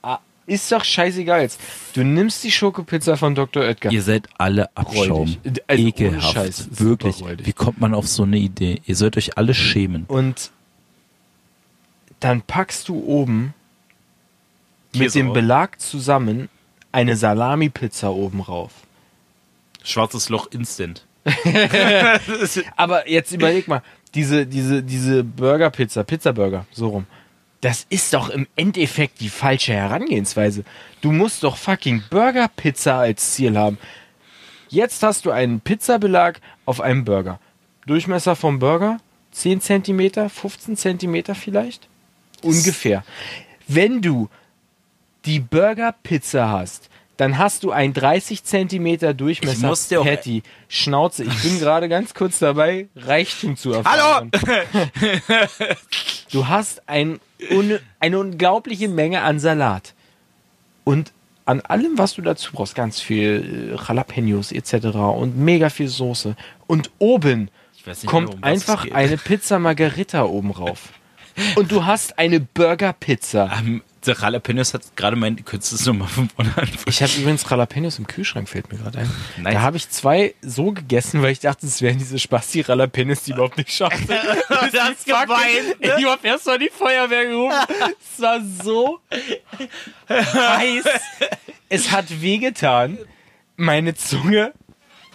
Ah, 0.03 0.19
ist 0.45 0.71
doch 0.71 0.84
scheißegal 0.84 1.41
jetzt. 1.41 1.59
Du 1.93 2.03
nimmst 2.03 2.43
die 2.43 2.51
Schokopizza 2.51 3.15
von 3.17 3.34
Dr. 3.34 3.63
Oetker. 3.63 3.91
Ihr 3.91 4.03
seid 4.03 4.28
alle 4.38 4.69
Abschaum. 4.76 5.38
Also 5.67 5.84
Ekelhaft. 5.88 6.34
Scheiß, 6.34 6.67
Wirklich. 6.80 7.23
Wie 7.43 7.53
kommt 7.53 7.82
man 7.82 7.95
auf 7.95 8.07
so 8.07 8.23
eine 8.23 8.38
Idee? 8.38 8.82
Ihr 8.86 8.95
sollt 8.95 9.17
euch 9.17 9.38
alle 9.38 9.53
schämen. 9.55 10.05
Und 10.07 10.51
dann 12.19 12.41
packst 12.41 12.89
du 12.89 13.03
oben 13.03 13.53
mit 14.93 15.01
Käse 15.03 15.19
dem 15.19 15.28
drauf. 15.28 15.34
Belag 15.34 15.80
zusammen 15.82 16.49
eine 16.96 17.18
Salami-Pizza 17.18 18.12
oben 18.12 18.39
rauf. 18.39 18.72
Schwarzes 19.84 20.30
Loch 20.30 20.48
Instant. 20.52 21.06
Aber 22.78 23.10
jetzt 23.10 23.34
überleg 23.34 23.68
mal, 23.68 23.82
diese, 24.14 24.48
diese, 24.48 24.82
diese 24.82 25.24
Burger-Pizza, 25.24 26.06
Pizza-Burger, 26.06 26.66
so 26.72 26.88
rum. 26.88 27.06
Das 27.60 27.86
ist 27.89 28.14
doch 28.14 28.30
im 28.30 28.48
Endeffekt 28.56 29.20
die 29.20 29.30
falsche 29.30 29.74
Herangehensweise. 29.74 30.64
Du 31.02 31.12
musst 31.12 31.43
doch 31.43 31.58
fucking 31.58 32.04
Burger-Pizza 32.10 33.00
als 33.00 33.34
Ziel 33.34 33.58
haben. 33.58 33.78
Jetzt 34.70 35.04
hast 35.04 35.26
du 35.26 35.32
einen 35.32 35.60
Pizzabelag 35.60 36.39
auf 36.66 36.80
einem 36.80 37.04
Burger. 37.04 37.39
Durchmesser 37.86 38.38
vom 38.38 38.60
Burger 38.60 39.00
10 39.32 39.60
cm, 39.60 40.30
15 40.30 40.78
cm 40.78 41.36
vielleicht? 41.36 41.89
Ungefähr. 42.41 43.04
Wenn 43.68 44.02
du 44.02 44.30
die 45.26 45.39
Burger-Pizza 45.39 46.49
hast, 46.49 46.89
dann 47.17 47.38
hast 47.38 47.63
du 47.63 47.71
ein 47.71 47.93
30 47.93 48.43
cm 48.43 48.86
Ich 48.86 48.99
Durchmesser 49.17 49.99
auch- 50.01 50.03
Patty. 50.03 50.43
Schnauze, 50.67 51.23
ich 51.23 51.41
bin 51.43 51.59
gerade 51.59 51.88
ganz 51.88 52.13
kurz 52.13 52.39
dabei, 52.39 52.88
Reichtum 52.95 53.55
zu 53.55 53.71
erfahren. 53.73 54.32
Du 56.32 56.47
hast 56.47 56.82
ein, 56.89 57.19
un, 57.51 57.80
eine 57.99 58.19
unglaubliche 58.19 58.88
Menge 58.89 59.21
an 59.21 59.39
Salat. 59.39 59.93
Und 60.84 61.13
an 61.45 61.61
allem, 61.61 61.97
was 61.97 62.15
du 62.15 62.21
dazu 62.21 62.51
brauchst, 62.51 62.76
ganz 62.76 62.99
viel 62.99 63.76
äh, 63.80 63.88
Jalapenos 63.88 64.51
etc. 64.51 64.88
und 64.97 65.38
mega 65.38 65.69
viel 65.69 65.88
Soße. 65.88 66.36
Und 66.67 66.89
oben 66.99 67.49
Ich 67.78 67.86
nicht 67.86 68.05
kommt 68.07 68.34
um 68.34 68.39
es 68.41 68.43
einfach 68.43 68.89
eine 68.91 69.17
Pizza 69.17 69.59
Margarita 69.59 70.23
oben 70.26 70.51
rauf. 70.51 70.89
Und 71.55 71.71
du 71.71 71.86
hast 71.86 72.17
eine 72.17 72.39
Burger-Pizza. 72.39 73.51
Ähm, 73.59 73.84
der 74.08 74.16
Jalapenos 74.16 74.74
hat 74.74 74.95
gerade 74.95 75.16
mein, 75.16 75.43
könntest 75.43 75.72
du 75.72 75.76
es 75.76 75.86
nochmal 75.86 76.08
von 76.08 76.30
vorne? 76.30 76.53
Ich 76.86 77.01
habe 77.01 77.12
übrigens 77.18 77.49
Jalapenos 77.49 77.99
im 77.99 78.08
Kühlschrank, 78.08 78.47
fällt 78.47 78.72
mir 78.72 78.78
gerade 78.78 78.99
ein. 78.99 79.12
Nice. 79.38 79.53
Da 79.53 79.62
habe 79.62 79.78
ich 79.78 79.89
zwei 79.89 80.36
so 80.41 80.72
gegessen, 80.72 81.22
weil 81.22 81.32
ich 81.32 81.39
dachte, 81.39 81.66
es 81.66 81.82
wären 81.82 81.97
diese 81.97 82.20
Spasti-Jalapenos, 82.20 83.24
die 83.24 83.32
überhaupt 83.32 83.58
nicht 83.58 83.72
scharf 83.72 83.95
sind. 83.95 84.10
Du 84.10 84.80
hast 84.80 85.06
geweint, 85.06 85.80
ne? 85.82 85.95
Ich 85.97 86.06
habe 86.06 86.28
erst 86.28 86.45
mal 86.45 86.60
die 86.60 86.70
Feuerwehr 86.70 87.26
gerufen. 87.26 87.56
Es 87.99 88.22
war 88.22 88.41
so 88.64 88.99
heiß. 90.10 90.86
Es 91.70 91.91
hat 91.91 92.22
wehgetan. 92.22 92.97
Meine 93.58 93.95
Zunge 93.95 94.53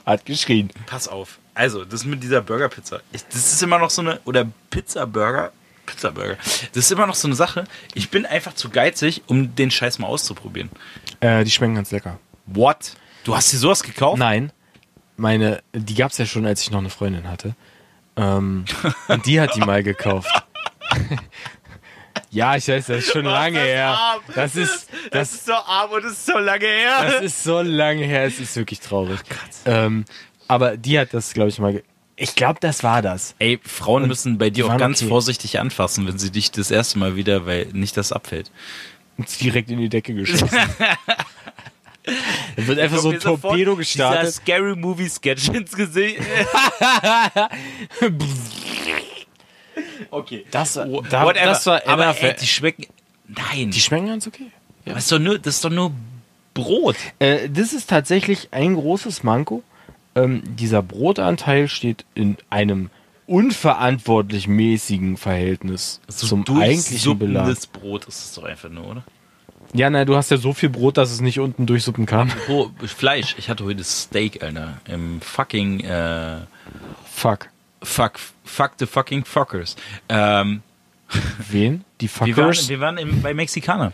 hat 0.06 0.24
geschrien. 0.26 0.70
Pass 0.86 1.08
auf. 1.08 1.38
Also, 1.54 1.84
das 1.84 2.04
mit 2.04 2.22
dieser 2.22 2.40
Burger-Pizza. 2.40 3.00
Das 3.12 3.52
ist 3.52 3.62
immer 3.62 3.78
noch 3.78 3.90
so 3.90 4.02
eine, 4.02 4.20
oder 4.24 4.46
Pizza-Burger. 4.70 5.52
Pizza-Burger. 5.90 6.36
Das 6.72 6.84
ist 6.84 6.92
immer 6.92 7.06
noch 7.06 7.14
so 7.14 7.28
eine 7.28 7.34
Sache. 7.34 7.64
Ich 7.94 8.10
bin 8.10 8.26
einfach 8.26 8.54
zu 8.54 8.70
geizig, 8.70 9.22
um 9.26 9.54
den 9.54 9.70
Scheiß 9.70 9.98
mal 9.98 10.06
auszuprobieren. 10.06 10.70
Äh, 11.20 11.44
die 11.44 11.50
schmecken 11.50 11.74
ganz 11.74 11.90
lecker. 11.90 12.18
What? 12.46 12.94
Du 13.24 13.36
hast 13.36 13.52
dir 13.52 13.58
sowas 13.58 13.82
gekauft? 13.82 14.18
Nein, 14.18 14.52
meine, 15.20 15.62
die 15.72 15.94
gab 15.94 16.10
es 16.10 16.18
ja 16.18 16.26
schon, 16.26 16.46
als 16.46 16.62
ich 16.62 16.70
noch 16.70 16.78
eine 16.78 16.90
Freundin 16.90 17.28
hatte. 17.28 17.54
Ähm, 18.16 18.64
und 19.08 19.26
die 19.26 19.40
hat 19.40 19.54
die 19.54 19.60
mal 19.60 19.82
gekauft. 19.82 20.30
ja, 22.30 22.56
ich 22.56 22.66
weiß, 22.66 22.86
das 22.86 22.98
ist 22.98 23.12
schon 23.12 23.26
lange 23.26 23.60
her. 23.60 23.96
Das 24.34 24.56
ist, 24.56 24.88
das, 25.10 25.32
ist 25.32 25.46
so 25.46 25.52
arm 25.52 25.90
und 25.92 26.04
das 26.04 26.12
ist 26.12 26.26
so 26.26 26.38
lange 26.38 26.66
her. 26.66 27.04
das 27.04 27.22
ist 27.22 27.44
so 27.44 27.60
lange 27.60 28.04
her, 28.04 28.24
es 28.24 28.40
ist 28.40 28.56
wirklich 28.56 28.80
traurig. 28.80 29.20
Ähm, 29.66 30.04
aber 30.48 30.76
die 30.76 30.98
hat 30.98 31.14
das, 31.14 31.32
glaube 31.32 31.50
ich, 31.50 31.58
mal. 31.58 31.82
Ich 32.20 32.34
glaube, 32.34 32.60
das 32.60 32.84
war 32.84 33.00
das. 33.00 33.34
Ey, 33.38 33.58
Frauen 33.64 34.06
müssen 34.06 34.36
bei 34.36 34.50
dir 34.50 34.66
auch 34.66 34.76
ganz 34.76 35.00
okay. 35.00 35.08
vorsichtig 35.08 35.58
anfassen, 35.58 36.06
wenn 36.06 36.18
sie 36.18 36.30
dich 36.30 36.50
das 36.50 36.70
erste 36.70 36.98
Mal 36.98 37.16
wieder, 37.16 37.46
weil 37.46 37.68
nicht 37.72 37.96
das 37.96 38.12
abfällt. 38.12 38.50
Und 39.16 39.40
direkt 39.40 39.70
in 39.70 39.78
die 39.78 39.88
Decke 39.88 40.14
geschossen. 40.14 40.48
Da 42.56 42.66
wird 42.66 42.78
einfach 42.78 42.98
so 42.98 43.10
ein 43.10 43.20
Torpedo 43.20 43.72
Dieser 43.72 43.76
gestartet. 43.76 44.32
Scary 44.32 44.74
Movie 44.74 45.08
Sketch 45.08 45.48
ins 45.50 45.76
Gesicht. 45.76 46.18
okay. 50.10 50.46
Das, 50.50 50.76
war- 50.76 50.88
Oh, 50.88 51.02
da, 51.02 51.24
whatever. 51.24 51.44
das 51.44 51.66
war 51.66 51.86
Aber 51.86 52.16
ey, 52.20 52.34
die 52.40 52.46
schmecken. 52.46 52.86
Nein. 53.28 53.70
die 53.70 53.80
schmecken 53.80 54.08
ganz 54.08 54.26
okay. 54.26 54.50
das, 54.86 55.04
ist 55.04 55.12
doch 55.12 55.18
nur, 55.18 55.38
das 55.38 55.56
ist 55.56 55.64
doch 55.64 55.70
nur 55.70 55.92
Brot. 56.54 56.96
Äh, 57.18 57.50
das 57.50 57.74
ist 57.74 57.90
tatsächlich 57.90 58.48
ein 58.50 58.74
großes 58.74 59.22
Manko. 59.22 59.62
Ähm, 60.14 60.42
dieser 60.56 60.82
Brotanteil 60.82 61.68
steht 61.68 62.04
in 62.14 62.36
einem 62.50 62.90
unverantwortlich 63.26 64.48
mäßigen 64.48 65.16
Verhältnis 65.16 66.00
zum 66.08 66.44
eigentlichen 66.48 67.18
Belag. 67.18 67.46
Das 67.46 67.66
Brot 67.66 68.06
ist 68.06 68.24
es 68.24 68.34
doch 68.34 68.42
einfach 68.44 68.68
nur, 68.68 68.86
oder? 68.86 69.04
Ja, 69.72 69.88
nein, 69.88 70.04
du 70.06 70.16
hast 70.16 70.32
ja 70.32 70.36
so 70.36 70.52
viel 70.52 70.68
Brot, 70.68 70.96
dass 70.96 71.12
es 71.12 71.20
nicht 71.20 71.38
unten 71.38 71.66
durchsuppen 71.66 72.06
kann. 72.06 72.32
Oh, 72.48 72.70
Fleisch. 72.84 73.36
Ich 73.38 73.48
hatte 73.48 73.64
heute 73.64 73.84
Steak, 73.84 74.42
Alter. 74.42 74.80
Im 74.86 75.20
fucking, 75.20 75.80
äh, 75.80 76.38
Fuck. 77.12 77.50
fuck, 77.82 78.18
fuck 78.44 78.72
the 78.78 78.86
fucking 78.86 79.24
fuckers. 79.24 79.76
Ähm, 80.08 80.62
Wen? 81.50 81.84
Die 82.00 82.08
wir 82.08 82.36
waren, 82.36 82.52
Fuckers? 82.52 82.68
wir 82.68 82.80
waren 82.80 82.98
im, 82.98 83.22
bei 83.22 83.34
Mexikaner. 83.34 83.92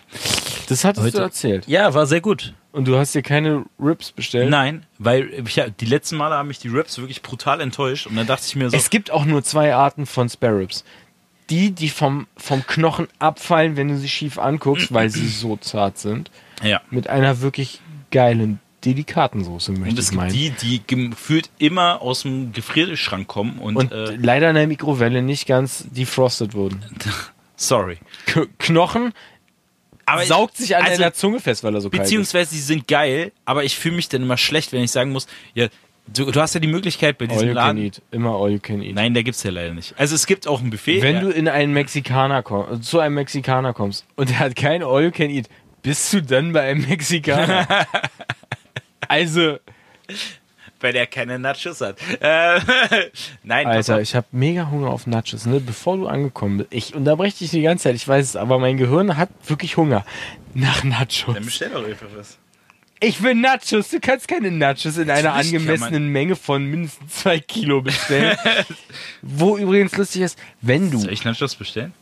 Das 0.69 0.85
hattest 0.85 1.07
Heute- 1.07 1.17
du 1.19 1.23
erzählt. 1.23 1.67
Ja, 1.67 1.95
war 1.95 2.07
sehr 2.07 2.21
gut. 2.21 2.55
Und 2.73 2.87
du 2.87 2.99
hast 2.99 3.15
dir 3.15 3.23
keine 3.23 3.65
Ribs 3.81 4.13
bestellt? 4.13 4.51
Nein, 4.51 4.85
weil 4.99 5.31
ich, 5.47 5.57
ja, 5.57 5.69
die 5.71 5.87
letzten 5.87 6.17
Male 6.17 6.35
haben 6.35 6.49
mich 6.49 6.59
die 6.59 6.69
Raps 6.69 6.99
wirklich 6.99 7.23
brutal 7.23 7.61
enttäuscht 7.61 8.07
und 8.07 8.17
dann 8.17 8.27
dachte 8.27 8.45
ich 8.47 8.55
mir 8.57 8.69
so, 8.69 8.77
Es 8.77 8.91
gibt 8.91 9.11
auch 9.11 9.25
nur 9.25 9.43
zwei 9.43 9.75
Arten 9.75 10.05
von 10.07 10.29
Spare 10.29 10.59
Ribs. 10.59 10.85
Die, 11.49 11.71
die 11.71 11.89
vom, 11.89 12.27
vom 12.37 12.67
Knochen 12.67 13.07
abfallen, 13.19 13.77
wenn 13.77 13.89
du 13.89 13.97
sie 13.97 14.09
schief 14.09 14.39
anguckst, 14.39 14.93
weil 14.93 15.09
sie 15.11 15.29
so 15.29 15.57
zart 15.57 15.97
sind. 15.97 16.31
ja. 16.63 16.81
Mit 16.91 17.09
einer 17.09 17.41
wirklich 17.41 17.81
geilen, 18.11 18.59
delikaten 18.85 19.43
Soße, 19.45 19.71
Und 19.73 19.81
möchte 19.81 20.01
es 20.01 20.07
ich 20.07 20.11
gibt 20.11 20.21
meinen. 20.23 20.33
die, 20.33 20.51
die 20.51 20.83
gefühlt 20.87 21.49
immer 21.59 22.03
aus 22.03 22.23
dem 22.23 22.53
Gefrierschrank 22.53 23.27
kommen 23.29 23.59
und, 23.59 23.77
Und 23.77 23.93
äh, 23.93 24.17
leider 24.17 24.49
in 24.51 24.57
der 24.57 24.67
Mikrowelle 24.67 25.23
nicht 25.23 25.47
ganz 25.47 25.87
defrostet 25.91 26.53
wurden. 26.55 26.85
sorry. 27.57 27.99
K 28.27 28.47
Knochen 28.59 29.13
Aber 30.07 30.25
saugt 30.25 30.57
sich 30.57 30.77
an 30.77 30.85
also, 30.85 30.99
deiner 30.99 31.13
Zunge 31.13 31.41
fest, 31.41 31.65
weil 31.65 31.75
er 31.75 31.81
so 31.81 31.91
kalt 31.91 32.01
ist. 32.01 32.07
Beziehungsweise 32.07 32.55
sie 32.55 32.61
sind 32.61 32.87
geil, 32.89 33.33
aber 33.45 33.65
ich 33.65 33.77
fühle 33.77 33.97
mich 33.97 34.09
dann 34.09 34.23
immer 34.23 34.37
schlecht, 34.37 34.73
wenn 34.73 34.83
ich 34.83 34.93
sagen 34.93 35.11
muss, 35.11 35.27
ja, 35.55 35.67
du, 36.07 36.31
du 36.31 36.41
hast 36.41 36.55
ja 36.55 36.61
die 36.61 36.69
Möglichkeit 36.69 37.19
bei 37.19 37.25
All 37.25 37.29
diesem 37.29 37.49
you 37.49 37.55
can 37.55 37.77
Laden. 37.77 37.83
eat. 37.83 38.03
Immer 38.13 38.31
all 38.31 38.51
you 38.51 38.61
can 38.61 38.83
eat. 38.83 38.95
Nein, 38.95 39.15
da 39.15 39.23
gibt's 39.23 39.43
ja 39.43 39.51
leider 39.51 39.75
nicht. 39.75 39.95
Also 39.99 40.15
es 40.15 40.27
gibt 40.27 40.47
auch 40.47 40.61
ein 40.61 40.71
Buffet. 40.71 41.03
Wenn 41.03 41.17
ja, 41.17 41.21
du 41.23 41.31
in 41.31 41.49
einen 41.49 41.73
Mexikaner 41.73 42.43
kommst, 42.43 42.89
zu 42.89 43.01
einem 43.01 43.17
Mexikaner 43.17 43.75
kommst 43.75 44.07
und 44.15 44.31
der 44.31 44.39
hat 44.39 44.57
kein 44.57 44.83
All 44.83 45.03
you 45.03 45.11
can 45.11 45.29
eat, 45.29 45.49
bist 45.83 46.13
du 46.13 46.23
dann 46.23 46.53
bei 46.53 46.63
einem 46.63 46.83
Mexikaner? 46.89 47.67
also, 49.09 49.59
weil 50.81 50.93
der 50.93 51.07
keine 51.07 51.39
Nachos 51.39 51.81
hat. 51.81 51.99
Äh, 52.21 52.61
nein, 53.43 53.67
Alter, 53.67 54.01
ich 54.01 54.15
habe 54.15 54.27
mega 54.33 54.71
Hunger 54.71 54.91
auf 54.91 55.07
Nachos, 55.07 55.47
ne? 55.47 55.61
Bevor 55.61 55.97
du 55.97 56.07
angekommen 56.07 56.59
bist. 56.59 56.73
Ich 56.73 56.95
unterbreche 56.95 57.39
dich 57.39 57.51
die 57.51 57.63
ganze 57.63 57.85
Zeit, 57.85 57.97
ich 57.97 58.07
weiß 58.07 58.25
es, 58.25 58.37
aber 58.37 58.59
mein 58.59 58.77
Gehirn 58.77 59.17
hat 59.17 59.31
wirklich 59.47 59.77
Hunger 59.77 60.05
nach 60.55 60.85
Nachos. 60.85 61.35
Dann 61.35 61.45
bestell 61.45 61.71
doch 61.71 61.87
einfach 61.87 62.07
was. 62.17 62.39
Ich 63.01 63.23
will 63.23 63.35
Nachos. 63.35 63.91
Du 63.91 64.01
kannst 64.01 64.27
keine 64.27 64.51
Nachos 64.51 64.97
in 64.97 65.11
einer 65.11 65.31
Natürlich 65.31 65.53
kann 65.53 65.61
angemessenen 65.61 66.09
Menge 66.09 66.35
von 66.35 66.65
mindestens 66.65 67.23
zwei 67.23 67.41
Kilo 67.41 67.83
bestellen. 67.83 68.37
Wo 69.23 69.59
übrigens 69.59 69.97
lustig 69.97 70.23
ist, 70.23 70.39
wenn 70.63 70.91
du, 70.91 70.99
Soll 71.01 71.13
ich 71.13 71.25
Nachos 71.25 71.55
bestellen? 71.55 71.93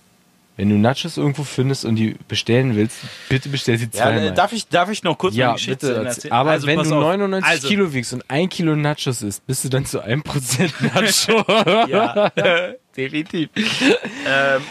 Wenn 0.57 0.69
du 0.69 0.77
Nachos 0.77 1.17
irgendwo 1.17 1.43
findest 1.43 1.85
und 1.85 1.97
die 1.97 2.15
bestellen 2.29 2.77
willst, 2.77 2.99
bitte 3.29 3.49
bestell 3.49 3.77
sie 3.77 3.87
Ja, 3.87 3.91
zweimal. 3.91 4.29
äh, 4.29 4.35
darf 4.35 4.53
ich, 4.53 4.69
darf 4.69 4.89
ich 4.91 5.03
noch 5.03 5.19
kurz 5.19 5.35
Ja, 5.35 5.47
meine 5.47 5.57
Geschichte 5.57 5.89
bitte. 5.89 6.05
erzählen? 6.07 6.33
Aber 6.33 6.51
Also, 6.51 6.67
wenn 6.69 6.77
du 6.77 6.83
auf. 6.83 6.89
99 7.03 7.51
also, 7.51 7.69
Kilo 7.69 7.93
wiegst 7.93 8.13
und 8.13 8.25
ein 8.29 8.49
Kilo 8.49 8.77
Nachos 8.77 9.23
isst, 9.23 9.45
bist 9.47 9.65
du 9.65 9.69
dann 9.69 9.85
zu 9.85 10.01
1% 10.05 10.73
Nacho. 10.95 11.89
Ja, 11.89 12.31
definitiv. 12.97 13.49
ähm, 14.27 14.63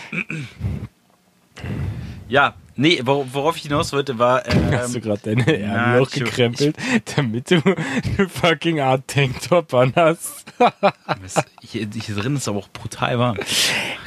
ja, 2.29 2.55
nee, 2.75 3.01
wor 3.03 3.25
worauf 3.33 3.55
ich 3.57 3.63
hinaus 3.63 3.93
wollte, 3.93 4.17
war. 4.19 4.43
Hast 4.71 4.93
du 4.93 4.97
Ähm, 4.99 5.03
gerade 5.03 5.21
deine 5.35 5.59
Ärmel 5.61 6.01
hochgekrempelt, 6.01 6.75
damit 7.15 7.51
du 7.51 7.61
eine 7.63 8.29
fucking 8.29 8.79
Art 8.79 9.07
Tanktop 9.07 9.73
an 9.73 9.93
hast? 9.95 10.45
Mist, 11.21 11.43
hier, 11.61 11.87
hier 11.93 12.15
drin 12.15 12.35
ist 12.35 12.47
aber 12.47 12.59
auch 12.59 12.69
brutal 12.69 13.17
warm. 13.19 13.37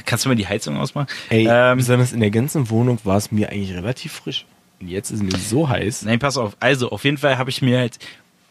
Kannst 0.05 0.25
du 0.25 0.29
mal 0.29 0.35
die 0.35 0.47
Heizung 0.47 0.77
ausmachen? 0.77 1.07
Ey, 1.29 1.47
ähm, 1.49 1.77
besonders 1.77 2.13
in 2.13 2.19
der 2.19 2.31
ganzen 2.31 2.69
Wohnung 2.69 2.99
war 3.03 3.17
es 3.17 3.31
mir 3.31 3.49
eigentlich 3.49 3.73
relativ 3.75 4.13
frisch. 4.13 4.45
Und 4.79 4.89
jetzt 4.89 5.09
ist 5.11 5.23
mir 5.23 5.37
so 5.37 5.67
heiß. 5.69 6.03
nein, 6.03 6.19
pass 6.19 6.37
auf. 6.37 6.55
Also, 6.59 6.89
auf 6.91 7.03
jeden 7.03 7.17
Fall 7.17 7.37
habe 7.37 7.49
ich 7.49 7.61
mir 7.61 7.79
halt 7.79 7.97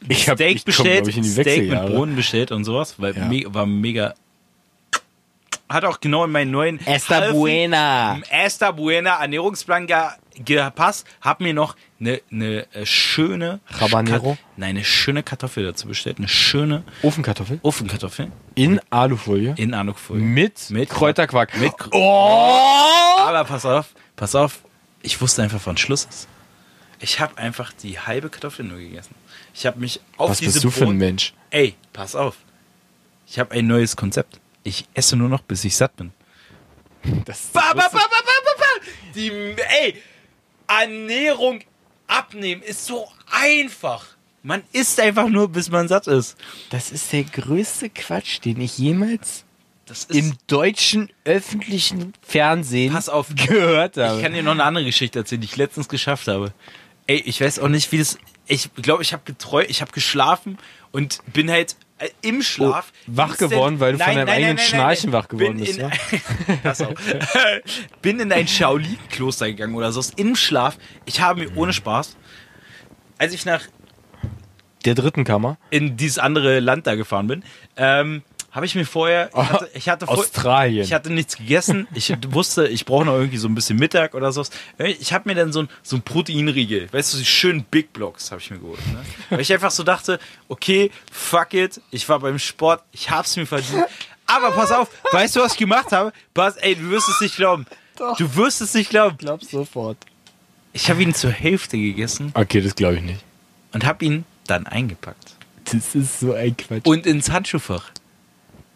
Ich 0.09 0.29
hab- 0.29 0.37
Steak 0.39 0.57
ich 0.57 0.65
komm, 0.65 0.85
bestellt, 0.85 1.05
glaub 1.05 1.17
ich, 1.25 1.31
Steak 1.33 1.71
mit. 1.71 1.87
Bohnen 1.87 2.17
bestellt 2.17 2.51
und 2.53 2.65
sowas, 2.65 2.97
weil 2.99 3.17
Ja. 3.17 3.27
me 3.29 3.45
war 3.47 3.65
mega. 3.67 4.15
Hat 5.69 5.85
auch 5.85 5.99
genau 6.01 6.25
in 6.25 6.31
meinen 6.31 6.51
neuen 6.53 6.79
Halfen- 6.87 7.33
buena. 7.33 8.21
Esta 8.31 8.71
Buena 8.71 9.21
Ernährungsplan 9.21 9.87
ge 9.87 9.97
gepasst. 10.45 11.07
Hab 11.23 11.41
mir 11.41 11.55
noch 11.55 11.75
eine 11.99 12.21
ne, 12.31 12.67
äh, 12.73 12.85
schöne 12.87 13.61
Habanero? 13.81 14.33
Kat- 14.35 14.39
Nein, 14.59 14.71
eine 14.77 14.85
schöne 14.85 15.23
Kartoffel 15.23 15.65
dazu 15.65 15.89
bestellt. 15.89 16.19
Eine 16.19 16.29
schöne 16.29 16.85
Ofenkartoffel? 17.03 17.59
Ofenkartoffel 17.63 18.31
In 18.55 18.81
Alufolie. 18.91 19.55
in 19.57 19.73
Alufolie. 19.75 20.23
Mit, 20.23 20.71
Mit 20.71 20.91
Kräuterquark. 20.91 21.57
Mit 21.59 21.73
oh! 21.91 23.17
Aber 23.19 23.45
pass 23.45 23.65
auf, 23.65 23.87
pass 24.15 24.35
auf. 24.35 24.61
Ich 25.03 25.21
wusste 25.21 25.43
einfach, 25.43 25.61
wann 25.65 25.77
Schluss 25.79 26.05
ist. 26.09 26.29
Ich 27.01 27.19
habe 27.21 27.37
einfach 27.39 27.73
die 27.73 27.99
halbe 27.99 28.29
Kartoffel 28.31 28.65
nur 28.65 28.79
gegessen. 28.79 29.15
Ich 29.55 29.67
habe 29.67 29.81
mich 29.81 30.01
auf 30.17 30.31
Was 30.31 30.39
diese 30.39 30.53
bist 30.53 30.65
du 30.65 30.71
für 30.71 30.85
ein 30.85 30.97
Mensch? 30.97 31.33
Ey, 31.51 31.75
pass 31.93 32.15
auf. 32.15 32.37
Ich 33.27 33.39
habe 33.39 33.53
ein 33.55 33.67
neues 33.67 33.97
Konzept. 33.97 34.39
Ich 34.67 34.89
esse 34.95 35.15
nur 35.15 35.29
noch, 35.29 35.43
bis 35.43 35.65
ich 35.65 35.77
satt 35.77 35.95
bin. 35.95 36.13
Das 37.25 37.43
Ba, 37.53 37.73
ba, 37.73 37.89
ba, 37.89 37.89
ba, 37.89 37.99
ba, 37.99 38.01
ba, 38.01 38.53
ba. 38.59 38.87
Die, 39.15 39.31
ey, 39.31 40.03
Ernährung 40.67 41.61
abnehmen 42.09 42.63
ist 42.63 42.85
so 42.85 43.07
einfach. 43.31 44.05
Man 44.43 44.65
isst 44.73 44.99
einfach 44.99 45.29
nur, 45.29 45.49
bis 45.51 45.71
man 45.71 45.87
satt 45.87 46.09
ist. 46.09 46.37
Das 46.71 46.91
ist 46.91 47.13
der 47.13 47.23
größte 47.23 47.91
Quatsch, 47.91 48.41
den 48.45 48.61
ich 48.61 48.77
jemals 48.77 49.45
Das 49.87 50.05
ist, 50.05 50.17
im 50.17 50.33
deutschen 50.49 51.11
öffentlichen 51.25 52.13
Fernsehen 52.23 52.93
pass 52.93 53.09
auf, 53.09 53.29
gehört 53.37 53.97
habe. 53.97 54.17
ich 54.17 54.23
kann 54.23 54.33
dir 54.33 54.43
noch 54.43 54.51
eine 54.53 54.65
andere 54.65 54.85
Geschichte 54.85 55.21
erzählen, 55.21 55.41
die 55.43 55.47
ich 55.47 55.57
letztens 55.57 55.89
geschafft 55.89 56.27
habe. 56.27 56.53
Ey, 57.07 57.19
ich 57.19 57.41
weiß 57.41 57.61
auch 57.61 57.69
nicht, 57.69 57.93
wie 57.93 57.99
das, 57.99 58.19
ich 58.49 58.75
glaube, 58.75 59.05
ich 59.05 59.13
habe 59.13 59.23
geträumt, 59.25 59.71
ich 59.71 59.81
habe 59.81 59.93
geschlafen 59.93 60.59
und 60.91 61.21
bin 61.33 61.49
halt 61.53 61.77
äh, 61.99 62.09
im 62.21 62.43
Schlaf. 62.43 62.93
Oh, 62.93 63.03
wach 63.07 63.39
geworden, 63.39 63.81
weil 63.81 63.93
du 63.93 63.99
von 63.99 64.15
deinem 64.15 64.29
eigenen 64.29 64.59
Schnarchen 64.59 65.13
wach 65.13 65.29
geworden 65.29 65.59
bist, 65.59 65.79
in? 65.79 65.91
Pass 66.63 66.83
auf. 66.83 66.95
bin 68.03 68.21
in 68.21 68.33
ein 68.33 68.47
Shaolin-Kloster 68.47 69.47
gegangen 69.47 69.75
oder 69.75 69.93
so, 69.93 70.03
im 70.17 70.37
Schlaf. 70.37 70.79
Ich 71.07 71.21
habe 71.21 71.41
mir 71.41 71.57
ohne 71.57 71.73
Spaß, 71.73 72.17
als 73.19 73.33
ich 73.33 73.47
nach 73.47 73.63
der 74.85 74.95
dritten 74.95 75.25
Kammer. 75.25 75.59
in 75.71 75.97
dieses 75.97 76.19
andere 76.19 76.61
Land 76.61 76.87
da 76.87 76.95
gefahren 76.95 77.27
bin, 77.27 77.45
ähm, 77.77 78.23
habe 78.57 78.65
ich 78.65 78.75
mir 78.75 78.87
vorher, 78.87 79.29
ich 79.29 79.37
hatte, 79.37 79.71
ich 79.75 79.89
hatte 79.91 80.07
vor, 80.07 80.17
Australien. 80.19 80.83
ich 80.83 80.95
hatte 80.95 81.13
nichts 81.13 81.37
gegessen. 81.37 81.87
Ich 81.93 82.11
wusste, 82.33 82.67
ich 82.67 82.87
brauche 82.87 83.05
noch 83.05 83.13
irgendwie 83.13 83.37
so 83.37 83.49
ein 83.49 83.55
bisschen 83.55 83.79
Mittag 83.79 84.15
oder 84.15 84.33
so. 84.33 84.43
Ich 84.79 85.13
habe 85.13 85.29
mir 85.29 85.35
dann 85.35 85.53
so 85.53 85.61
ein, 85.61 85.69
so 85.83 85.97
ein 85.97 86.03
Proteinriegel, 86.03 86.91
weißt 86.91 87.13
du, 87.13 87.19
die 87.19 87.27
schönen 87.27 87.65
Big 87.65 87.93
Blocks 87.93 88.31
habe 88.33 88.41
ich 88.41 88.51
mir 88.51 88.59
geholt. 88.59 88.85
Ne? 88.89 89.05
Weil 89.29 89.41
ich 89.41 89.53
einfach 89.53 89.71
so 89.71 89.83
dachte, 89.83 90.19
okay, 90.49 90.91
fuck 91.13 91.53
it, 91.53 91.83
ich 91.91 92.09
war 92.09 92.19
beim 92.19 92.39
Sport, 92.39 92.83
ich 92.93 93.11
hab's 93.11 93.37
mir 93.37 93.47
verdient. 93.47 93.85
Aber 94.27 94.51
pass 94.53 94.73
auf, 94.73 94.89
weißt 95.13 95.37
du, 95.37 95.41
was 95.41 95.53
ich 95.53 95.59
gemacht 95.59 95.93
habe? 95.93 96.13
Pass, 96.33 96.57
ey, 96.57 96.75
du 96.75 96.91
wirst 96.91 97.09
es 97.11 97.21
nicht 97.21 97.37
glauben. 97.37 97.67
Du 98.17 98.35
wirst 98.37 98.63
es 98.63 98.73
nicht 98.73 98.89
glauben. 98.89 99.19
glaub 99.19 99.45
sofort. 99.45 99.99
Ich 100.73 100.89
habe 100.91 101.03
ihn 101.03 101.15
zur 101.15 101.31
Hälfte 101.31 101.77
gegessen 101.77 102.33
Okay, 102.35 102.61
das 102.63 102.75
glaube 102.75 102.97
ich 102.97 103.03
nicht. 103.03 103.21
und 103.73 103.85
habe 103.85 104.03
ihn 104.05 104.25
dann 104.47 104.67
eingepackt. 104.67 105.35
Das 105.71 105.95
ist 105.95 106.21
so 106.21 106.33
ein 106.33 106.57
Quatsch. 106.57 106.87
Und 106.87 107.07
ins 107.07 107.31
Handschuhfach. 107.31 107.91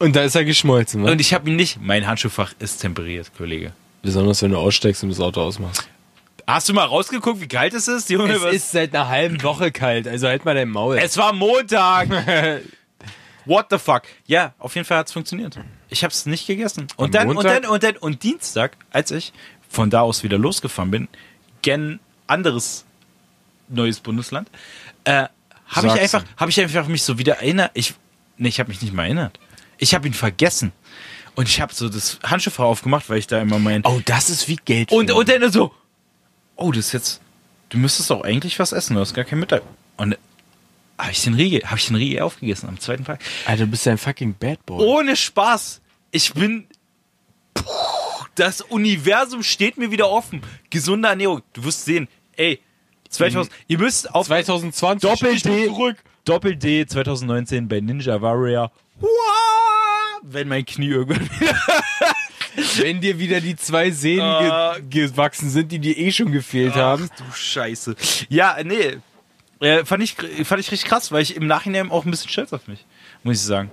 Und 0.00 0.16
da 0.16 0.22
ist 0.22 0.34
er 0.34 0.44
geschmolzen, 0.44 1.04
wa? 1.04 1.12
Und 1.12 1.20
ich 1.20 1.34
habe 1.34 1.48
ihn 1.50 1.56
nicht. 1.56 1.78
Mein 1.80 2.06
Handschuhfach 2.06 2.54
ist 2.58 2.78
temperiert, 2.78 3.30
Kollege. 3.36 3.72
Besonders 4.02 4.40
wenn 4.42 4.50
du 4.50 4.56
aussteigst 4.58 5.02
und 5.02 5.10
das 5.10 5.20
Auto 5.20 5.42
ausmachst. 5.42 5.86
Hast 6.46 6.68
du 6.68 6.72
mal 6.72 6.84
rausgeguckt, 6.86 7.40
wie 7.40 7.46
kalt 7.46 7.74
es 7.74 7.86
ist, 7.86 8.08
Junge? 8.10 8.32
Es 8.32 8.42
Was- 8.42 8.54
ist 8.54 8.72
seit 8.72 8.94
einer 8.94 9.08
halben 9.08 9.42
Woche 9.42 9.70
kalt, 9.70 10.08
also 10.08 10.26
halt 10.26 10.44
mal 10.44 10.54
dein 10.54 10.70
Maul. 10.70 10.98
Es 10.98 11.16
war 11.18 11.32
Montag. 11.34 12.08
What 13.44 13.66
the 13.70 13.78
fuck? 13.78 14.02
Ja, 14.26 14.54
auf 14.58 14.74
jeden 14.74 14.86
Fall 14.86 14.98
hat's 14.98 15.12
funktioniert. 15.12 15.58
Ich 15.90 16.02
habe 16.02 16.12
es 16.12 16.24
nicht 16.26 16.46
gegessen. 16.46 16.88
Und 16.96 17.14
Am 17.16 17.28
dann, 17.28 17.36
und 17.36 17.44
dann, 17.44 17.64
und 17.66 17.82
dann, 17.82 17.96
und 17.98 18.22
Dienstag, 18.22 18.76
als 18.90 19.10
ich 19.10 19.32
von 19.68 19.90
da 19.90 20.00
aus 20.00 20.22
wieder 20.22 20.38
losgefahren 20.38 20.90
bin, 20.90 21.08
gen 21.62 22.00
anderes 22.26 22.84
neues 23.68 24.00
Bundesland, 24.00 24.48
äh, 25.04 25.26
habe 25.66 25.86
ich 25.88 25.92
einfach, 25.92 26.24
habe 26.36 26.50
ich 26.50 26.60
einfach 26.60 26.88
mich 26.88 27.02
so 27.02 27.18
wieder 27.18 27.34
erinnert. 27.36 27.70
Ich, 27.74 27.94
nee, 28.38 28.48
ich 28.48 28.58
habe 28.60 28.70
mich 28.70 28.80
nicht 28.82 28.94
mal 28.94 29.04
erinnert. 29.04 29.38
Ich 29.80 29.94
habe 29.94 30.06
ihn 30.06 30.14
vergessen. 30.14 30.72
Und 31.34 31.48
ich 31.48 31.60
habe 31.60 31.72
so 31.74 31.88
das 31.88 32.18
Handschuhfach 32.22 32.64
aufgemacht, 32.64 33.08
weil 33.08 33.18
ich 33.18 33.26
da 33.26 33.40
immer 33.40 33.58
mein, 33.58 33.82
oh, 33.84 34.00
das 34.04 34.30
ist 34.30 34.46
wie 34.48 34.56
Geld. 34.56 34.92
und, 34.92 35.10
und 35.10 35.28
dann 35.28 35.50
so, 35.50 35.72
oh, 36.56 36.70
das 36.70 36.86
ist 36.86 36.92
jetzt, 36.92 37.20
du 37.70 37.78
müsstest 37.78 38.10
doch 38.10 38.22
eigentlich 38.22 38.58
was 38.58 38.72
essen, 38.72 38.94
du 38.94 39.00
hast 39.00 39.14
gar 39.14 39.24
kein 39.24 39.40
Mittag. 39.40 39.62
Und 39.96 40.16
habe 40.98 41.12
ich 41.12 41.22
den 41.22 41.34
Riegel, 41.34 41.62
habe 41.64 41.78
ich 41.78 41.86
den 41.86 41.96
Riegel 41.96 42.20
aufgegessen 42.20 42.68
am 42.68 42.78
zweiten 42.78 43.04
Tag. 43.04 43.20
Alter, 43.46 43.64
du 43.64 43.70
bist 43.70 43.86
ja 43.86 43.92
ein 43.92 43.98
fucking 43.98 44.34
Bad 44.38 44.64
Boy. 44.66 44.84
Ohne 44.84 45.16
Spaß. 45.16 45.80
Ich 46.10 46.34
bin, 46.34 46.66
Puh, 47.54 47.64
das 48.34 48.60
Universum 48.60 49.42
steht 49.42 49.78
mir 49.78 49.90
wieder 49.90 50.10
offen. 50.10 50.42
Gesunde 50.68 51.08
Ernährung. 51.08 51.42
Du 51.52 51.64
wirst 51.64 51.84
sehen, 51.84 52.08
ey, 52.36 52.60
2000, 53.08 53.52
ihr 53.66 53.78
müsst 53.78 54.14
auf 54.14 54.26
2020 54.26 55.08
Doppel 55.08 55.34
D, 55.40 55.66
zurück. 55.66 55.96
Doppel 56.24 56.56
D 56.56 56.86
2019 56.86 57.68
bei 57.68 57.80
Ninja 57.80 58.20
Warrior. 58.20 58.70
Wow, 59.00 59.08
wenn 60.22 60.48
mein 60.48 60.64
Knie 60.64 60.88
irgendwann 60.88 61.28
wieder 61.38 61.54
Wenn 62.76 63.00
dir 63.00 63.18
wieder 63.18 63.40
die 63.40 63.56
zwei 63.56 63.90
Sehnen 63.90 64.22
Ah. 64.22 64.76
ge 64.88 65.08
gewachsen 65.08 65.50
sind, 65.50 65.70
die 65.72 65.78
dir 65.78 65.96
eh 65.96 66.10
schon 66.12 66.32
gefehlt 66.32 66.74
haben. 66.74 67.08
Ach 67.12 67.16
du 67.16 67.24
Scheiße. 67.32 67.94
Ja, 68.28 68.56
nee. 68.64 68.98
Äh, 69.60 69.84
fand, 69.84 70.02
ich, 70.02 70.14
fand 70.14 70.60
ich 70.60 70.70
richtig 70.70 70.84
krass, 70.84 71.12
weil 71.12 71.22
ich 71.22 71.36
im 71.36 71.46
Nachhinein 71.46 71.90
auch 71.90 72.04
ein 72.04 72.10
bisschen 72.10 72.28
stolz 72.30 72.52
auf 72.52 72.66
mich, 72.66 72.84
muss 73.22 73.36
ich 73.36 73.42
sagen. 73.42 73.70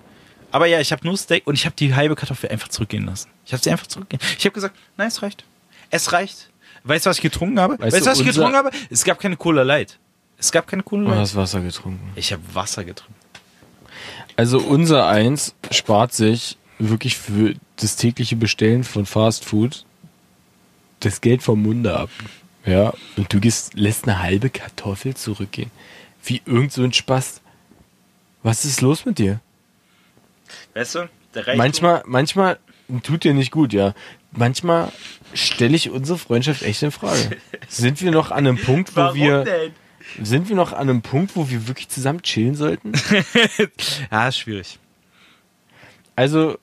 Aber 0.52 0.66
ja, 0.68 0.80
ich 0.80 0.92
habe 0.92 1.06
nur 1.06 1.18
Steak 1.18 1.48
und 1.48 1.56
ich 1.56 1.66
habe 1.66 1.76
die 1.78 1.96
halbe 1.96 2.16
Kartoffel 2.16 2.50
einfach 2.50 2.68
zurückgehen 2.68 3.06
lassen. 3.06 3.30
Ich 3.46 3.54
habe 3.54 3.64
sie 3.64 3.72
einfach 3.72 3.88
zurückgehen. 3.88 4.22
Ich 4.38 4.46
habe 4.46 4.54
gesagt, 4.54 4.76
nein, 4.96 5.08
es 5.08 5.22
reicht. 5.22 5.44
Es 5.90 6.12
reicht. 6.14 6.50
Weißt 6.84 7.06
du, 7.06 7.10
was 7.10 7.18
ich 7.18 7.24
getrunken 7.24 7.60
habe? 7.60 7.74
Weißt 7.80 7.94
Weißt, 7.94 7.96
du, 7.96 8.00
du, 8.06 8.12
was 8.12 8.20
ich 8.20 8.26
getrunken 8.26 8.56
habe? 8.56 8.72
Es 8.90 9.04
gab 9.04 9.20
keine 9.20 9.36
Cola 9.38 9.64
Light. 9.64 9.98
Es 10.38 10.52
gab 10.52 10.68
keine 10.68 10.84
Cola 10.84 11.04
Du 11.06 11.10
Light. 11.10 11.20
hast 11.20 11.36
Wasser 11.36 11.62
getrunken. 11.62 12.12
Ich 12.16 12.32
habe 12.32 12.42
Wasser 12.54 12.84
getrunken. 12.84 13.16
Also 14.38 14.60
unser 14.60 15.08
Eins 15.08 15.54
spart 15.72 16.14
sich 16.14 16.58
wirklich 16.80 17.18
für 17.18 17.56
das 17.78 17.96
tägliche 17.96 18.36
Bestellen 18.36 18.84
von 18.84 19.06
Fast 19.06 19.44
Food 19.44 19.84
das 21.00 21.22
Geld 21.22 21.44
vom 21.44 21.62
Munde 21.62 21.98
ab. 21.98 22.10
Ja, 22.66 22.94
und 23.18 23.32
du 23.34 23.40
gehst, 23.40 23.74
lässt 23.76 24.08
eine 24.08 24.22
halbe 24.22 24.50
Kartoffel 24.50 25.16
zurückgehen. 25.16 25.72
Wie 26.24 26.42
irgend 26.46 26.72
so 26.74 26.84
ein 26.84 26.94
Spaß. 26.94 27.42
Was 28.44 28.66
ist 28.66 28.82
los 28.82 29.06
mit 29.06 29.18
dir? 29.20 29.40
Weißt 30.74 30.96
du? 30.96 31.10
Der 31.34 31.48
Reichtum- 31.48 31.58
Manchmal, 31.58 32.04
manchmal 32.06 32.60
tut 33.04 33.24
dir 33.24 33.34
nicht 33.34 33.52
gut, 33.52 33.74
ja. 33.74 33.94
Manchmal 34.32 34.92
stelle 35.34 35.76
ich 35.76 35.90
unsere 35.90 36.18
Freundschaft 36.18 36.62
echt 36.64 36.84
in 36.84 36.92
Frage. 36.92 37.38
Sind 37.68 38.02
wir 38.02 38.12
noch 38.12 38.32
an 38.32 38.40
einem 38.48 38.58
Punkt, 38.58 38.96
wo 38.96 39.02
Warum 39.02 39.18
wir, 39.18 39.44
denn? 39.44 39.72
Sind 40.22 40.50
wir 40.50 40.56
noch 40.56 40.74
an 40.74 40.90
einem 40.90 41.02
Punkt, 41.02 41.36
wo 41.36 41.50
wir 41.50 41.68
wirklich 41.68 41.90
zusammen 41.90 42.22
chillen 42.22 42.56
sollten? 42.56 42.94
Ja, 44.12 44.28
ist 44.28 44.40
schwierig. 44.40 44.80
Also, 46.16 46.58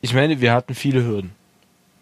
ich 0.00 0.14
meine, 0.14 0.40
wir 0.40 0.52
hatten 0.52 0.74
viele 0.74 1.04
Hürden. 1.04 1.32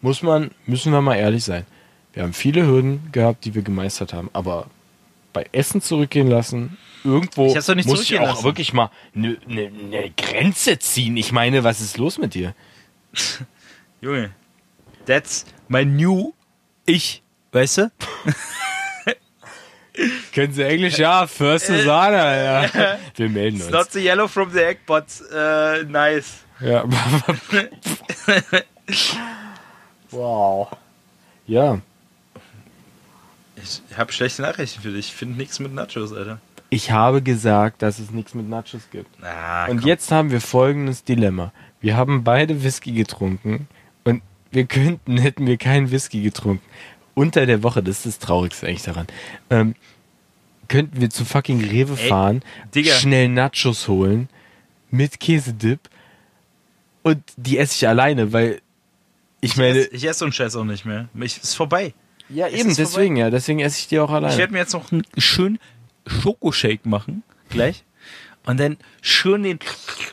Muss 0.01 0.21
man, 0.21 0.51
müssen 0.65 0.91
wir 0.93 1.01
mal 1.01 1.15
ehrlich 1.15 1.43
sein. 1.43 1.65
Wir 2.13 2.23
haben 2.23 2.33
viele 2.33 2.65
Hürden 2.65 3.11
gehabt, 3.11 3.45
die 3.45 3.53
wir 3.55 3.61
gemeistert 3.63 4.13
haben, 4.13 4.29
aber 4.33 4.67
bei 5.33 5.45
Essen 5.51 5.81
zurückgehen 5.81 6.27
lassen. 6.27 6.77
Irgendwo 7.03 7.47
Ich 7.47 7.67
nicht 7.67 7.87
muss 7.87 8.01
ich 8.01 8.19
auch 8.19 8.23
lassen. 8.23 8.43
wirklich 8.43 8.73
mal 8.73 8.89
eine 9.15 9.37
ne, 9.45 9.69
ne 9.71 10.11
Grenze 10.17 10.79
ziehen. 10.79 11.15
Ich 11.17 11.31
meine, 11.31 11.63
was 11.63 11.79
ist 11.81 11.97
los 11.97 12.17
mit 12.17 12.33
dir? 12.33 12.55
Junge, 14.01 14.31
that's 15.05 15.45
my 15.67 15.85
new 15.85 16.33
Ich, 16.85 17.21
weißt 17.51 17.77
du? 17.77 17.91
Können 20.33 20.53
Sie 20.53 20.63
Englisch? 20.63 20.97
Ja, 20.97 21.27
First 21.27 21.67
Susanna, 21.67 22.35
ja. 22.63 22.69
Wir 23.15 23.29
melden 23.29 23.57
It's 23.57 23.65
uns. 23.65 23.73
not 23.73 23.91
the 23.91 23.99
yellow 23.99 24.27
from 24.27 24.51
the 24.51 24.63
egg, 24.63 24.79
but 24.85 25.05
uh, 25.31 25.83
nice. 25.89 26.39
Ja. 26.59 26.83
wow. 30.11 30.67
Ja, 31.45 31.79
Ich 33.55 33.81
habe 33.97 34.11
schlechte 34.11 34.41
Nachrichten 34.41 34.81
für 34.81 34.91
dich. 34.91 35.07
Ich 35.09 35.13
finde 35.15 35.37
nichts 35.37 35.59
mit 35.59 35.73
Nachos, 35.73 36.13
Alter. 36.13 36.39
ich 36.69 36.91
habe 36.91 37.21
gesagt, 37.21 37.81
dass 37.81 37.99
es 37.99 38.11
nichts 38.11 38.33
mit 38.33 38.49
Nachos 38.49 38.81
gibt. 38.91 39.09
Ah, 39.23 39.65
Und 39.67 39.79
komm. 39.79 39.87
jetzt 39.87 40.11
haben 40.11 40.31
wir 40.31 40.41
folgendes 40.41 41.03
Dilemma. 41.03 41.51
Wir 41.79 41.95
haben 41.95 42.23
beide 42.23 42.63
Whisky 42.63 42.91
getrunken 42.91 43.67
und 44.03 44.21
wir 44.51 44.65
könnten, 44.65 45.17
hätten 45.17 45.47
wir 45.47 45.57
keinen 45.57 45.91
Whisky 45.91 46.21
getrunken, 46.21 46.63
unter 47.17 47.47
der 47.47 47.63
Woche, 47.63 47.81
das 47.81 47.97
ist 47.97 48.05
das 48.05 48.19
Traurigste 48.19 48.67
eigentlich 48.67 48.83
daran, 48.83 49.07
ähm, 49.49 49.73
könnten 50.67 51.01
wir 51.01 51.09
zu 51.09 51.25
fucking 51.25 51.63
Rewe 51.63 51.97
Ey, 51.99 52.09
fahren, 52.09 52.43
Digga. 52.75 52.93
schnell 52.93 53.27
Nachos 53.29 53.87
holen, 53.87 54.29
mit 54.91 55.19
Käsedip 55.19 55.79
und 57.01 57.23
die 57.35 57.57
esse 57.57 57.73
ich 57.75 57.87
alleine, 57.87 58.33
weil 58.33 58.61
ich 59.41 59.51
ich 59.51 59.57
meine, 59.57 59.79
esse, 59.79 59.89
ich 59.95 60.07
esse 60.07 60.19
so 60.19 60.25
einen 60.25 60.31
Scheiß 60.31 60.55
auch 60.55 60.63
nicht 60.63 60.85
mehr. 60.85 61.09
Ich, 61.19 61.41
ist 61.41 61.55
vorbei. 61.55 61.93
ja 62.29 62.47
eben, 62.49 62.75
deswegen, 62.75 63.15
ja, 63.17 63.31
deswegen 63.31 63.59
esse 63.61 63.79
ich 63.79 63.87
die 63.87 63.99
auch 63.99 64.09
Ich 64.09 64.15
alleine. 64.15 64.37
werde 64.37 64.53
mir 64.53 64.59
jetzt 64.59 64.73
noch 64.73 64.91
einen 64.91 65.03
schönen 65.17 65.57
Schokoshake 66.05 66.87
machen, 66.87 67.23
gleich. 67.49 67.83
Und 68.45 68.59
dann 68.59 68.77
schön 69.01 69.43
den 69.43 69.59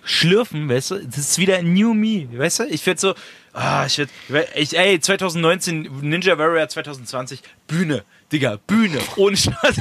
schlürfen, 0.05 0.69
weißt 0.69 0.91
du? 0.93 1.07
Das 1.07 1.19
ist 1.19 1.39
wieder 1.39 1.63
New 1.63 1.95
Me, 1.95 2.27
weißt 2.37 2.61
du? 2.61 2.65
Ich 2.65 2.85
werde 2.87 3.01
so, 3.01 3.15
ah, 3.55 3.87
ich 3.87 3.99
werde, 4.29 4.55
ey, 4.55 5.01
2019, 5.01 5.89
Ninja 6.03 6.37
Warrior 6.37 6.69
2020, 6.69 7.41
Bühne, 7.67 8.05
Digga, 8.31 8.59
Bühne, 8.67 8.99
ohne 9.17 9.37
Scheiß. 9.37 9.81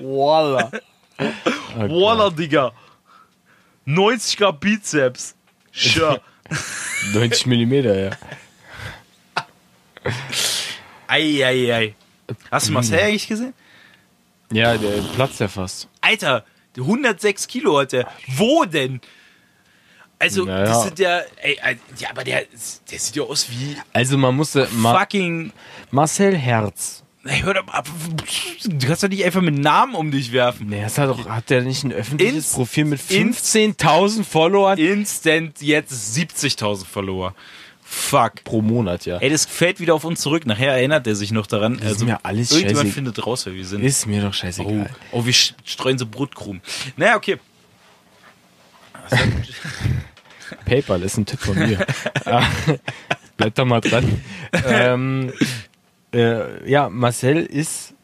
Voila. 0.00 0.70
Waller, 1.76 2.30
Digga. 2.30 2.72
90er 3.86 4.52
Bizeps. 4.52 5.34
Sure. 5.72 6.20
90 7.12 7.46
Millimeter, 7.46 7.96
ja. 7.96 8.10
ei, 11.08 11.44
ei, 11.44 11.72
ei. 11.72 11.94
Hast 12.50 12.68
du 12.68 12.72
Marcel 12.72 13.00
eigentlich 13.00 13.26
gesehen? 13.28 13.54
Ja, 14.52 14.76
der 14.76 15.02
platzt 15.14 15.40
ja 15.40 15.48
fast. 15.48 15.88
Alter, 16.00 16.44
106 16.76 17.46
Kilo 17.46 17.78
hat 17.78 17.92
der. 17.92 18.10
Wo 18.36 18.64
denn? 18.64 19.00
Also, 20.20 20.44
Naja. 20.44 20.64
das 20.66 20.82
sind 20.84 20.98
ja, 20.98 21.20
ey, 21.42 21.54
äh, 21.64 21.76
ja, 21.98 22.10
aber 22.10 22.22
der, 22.24 22.42
der 22.90 22.98
sieht 22.98 23.16
ja 23.16 23.22
aus 23.22 23.48
wie 23.50 23.74
Also 23.94 24.18
man 24.18 24.36
musste, 24.36 24.68
Ma 24.72 24.98
fucking, 24.98 25.50
Marcel 25.90 26.36
Herz, 26.36 27.02
ey, 27.24 27.40
hör 27.40 27.54
doch 27.54 27.64
mal, 27.66 27.72
ab. 27.72 27.88
du 28.64 28.86
kannst 28.86 29.02
doch 29.02 29.08
nicht 29.08 29.24
einfach 29.24 29.40
mit 29.40 29.58
Namen 29.58 29.94
um 29.94 30.10
dich 30.10 30.30
werfen. 30.32 30.68
Nee, 30.68 30.82
das 30.82 30.98
hat, 30.98 31.08
doch, 31.08 31.26
hat 31.26 31.48
der 31.48 31.62
nicht 31.62 31.84
ein 31.84 31.92
öffentliches 31.92 32.34
Ins- 32.34 32.52
Profil 32.52 32.84
mit 32.84 33.10
ins- 33.10 33.54
15.000 33.54 34.24
Followern 34.24 34.78
Instant 34.78 35.62
jetzt 35.62 36.14
70.000 36.16 36.84
Follower. 36.86 37.34
Fuck. 37.82 38.44
pro 38.44 38.62
Monat, 38.62 39.04
ja. 39.06 39.16
Ey, 39.18 39.30
das 39.30 39.46
fällt 39.46 39.80
wieder 39.80 39.94
auf 39.96 40.04
uns 40.04 40.20
zurück. 40.20 40.46
Nachher 40.46 40.74
erinnert 40.74 41.08
er 41.08 41.16
sich 41.16 41.32
noch 41.32 41.48
daran. 41.48 41.76
Das 41.82 41.92
ist 41.94 42.04
mir 42.04 42.24
alles 42.24 42.52
irgendjemand 42.52 42.88
scheiße- 42.90 42.92
findet 42.92 43.26
raus, 43.26 43.46
wer 43.46 43.54
wir 43.54 43.64
sind. 43.66 43.82
Ist 43.82 44.06
mir 44.06 44.20
doch 44.22 44.28
Oh, 44.28 44.32
scheißegal. 44.32 44.90
oh, 45.10 45.24
wir 45.24 45.32
sch- 45.34 45.54
streuen 45.64 45.98
so 45.98 46.06
Brotkrumen. 46.06 46.60
Naja, 46.96 47.16
okay. 47.16 47.38
PayPal 50.64 51.02
ist 51.02 51.16
ein 51.16 51.26
Tipp 51.26 51.40
von 51.40 51.56
mir. 51.58 51.86
Ah, 52.24 52.44
Bleib 53.36 53.54
da 53.54 53.64
mal 53.64 53.80
dran. 53.80 54.20
ähm, 54.66 55.32
äh, 56.12 56.68
ja, 56.70 56.88
Marcel 56.88 57.44
ist 57.46 57.94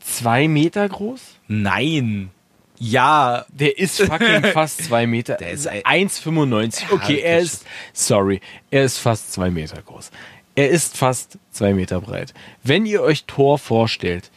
zwei 0.00 0.46
Meter 0.48 0.88
groß. 0.88 1.20
Nein. 1.48 2.30
Ja. 2.78 3.46
Der 3.50 3.78
ist 3.78 4.00
fucking 4.02 4.44
fast 4.52 4.84
zwei 4.84 5.06
Meter. 5.06 5.36
Der 5.36 5.50
ist 5.52 5.66
ein- 5.66 5.82
1,95. 5.82 6.92
Okay, 6.92 7.20
er 7.20 7.38
ist, 7.38 7.64
sorry, 7.92 8.40
er 8.70 8.84
ist 8.84 8.98
fast 8.98 9.32
zwei 9.32 9.50
Meter 9.50 9.80
groß. 9.82 10.10
Er 10.54 10.70
ist 10.70 10.96
fast 10.96 11.38
zwei 11.50 11.72
Meter 11.72 12.00
breit. 12.00 12.32
Wenn 12.62 12.86
ihr 12.86 13.02
euch 13.02 13.24
Thor 13.24 13.58
vorstellt, 13.58 14.30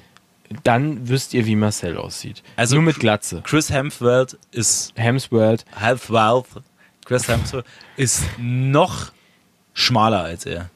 dann 0.63 1.07
wisst 1.09 1.33
ihr, 1.33 1.45
wie 1.45 1.55
Marcel 1.55 1.97
aussieht. 1.97 2.43
Also- 2.55 2.75
Nur 2.75 2.83
mit 2.83 2.99
Glatze. 2.99 3.41
Chris 3.45 3.69
Hemsworth 3.71 4.37
ist 4.51 4.93
Hemsworth, 4.95 5.65
Hemsworth. 5.75 6.61
Chris 7.05 7.27
Hemsworth 7.27 7.65
ist 7.95 8.23
noch 8.37 9.11
schmaler 9.73 10.21
als 10.23 10.45
er. 10.45 10.69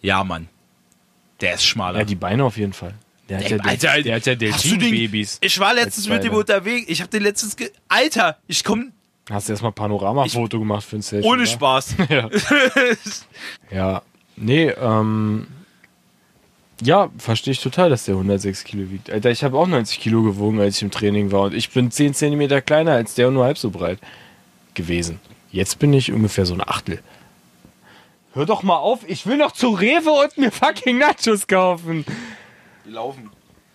Ja, 0.00 0.24
Mann. 0.24 0.48
Der 1.40 1.54
ist 1.54 1.64
schmaler. 1.64 2.00
ja, 2.00 2.04
die 2.04 2.14
Beine 2.14 2.44
auf 2.44 2.56
jeden 2.56 2.72
Fall. 2.72 2.94
Der 3.28 3.38
hat 3.38 3.44
Ey, 3.44 3.50
ja, 3.52 3.56
Del- 3.58 3.68
Alter, 3.68 4.02
der 4.02 4.16
hat 4.16 4.26
ja 4.26 4.34
Delfin-Babys. 4.34 5.38
Ich 5.40 5.58
war 5.58 5.74
letztens 5.74 6.08
mit 6.08 6.22
ihm 6.24 6.28
Beine. 6.30 6.38
unterwegs. 6.40 6.86
Ich 6.88 7.00
habe 7.00 7.10
den 7.10 7.22
letztens. 7.22 7.56
Ge 7.56 7.70
Alter, 7.88 8.36
ich 8.46 8.62
komm 8.64 8.92
Hast 9.30 9.48
du 9.48 9.52
erstmal 9.52 9.70
Panoramafoto 9.72 10.58
gemacht 10.58 10.84
für 10.84 10.96
ein 10.96 11.02
Selfie? 11.02 11.26
ohne 11.28 11.42
wa? 11.42 11.46
Spaß. 11.46 11.94
Ja. 12.10 12.28
ja. 13.70 14.02
Nee, 14.36 14.68
ähm. 14.70 15.46
Ja, 16.84 17.10
verstehe 17.16 17.52
ich 17.52 17.60
total, 17.60 17.90
dass 17.90 18.06
der 18.06 18.14
106 18.16 18.64
Kilo 18.64 18.90
wiegt. 18.90 19.08
Alter, 19.08 19.30
ich 19.30 19.44
habe 19.44 19.56
auch 19.56 19.68
90 19.68 20.00
Kilo 20.00 20.22
gewogen, 20.22 20.60
als 20.60 20.76
ich 20.76 20.82
im 20.82 20.90
Training 20.90 21.30
war. 21.30 21.42
Und 21.42 21.54
ich 21.54 21.70
bin 21.70 21.92
10 21.92 22.12
Zentimeter 22.12 22.60
kleiner 22.60 22.92
als 22.92 23.14
der 23.14 23.28
und 23.28 23.34
nur 23.34 23.44
halb 23.44 23.56
so 23.56 23.70
breit 23.70 24.00
gewesen. 24.74 25.20
Jetzt 25.52 25.78
bin 25.78 25.92
ich 25.92 26.10
ungefähr 26.10 26.44
so 26.44 26.54
ein 26.54 26.60
Achtel. 26.60 26.98
Hör 28.34 28.46
doch 28.46 28.64
mal 28.64 28.78
auf, 28.78 29.00
ich 29.06 29.26
will 29.26 29.36
noch 29.36 29.52
zu 29.52 29.68
Rewe 29.68 30.10
und 30.10 30.36
mir 30.38 30.50
fucking 30.50 30.98
Nachos 30.98 31.46
kaufen. 31.46 32.04
Wir 32.84 32.94
laufen. 32.94 33.30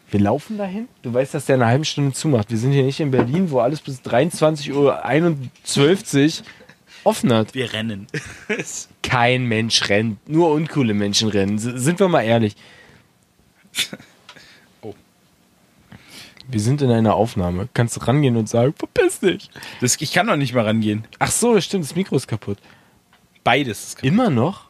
Wir 0.10 0.20
laufen 0.20 0.58
dahin? 0.58 0.89
Du 1.01 1.14
weißt, 1.14 1.34
dass 1.34 1.45
der 1.45 1.55
eine 1.55 1.68
halbe 1.68 1.86
Stunde 1.86 2.14
zumacht. 2.14 2.49
Wir 2.49 2.58
sind 2.58 2.74
hier 2.74 2.84
nicht 2.84 2.99
in 2.99 3.12
Berlin, 3.12 3.51
wo 3.51 3.60
alles 3.60 3.80
bis 3.80 4.01
23.21 4.01 4.74
Uhr 4.74 6.45
offen 7.05 7.32
hat. 7.34 7.53
Wir 7.53 7.72
rennen. 7.72 8.08
Kein 9.01 9.45
Mensch 9.45 9.88
rennt. 9.88 10.28
Nur 10.28 10.51
uncoole 10.51 10.93
Menschen 10.93 11.30
rennen. 11.30 11.58
Sind 11.58 11.99
wir 12.01 12.10
mal 12.10 12.24
ehrlich. 12.24 12.55
Oh. 14.82 14.93
Wir 16.47 16.59
sind 16.59 16.84
in 16.84 16.91
einer 16.91 17.15
Aufnahme. 17.15 17.67
Kannst 17.73 17.95
du 17.95 18.01
rangehen 18.01 18.38
und 18.38 18.47
sagen, 18.47 18.75
verpiss 18.78 19.19
dich. 19.19 19.49
Das, 19.82 19.99
ich 19.99 20.13
kann 20.13 20.28
doch 20.28 20.36
nicht 20.36 20.53
mal 20.53 20.65
rangehen. 20.65 21.07
Ach 21.17 21.32
so, 21.32 21.59
stimmt, 21.59 21.86
das 21.86 21.95
Mikro 21.95 22.15
ist 22.15 22.28
kaputt. 22.28 22.59
Beides. 23.43 23.84
ist 23.84 23.95
kaputt. 23.95 24.07
Immer 24.07 24.30
noch? 24.30 24.67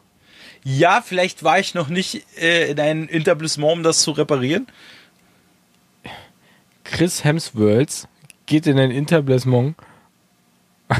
Ja, 0.64 1.02
vielleicht 1.02 1.44
war 1.44 1.58
ich 1.58 1.74
noch 1.74 1.88
nicht 1.88 2.24
äh, 2.38 2.70
in 2.70 2.80
einem 2.80 3.08
Etablissement, 3.08 3.74
um 3.74 3.82
das 3.82 4.00
zu 4.00 4.12
reparieren. 4.12 4.66
Chris 6.84 7.22
Hemsworth 7.22 8.08
geht 8.46 8.66
in 8.66 8.78
ein 8.78 8.90
Interblessement, 8.90 9.76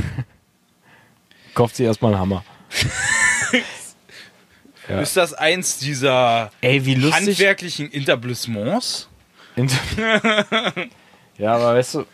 kauft 1.55 1.77
sich 1.77 1.87
erstmal 1.87 2.13
einen 2.13 2.21
Hammer. 2.21 2.45
Ja. 4.89 5.01
Ist 5.01 5.17
das 5.17 5.35
eins 5.35 5.79
dieser 5.79 6.51
Ey, 6.61 6.81
handwerklichen 6.85 7.93
Etablissements? 7.93 9.09
Ja, 11.39 11.55
aber 11.55 11.75
weißt 11.75 11.95
du, 11.95 12.05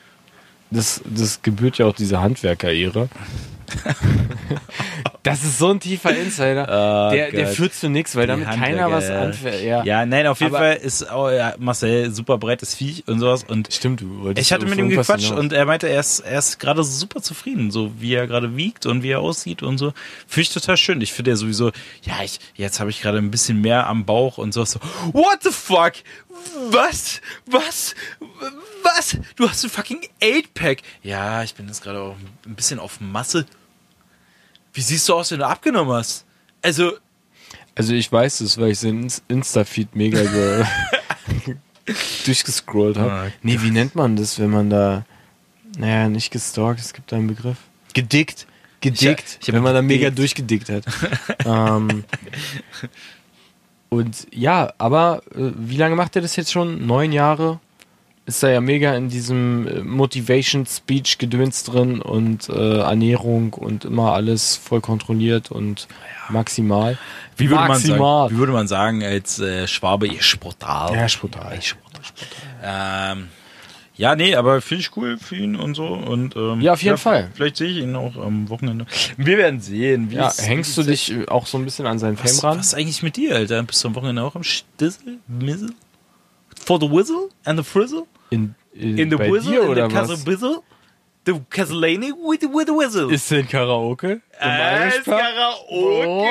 das, 0.70 1.00
das 1.04 1.40
gebührt 1.40 1.78
ja 1.78 1.86
auch 1.86 1.94
dieser 1.94 2.20
Handwerker-Ehre. 2.20 3.08
das 5.22 5.42
ist 5.42 5.58
so 5.58 5.70
ein 5.70 5.80
tiefer 5.80 6.14
Insider. 6.16 6.68
Ah, 6.68 7.10
der, 7.10 7.30
der 7.30 7.46
führt 7.48 7.74
zu 7.74 7.88
nichts, 7.88 8.14
weil 8.14 8.26
damit 8.26 8.46
keiner 8.50 8.90
was 8.90 9.08
anfängt. 9.08 9.62
Ja. 9.62 9.82
Ja, 9.84 10.06
nein, 10.06 10.26
auf 10.26 10.40
jeden 10.40 10.54
Aber- 10.54 10.64
Fall 10.64 10.76
ist 10.76 11.10
oh, 11.12 11.30
ja, 11.30 11.54
Marcel 11.58 12.12
super 12.12 12.38
breites 12.38 12.74
Viech 12.74 13.04
und 13.06 13.20
sowas. 13.20 13.44
Und 13.44 13.72
Stimmt, 13.72 14.00
du 14.02 14.22
wolltest 14.22 14.46
ich 14.46 14.52
hatte 14.52 14.66
mit 14.66 14.78
ihm 14.78 14.88
gequatscht 14.88 15.30
und 15.30 15.52
er 15.52 15.64
meinte, 15.64 15.88
er 15.88 16.00
ist, 16.00 16.20
er 16.20 16.38
ist 16.38 16.58
gerade 16.58 16.84
super 16.84 17.22
zufrieden, 17.22 17.70
so 17.70 17.92
wie 18.00 18.14
er 18.14 18.26
gerade 18.26 18.56
wiegt 18.56 18.86
und 18.86 19.02
wie 19.02 19.10
er 19.10 19.20
aussieht 19.20 19.62
und 19.62 19.78
so. 19.78 19.92
Finde 20.26 20.42
ich 20.42 20.52
total 20.52 20.76
schön. 20.76 21.00
Ich 21.00 21.12
finde 21.12 21.30
ja 21.30 21.36
sowieso, 21.36 21.72
ja, 22.02 22.22
ich, 22.22 22.38
jetzt 22.54 22.80
habe 22.80 22.90
ich 22.90 23.00
gerade 23.00 23.18
ein 23.18 23.30
bisschen 23.30 23.60
mehr 23.60 23.86
am 23.86 24.04
Bauch 24.04 24.38
und 24.38 24.52
sowas. 24.52 24.72
So, 24.72 24.80
what 25.12 25.42
the 25.42 25.50
fuck? 25.50 25.92
Was? 26.70 27.20
Was? 27.46 27.94
Was? 28.82 29.16
Du 29.36 29.48
hast 29.48 29.64
ein 29.64 29.70
fucking 29.70 30.00
8-Pack. 30.20 30.82
Ja, 31.02 31.42
ich 31.42 31.54
bin 31.54 31.66
jetzt 31.68 31.82
gerade 31.82 32.00
auch 32.00 32.16
ein 32.46 32.54
bisschen 32.54 32.78
auf 32.78 33.00
Masse. 33.00 33.46
Wie 34.74 34.80
siehst 34.80 35.08
du 35.08 35.14
aus, 35.14 35.30
wenn 35.30 35.38
du 35.38 35.46
abgenommen 35.46 35.92
hast? 35.94 36.24
Also, 36.62 36.92
Also 37.74 37.94
ich 37.94 38.10
weiß 38.10 38.40
es, 38.40 38.58
weil 38.58 38.70
ich 38.72 38.80
den 38.80 39.02
Ins- 39.04 39.22
Insta-Feed 39.28 39.94
mega 39.96 40.22
ge 40.22 40.64
durchgescrollt 42.24 42.96
habe. 42.96 43.10
Ah, 43.12 43.26
nee, 43.42 43.58
wie 43.60 43.70
nennt 43.70 43.94
man 43.94 44.16
das, 44.16 44.38
wenn 44.38 44.50
man 44.50 44.70
da, 44.70 45.04
naja, 45.78 46.08
nicht 46.08 46.30
gestalkt, 46.30 46.80
es 46.80 46.92
gibt 46.92 47.12
da 47.12 47.16
einen 47.16 47.26
Begriff. 47.26 47.56
Gedickt. 47.92 48.46
Gedickt, 48.80 49.38
Ich 49.42 49.48
ich 49.48 49.54
wenn 49.54 49.62
man 49.62 49.74
da 49.74 49.82
mega 49.82 50.10
gedickt. 50.10 50.18
durchgedickt 50.18 50.68
hat. 50.70 50.84
ähm, 51.46 52.04
und 53.88 54.26
ja, 54.32 54.72
aber 54.78 55.22
äh, 55.34 55.52
wie 55.56 55.76
lange 55.76 55.94
macht 55.96 56.16
er 56.16 56.22
das 56.22 56.36
jetzt 56.36 56.52
schon? 56.52 56.86
Neun 56.86 57.12
Jahre? 57.12 57.60
Ist 58.26 58.42
da 58.42 58.48
ja 58.48 58.60
mega 58.60 58.94
in 58.94 59.08
diesem 59.10 59.66
äh, 59.68 59.80
Motivation 59.82 60.64
Speech 60.66 61.18
Gedöns 61.18 61.64
drin 61.64 62.00
und 62.00 62.48
äh, 62.48 62.78
Ernährung 62.78 63.52
und 63.52 63.84
immer 63.84 64.12
alles 64.14 64.56
voll 64.56 64.80
kontrolliert 64.80 65.50
und 65.50 65.88
maximal. 66.30 66.96
Wie 67.36 67.44
würde, 67.50 67.56
man 67.56 67.68
maximal. 67.68 67.98
sagen, 68.28 68.34
wie 68.34 68.38
würde 68.38 68.52
man 68.52 68.66
sagen 68.68 69.02
als 69.04 69.38
äh, 69.40 69.66
Schwabe? 69.66 70.06
Ich 70.06 70.40
brutal. 70.40 70.94
Ja, 70.94 71.04
ist 71.04 71.20
brutal. 71.20 71.58
Ähm, 72.62 73.28
ja, 73.96 74.16
nee, 74.16 74.34
aber 74.34 74.60
finde 74.60 74.80
ich 74.80 74.96
cool 74.96 75.18
für 75.18 75.36
ihn 75.36 75.54
und 75.54 75.74
so. 75.74 75.86
Und, 75.86 76.34
ähm, 76.34 76.60
Ja, 76.60 76.72
auf 76.72 76.82
jeden 76.82 76.96
Fall. 76.98 77.30
Vielleicht 77.34 77.56
sehe 77.58 77.68
ich 77.68 77.76
ihn 77.76 77.94
auch 77.94 78.16
am 78.16 78.48
Wochenende. 78.48 78.86
Wir 79.16 79.38
werden 79.38 79.60
sehen. 79.60 80.10
Wie 80.10 80.16
Ja, 80.16 80.28
es- 80.28 80.44
hängst 80.46 80.76
du 80.76 80.82
dich 80.82 81.12
äh, 81.12 81.26
auch 81.28 81.46
so 81.46 81.58
ein 81.58 81.64
bisschen 81.64 81.86
an 81.86 81.98
seinen 81.98 82.16
Fame 82.16 82.26
Was, 82.30 82.42
ran? 82.42 82.58
was 82.58 82.66
ist 82.68 82.74
eigentlich 82.74 83.02
mit 83.04 83.16
dir, 83.16 83.36
Alter? 83.36 83.62
Bist 83.62 83.84
du 83.84 83.88
am 83.88 83.94
Wochenende 83.94 84.22
auch 84.22 84.34
am 84.34 84.42
Stissel? 84.42 85.18
Mizzle? 85.28 85.70
For 86.64 86.78
the 86.80 86.90
whistle 86.90 87.28
and 87.44 87.58
the 87.58 87.64
frizzle? 87.64 88.06
In, 88.30 88.54
in, 88.74 88.98
In 88.98 89.10
the 89.10 89.18
whistle? 89.18 89.72
in 89.72 89.74
the 89.74 89.88
castle 89.88 90.16
whistle? 90.24 90.62
The 91.24 91.40
Castellani 91.48 92.12
with, 92.12 92.42
with 92.52 92.66
the 92.66 92.74
whistle? 92.74 93.10
Ist 93.10 93.30
denn 93.30 93.48
Karaoke? 93.48 94.20
Äh, 94.38 94.88
ist? 94.88 95.04
Karaoke? 95.04 95.64
Oh. 95.70 96.26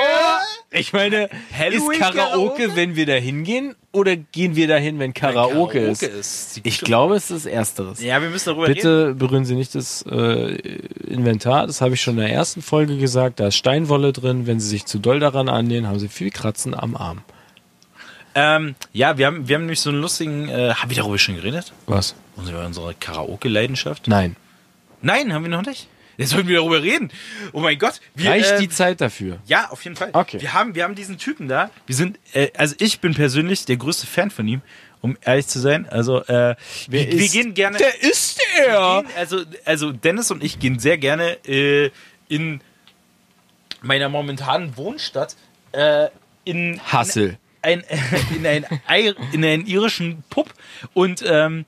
Ich 0.69 0.93
meine, 0.93 1.29
Halloween 1.51 1.91
ist 1.91 1.99
Karaoke, 1.99 2.17
Karaoke? 2.17 2.75
wenn 2.75 2.95
wir 2.95 3.07
da 3.07 3.13
hingehen 3.13 3.75
oder 3.91 4.15
gehen 4.15 4.55
wir 4.55 4.67
dahin, 4.67 4.99
wenn 4.99 5.13
Karaoke, 5.13 5.79
ist? 5.79 6.03
ist. 6.03 6.55
die 6.57 6.61
Ich 6.67 6.81
glaube, 6.81 7.15
es 7.15 7.31
ist 7.31 7.47
Ersteres. 7.47 8.03
Ja, 8.03 8.21
wir 8.21 8.29
müssen 8.29 8.49
darüber 8.49 8.67
reden. 8.67 8.75
Bitte 8.75 9.15
berühren 9.15 9.45
Sie 9.45 9.55
nicht 9.55 9.73
das 9.73 10.03
äh, 10.09 10.55
Inventar. 11.07 11.65
Das 11.65 11.81
habe 11.81 11.95
ich 11.95 12.01
schon 12.01 12.15
in 12.15 12.21
der 12.21 12.31
ersten 12.31 12.61
Folge 12.61 12.97
gesagt. 12.97 13.39
Da 13.39 13.47
ist 13.47 13.55
Steinwolle 13.55 14.13
drin. 14.13 14.45
Wenn 14.45 14.59
Sie 14.59 14.67
sich 14.67 14.85
zu 14.85 14.99
doll 14.99 15.19
daran 15.19 15.49
annähern, 15.49 15.87
haben 15.87 15.99
Sie 15.99 16.07
viel 16.07 16.29
Kratzen 16.29 16.75
am 16.75 16.95
Arm. 16.95 17.21
Ähm, 18.35 18.75
ja, 18.91 19.17
wir 19.17 19.27
haben, 19.27 19.47
wir 19.47 19.55
haben 19.55 19.63
nämlich 19.63 19.81
so 19.81 19.89
einen 19.89 20.01
lustigen. 20.01 20.49
Äh, 20.49 20.73
haben 20.73 20.89
wir 20.89 20.97
darüber 20.97 21.17
schon 21.17 21.35
geredet? 21.35 21.73
Was? 21.87 22.15
Unsere, 22.35 22.65
unsere 22.65 22.93
Karaoke-Leidenschaft? 22.95 24.07
Nein. 24.07 24.35
Nein, 25.01 25.33
haben 25.33 25.43
wir 25.43 25.49
noch 25.49 25.65
nicht. 25.65 25.87
Jetzt 26.17 26.29
sollten 26.29 26.47
wir 26.47 26.57
darüber 26.57 26.81
reden. 26.81 27.11
Oh 27.53 27.59
mein 27.59 27.77
Gott. 27.77 27.99
Wir, 28.15 28.29
Reicht 28.29 28.51
äh, 28.51 28.59
die 28.59 28.69
Zeit 28.69 29.01
dafür? 29.01 29.39
Ja, 29.45 29.69
auf 29.71 29.83
jeden 29.83 29.95
Fall. 29.95 30.11
Okay. 30.13 30.39
Wir 30.41 30.53
haben, 30.53 30.75
wir 30.75 30.83
haben 30.83 30.95
diesen 30.95 31.17
Typen 31.17 31.47
da. 31.47 31.71
Wir 31.87 31.95
sind, 31.95 32.19
äh, 32.33 32.49
also 32.55 32.75
ich 32.79 32.99
bin 32.99 33.13
persönlich 33.15 33.65
der 33.65 33.77
größte 33.77 34.05
Fan 34.05 34.29
von 34.29 34.47
ihm, 34.47 34.61
um 35.01 35.17
ehrlich 35.21 35.47
zu 35.47 35.59
sein. 35.59 35.87
Also, 35.89 36.23
äh, 36.25 36.55
wir, 36.87 37.11
wir 37.11 37.27
gehen 37.29 37.53
gerne. 37.53 37.77
Der 37.77 38.03
ist 38.03 38.39
er! 38.57 39.03
gehen, 39.03 39.11
also, 39.17 39.41
also 39.65 39.91
Dennis 39.91 40.29
und 40.29 40.43
ich 40.43 40.59
gehen 40.59 40.77
sehr 40.77 40.97
gerne 40.97 41.37
äh, 41.47 41.89
in 42.29 42.61
meiner 43.81 44.09
momentanen 44.09 44.77
Wohnstadt 44.77 45.35
äh, 45.71 46.09
in 46.45 46.79
Hassel. 46.85 47.37
Ein, 47.63 47.83
in, 48.35 48.45
ein, 48.45 48.65
Ei- 48.87 49.13
in 49.31 49.43
einen 49.43 49.65
irischen 49.65 50.23
Pub 50.29 50.53
und 50.93 51.23
ähm, 51.25 51.65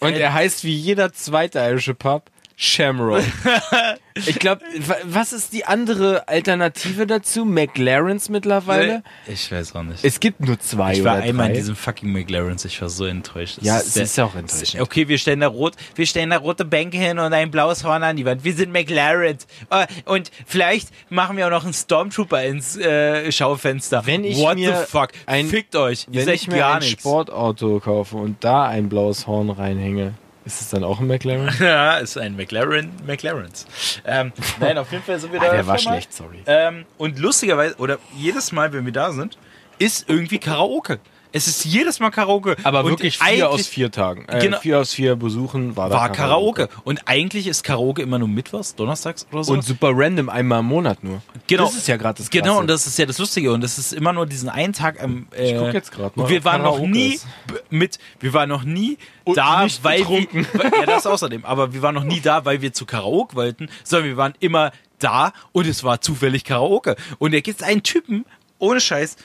Und 0.00 0.12
er 0.20 0.32
heißt 0.34 0.64
wie 0.64 0.74
jeder 0.76 1.12
zweite 1.12 1.58
irische 1.60 1.94
Pub 1.94 2.30
Shamrock. 2.60 3.22
ich 4.16 4.36
glaube, 4.40 4.62
was 5.04 5.32
ist 5.32 5.52
die 5.52 5.64
andere 5.64 6.26
Alternative 6.26 7.06
dazu? 7.06 7.44
McLarens 7.44 8.28
mittlerweile? 8.30 9.04
ich 9.28 9.52
weiß 9.52 9.76
auch 9.76 9.84
nicht. 9.84 10.04
Es 10.04 10.18
gibt 10.18 10.40
nur 10.40 10.58
zwei 10.58 10.94
ich 10.94 11.04
war 11.04 11.14
oder 11.18 11.22
einmal 11.22 11.46
drei. 11.46 11.52
in 11.52 11.56
diesem 11.60 11.76
fucking 11.76 12.10
McLarens, 12.10 12.64
ich 12.64 12.82
war 12.82 12.88
so 12.88 13.04
enttäuscht. 13.04 13.58
Das 13.58 13.64
ja, 13.64 13.78
es 13.78 13.94
der- 13.94 14.02
ist 14.02 14.16
ja 14.16 14.24
auch 14.24 14.34
enttäuschend. 14.34 14.82
Okay, 14.82 15.06
wir 15.06 15.18
stellen 15.18 15.38
da 15.38 15.46
rot, 15.46 15.74
wir 15.94 16.04
stellen 16.04 16.30
da 16.30 16.38
rote 16.38 16.64
Bänke 16.64 16.98
hin 16.98 17.20
und 17.20 17.32
ein 17.32 17.52
blaues 17.52 17.84
Horn 17.84 18.02
an 18.02 18.16
die 18.16 18.24
Wand. 18.24 18.42
Wir 18.42 18.54
sind 18.54 18.72
McLaren. 18.72 19.38
Äh, 19.70 19.86
Und 20.04 20.32
vielleicht 20.44 20.88
machen 21.10 21.36
wir 21.36 21.46
auch 21.46 21.50
noch 21.52 21.62
einen 21.62 21.72
Stormtrooper 21.74 22.42
ins 22.42 22.76
äh, 22.76 23.30
Schaufenster. 23.30 24.04
Wenn 24.04 24.24
ich 24.24 24.36
What 24.36 24.56
mir 24.56 24.76
the 24.76 24.84
fuck? 24.84 25.10
ein- 25.26 25.46
Fickt 25.46 25.76
euch. 25.76 26.06
Wenn 26.10 26.28
ich 26.28 26.48
mir 26.48 26.58
gar 26.58 26.74
ein 26.74 26.80
nichts. 26.80 27.02
Sportauto 27.02 27.78
kaufe 27.78 28.16
und 28.16 28.42
da 28.42 28.64
ein 28.66 28.88
blaues 28.88 29.28
Horn 29.28 29.50
reinhänge, 29.50 30.14
ist 30.48 30.62
es 30.62 30.70
dann 30.70 30.82
auch 30.82 30.98
ein 30.98 31.06
McLaren? 31.06 31.50
Ja, 31.60 31.98
ist 31.98 32.16
ein 32.16 32.34
McLaren, 32.34 32.90
McLarens. 33.06 33.66
Ähm, 34.06 34.32
nein, 34.58 34.78
auf 34.78 34.90
jeden 34.90 35.04
Fall 35.04 35.18
sind 35.18 35.30
wir 35.32 35.40
da. 35.40 35.46
Ah, 35.46 35.52
der 35.52 35.66
war 35.66 35.74
mal. 35.74 35.78
schlecht, 35.78 36.12
sorry. 36.12 36.38
Ähm, 36.46 36.86
und 36.96 37.18
lustigerweise, 37.18 37.76
oder 37.76 37.98
jedes 38.16 38.50
Mal, 38.50 38.72
wenn 38.72 38.86
wir 38.86 38.92
da 38.92 39.12
sind, 39.12 39.36
ist 39.78 40.08
irgendwie 40.08 40.38
Karaoke. 40.38 41.00
Es 41.32 41.46
ist 41.46 41.64
jedes 41.64 42.00
Mal 42.00 42.10
Karaoke. 42.10 42.56
Aber 42.64 42.84
Und 42.84 42.90
wirklich 42.90 43.18
vier 43.18 43.50
aus 43.50 43.66
vier 43.66 43.90
Tagen. 43.90 44.24
Äh, 44.28 44.38
Genau. 44.40 44.58
Vier 44.60 44.78
aus 44.80 44.94
vier 44.94 45.14
Besuchen 45.16 45.76
war 45.76 45.88
da 45.90 45.96
war 45.96 46.12
Karaoke. 46.12 46.68
Und 46.84 47.02
eigentlich 47.06 47.46
ist 47.46 47.62
Karaoke 47.64 48.02
immer 48.02 48.18
nur 48.18 48.28
mittwochs, 48.28 48.74
donnerstags 48.74 49.26
oder 49.30 49.44
so. 49.44 49.52
Und 49.52 49.62
super 49.62 49.90
random, 49.92 50.28
einmal 50.30 50.60
im 50.60 50.66
Monat 50.66 51.04
nur. 51.04 51.20
Genau. 51.46 51.64
Das 51.64 51.74
ist 51.76 51.86
ja 51.88 51.96
gerade 51.96 52.18
das 52.18 52.30
Genau, 52.30 52.44
Krasse. 52.46 52.60
und 52.60 52.66
das 52.68 52.86
ist 52.86 52.98
ja 52.98 53.06
das 53.06 53.18
Lustige. 53.18 53.52
Und 53.52 53.60
das 53.62 53.78
ist 53.78 53.92
immer 53.92 54.12
nur 54.12 54.26
diesen 54.26 54.48
einen 54.48 54.72
Tag 54.72 55.02
am. 55.02 55.26
Äh, 55.36 55.52
Ich 55.52 55.58
guck 55.58 55.74
jetzt 55.74 55.92
grad 55.92 56.16
mal, 56.16 56.22
Und 56.24 56.30
wir 56.30 56.44
waren 56.44 56.62
noch 56.62 56.72
Karaoke 56.76 56.90
nie 56.90 57.14
ist. 57.14 57.26
b- 57.46 57.54
mit. 57.70 57.98
Wir 58.20 58.32
waren 58.32 58.48
noch 58.48 58.64
nie 58.64 58.96
Und 59.24 59.36
da, 59.36 59.66
weil 59.82 59.98
betrunken. 60.00 60.46
wir. 60.52 60.64
Ja, 60.80 60.86
das 60.86 61.06
außerdem. 61.06 61.44
Aber 61.44 61.72
wir 61.72 61.82
waren 61.82 61.94
noch 61.94 62.04
nie 62.04 62.20
da, 62.20 62.44
weil 62.44 62.62
wir 62.62 62.72
zu 62.72 62.86
Karaoke 62.86 63.36
wollten, 63.36 63.68
sondern 63.84 64.08
wir 64.08 64.16
waren 64.16 64.34
immer 64.40 64.72
da 64.98 65.32
und 65.52 65.66
es 65.66 65.84
war 65.84 66.00
zufällig 66.00 66.44
Karaoke. 66.44 66.96
Und 67.18 67.34
da 67.34 67.40
gibt 67.40 67.60
es 67.60 67.66
einen 67.66 67.82
Typen, 67.82 68.24
ohne 68.58 68.80
Scheiß. 68.80 69.16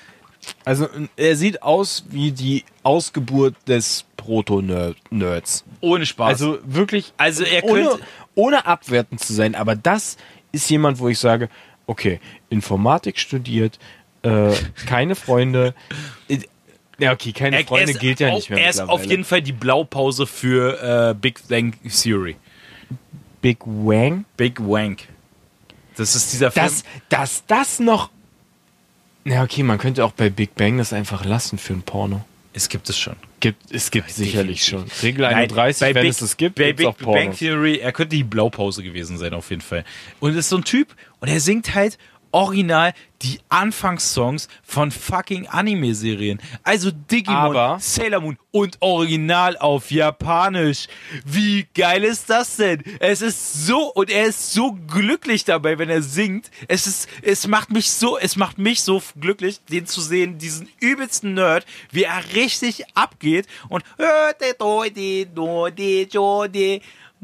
Also 0.66 0.88
er 1.16 1.36
sieht 1.36 1.62
aus 1.64 2.06
wie 2.10 2.32
die 2.32 2.64
Ausgeburt 2.84 3.56
des 3.68 4.06
Proto-Nerds. 4.18 5.64
Ohne 5.82 6.06
Spaß. 6.06 6.30
Also 6.30 6.60
wirklich, 6.66 7.14
Also 7.18 7.44
er 7.44 7.64
ohne, 7.64 7.84
könnte- 7.86 8.04
ohne 8.36 8.66
abwertend 8.66 9.20
zu 9.20 9.34
sein, 9.34 9.56
aber 9.56 9.76
das 9.76 10.18
ist 10.52 10.70
jemand, 10.70 11.00
wo 11.00 11.10
ich 11.10 11.20
sage, 11.20 11.50
okay, 11.88 12.20
Informatik 12.50 13.18
studiert, 13.20 13.80
äh, 14.24 14.52
keine 14.86 15.16
Freunde. 15.16 15.74
Äh, 16.30 16.40
Ja, 17.00 17.12
okay, 17.12 17.34
keine 17.34 17.58
er, 17.60 17.66
Freunde 17.66 17.92
ist 17.92 18.00
gilt 18.00 18.20
ja 18.20 18.34
nicht 18.34 18.50
mehr. 18.50 18.60
Er 18.62 18.70
ist 18.70 18.80
auf 18.80 19.04
jeden 19.06 19.24
Fall 19.26 19.42
die 19.42 19.52
Blaupause 19.52 20.26
für 20.28 21.10
äh, 21.10 21.14
Big 21.20 21.46
Bang 21.48 21.74
Theory. 21.90 22.38
Big 23.42 23.58
Wang. 23.66 24.24
Big 24.38 24.60
Wank. 24.62 25.08
Das 25.98 26.16
ist 26.16 26.32
dieser 26.32 26.52
Film. 26.52 26.66
Dass, 26.66 26.84
dass 27.10 27.46
das 27.48 27.80
noch. 27.80 28.10
Ja, 29.26 29.44
okay, 29.44 29.64
man 29.64 29.78
könnte 29.78 30.04
auch 30.06 30.12
bei 30.12 30.30
Big 30.30 30.56
Bang 30.56 30.78
das 30.78 30.94
einfach 30.94 31.26
lassen 31.26 31.58
für 31.58 31.74
ein 31.74 31.82
Porno. 31.82 32.26
es 32.54 32.70
gibt 32.70 32.90
es 32.90 32.98
schon. 32.98 33.16
Gibt, 33.40 33.74
es 33.74 33.92
gibt 33.92 34.10
sicherlich 34.10 34.64
schon. 34.64 34.86
Regel 35.02 35.24
Nein, 35.24 35.36
31, 35.36 35.82
bei 35.82 35.96
wenn 35.96 36.04
Big, 36.04 36.12
es 36.12 36.22
es 36.22 36.38
gibt, 36.38 36.56
bei 36.56 36.72
Big 36.74 36.86
auch 36.88 36.94
Bang 36.96 37.06
Pornos. 37.06 37.38
Theory, 37.40 37.78
er 37.80 37.92
könnte 37.92 38.16
die 38.16 38.24
Blaupause 38.24 38.84
gewesen 38.84 39.18
sein, 39.18 39.34
auf 39.34 39.50
jeden 39.50 39.62
Fall. 39.62 39.84
Und 40.20 40.32
es 40.32 40.38
ist 40.38 40.50
so 40.50 40.58
ein 40.58 40.64
Typ, 40.64 40.96
und 41.20 41.28
er 41.30 41.40
singt 41.40 41.74
halt 41.74 41.98
original 42.34 42.94
die 43.22 43.40
Anfangssongs 43.48 44.50
von 44.64 44.92
fucking 44.92 45.48
Anime-Serien. 45.48 46.42
Also 46.64 46.92
Digimon, 46.92 47.38
Aber- 47.56 47.78
Sailor 47.80 48.20
Moon 48.20 48.38
und 48.52 48.76
original 48.82 49.56
auf 49.58 49.92
Japanisch. 49.92 50.88
Wie 51.26 51.66
geil 51.74 52.04
ist 52.04 52.30
das 52.30 52.58
denn? 52.58 52.84
Es 53.00 53.22
ist 53.22 53.66
so, 53.66 53.94
und 53.94 54.10
er 54.10 54.26
ist 54.26 54.52
so 54.52 54.74
glücklich 54.74 55.46
dabei, 55.46 55.80
wenn 55.80 55.90
er 55.90 56.02
singt. 56.02 56.52
Es 56.68 56.86
ist, 56.86 57.08
es 57.22 57.48
macht 57.48 57.72
mich 57.72 57.92
so, 57.92 58.18
es 58.18 58.36
macht 58.36 58.58
mich 58.58 58.82
so 58.82 59.02
glücklich, 59.20 59.62
den 59.70 59.86
zu 59.86 60.02
sehen, 60.02 60.38
diesen 60.38 60.68
übelsten 60.82 61.34
Nerd, 61.34 61.66
wie 61.92 62.04
er 62.04 62.22
richtig 62.36 62.84
abgeht 62.94 63.48
und 63.70 63.86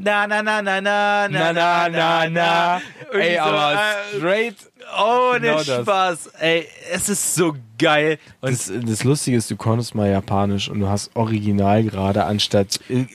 na 0.02 0.28
na 0.28 0.42
na 0.42 0.62
na 0.62 0.80
na 0.82 1.28
Na, 1.30 1.54
na, 1.54 1.90
na, 1.90 2.30
na. 2.30 2.82
Ey, 3.14 3.38
aber 3.40 3.74
äh, 3.74 4.18
straight. 4.18 4.56
ohne 4.98 5.40
Genau. 5.40 5.64
Spaß. 5.84 6.28
Ey, 6.40 6.68
es 6.92 7.10
ist 7.10 7.36
so 7.36 7.56
geil. 7.78 8.18
Und 8.42 8.52
Das, 8.52 8.72
das 8.74 9.04
Lustige 9.04 9.38
ist, 9.38 9.50
du 9.52 9.56
konntest 9.56 9.94
mal 9.96 10.10
Japanisch 10.10 10.70
und 10.70 10.80
du 10.80 10.88
hast 10.88 11.12
original 11.16 11.84
gerade 11.84 12.24
anstatt. 12.26 12.80
Äh, 12.90 13.06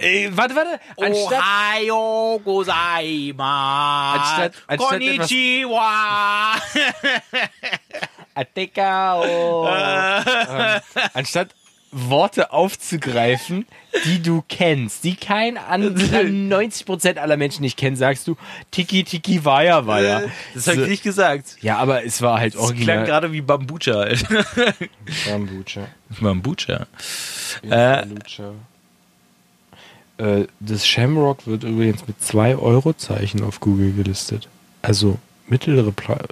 äh, 0.00 0.30
warte, 0.32 0.54
warte. 0.56 0.80
Anstatt, 0.96 1.40
Ohayo 1.42 2.40
gozaimasu. 2.44 4.18
Anstatt- 4.20 4.54
anstatt 4.66 4.88
Konnichiwa. 4.90 6.54
Atekao. 8.34 9.66
ähm, 9.68 10.80
anstatt 11.14 11.48
Worte 11.92 12.52
aufzugreifen, 12.52 13.66
die 14.04 14.22
du 14.22 14.44
kennst, 14.48 15.02
die 15.04 15.16
kein 15.16 15.58
anderer 15.58 16.20
90% 16.20 17.16
aller 17.16 17.36
Menschen 17.36 17.62
nicht 17.62 17.76
kennen, 17.76 17.96
sagst 17.96 18.28
du 18.28 18.36
Tiki 18.70 19.02
Tiki 19.04 19.44
Waya 19.44 19.86
Waya. 19.86 20.22
Das 20.54 20.68
habe 20.68 20.82
ich 20.82 20.88
nicht 20.88 21.02
gesagt. 21.02 21.56
Ja, 21.62 21.78
aber 21.78 22.04
es 22.04 22.22
war 22.22 22.38
halt 22.38 22.54
Das 22.54 22.60
klang 22.60 22.70
original. 22.76 23.04
gerade 23.06 23.32
wie 23.32 23.40
Bambucha. 23.40 24.06
Bambucha. 25.26 25.88
Bambucha. 26.20 26.86
Bambucha. 27.68 28.52
Äh, 30.18 30.46
das 30.60 30.86
Shamrock 30.86 31.46
wird 31.46 31.64
übrigens 31.64 32.06
mit 32.06 32.22
2 32.22 32.56
Euro-Zeichen 32.56 33.42
auf 33.42 33.58
Google 33.60 33.92
gelistet. 33.92 34.48
Also 34.82 35.18
mittlere 35.48 35.90
Pre 35.92 36.18
Boah, 36.18 36.28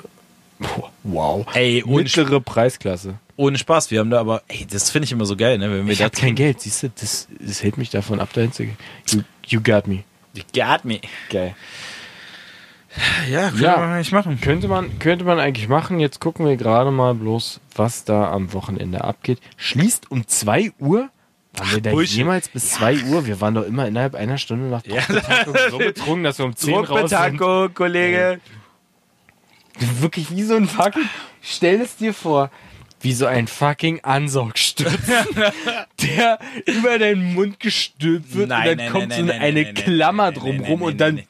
Wow. 1.04 1.46
Ey, 1.54 1.82
mittlere 1.86 2.40
Preisklasse. 2.40 3.14
ohne 3.36 3.56
Spaß. 3.56 3.90
Wir 3.90 4.00
haben 4.00 4.10
da 4.10 4.20
aber, 4.20 4.42
ey, 4.48 4.66
das 4.70 4.90
finde 4.90 5.04
ich 5.06 5.12
immer 5.12 5.24
so 5.24 5.36
geil, 5.36 5.56
ne? 5.58 5.70
Wenn 5.70 5.86
wir 5.86 5.92
Ich 5.92 6.02
habe 6.02 6.14
kein 6.14 6.34
Geld, 6.34 6.60
siehst 6.60 6.82
du, 6.82 6.90
das, 7.00 7.28
das 7.40 7.62
hält 7.62 7.78
mich 7.78 7.90
davon 7.90 8.20
ab, 8.20 8.32
dahin 8.34 8.52
zu 8.52 8.64
gehen. 8.64 8.76
You, 9.08 9.22
you 9.46 9.60
got 9.62 9.86
me. 9.86 10.04
You 10.34 10.42
got 10.54 10.84
me. 10.84 11.00
Geil. 11.30 11.54
Ja, 13.30 13.50
können 13.50 13.62
Ja. 13.62 13.76
wir 13.78 13.86
eigentlich 13.86 14.12
machen. 14.12 14.40
Könnte 14.40 14.66
man, 14.68 14.98
könnte 14.98 15.24
man 15.24 15.38
eigentlich 15.38 15.68
machen. 15.68 16.00
Jetzt 16.00 16.20
gucken 16.20 16.46
wir 16.46 16.56
gerade 16.56 16.90
mal 16.90 17.14
bloß, 17.14 17.60
was 17.76 18.04
da 18.04 18.30
am 18.32 18.52
Wochenende 18.52 19.04
abgeht. 19.04 19.38
Schließt 19.56 20.10
um 20.10 20.26
2 20.26 20.72
Uhr 20.78 21.08
Waren 21.54 21.70
wir 21.72 21.80
da 21.80 21.90
Bullshit. 21.90 22.16
jemals 22.18 22.48
bis 22.48 22.70
2 22.72 23.04
Uhr? 23.04 23.26
Wir 23.26 23.40
waren 23.40 23.54
doch 23.54 23.64
immer 23.64 23.86
innerhalb 23.86 24.14
einer 24.14 24.38
Stunde 24.38 24.66
nach 24.66 24.84
Ja. 24.86 25.00
Taco 25.02 25.52
so 25.70 25.78
betrunken, 25.78 26.24
dass 26.24 26.38
wir 26.38 26.44
um 26.46 26.56
10 26.56 26.74
raus 26.74 27.10
sind. 27.10 27.38
Kollege. 27.74 28.40
Wirklich 30.00 30.30
wie 30.30 30.42
so 30.42 30.54
ein 30.56 30.66
fucking. 30.68 31.08
Stell 31.42 31.80
es 31.80 31.96
dir 31.96 32.12
vor, 32.12 32.50
wie 33.00 33.12
so 33.12 33.26
ein 33.26 33.46
fucking 33.46 34.00
Ansaugstütz, 34.02 34.90
der 36.02 36.38
über 36.66 36.98
deinen 36.98 37.34
Mund 37.34 37.60
gestülpt 37.60 38.34
wird 38.34 38.48
Nein, 38.48 38.60
und 38.60 38.66
dann 38.66 38.76
nein, 38.78 38.92
kommt 38.92 39.08
nein, 39.08 39.26
so 39.26 39.32
eine, 39.32 39.72
Klammer 39.74 40.32
drumrum 40.32 40.82
und 40.82 41.00
dann 41.00 41.22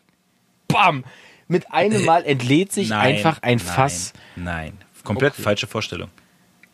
bam! 0.67 1.05
Mit 1.51 1.71
einem 1.73 2.05
Mal 2.05 2.25
entlädt 2.27 2.73
sich 2.73 2.93
einfach 2.93 3.41
ein 3.43 3.59
Fass. 3.59 4.13
Nein, 4.37 4.77
komplett 5.03 5.33
Okay. 5.33 5.43
falsche 5.43 5.67
Vorstellung. 5.67 6.11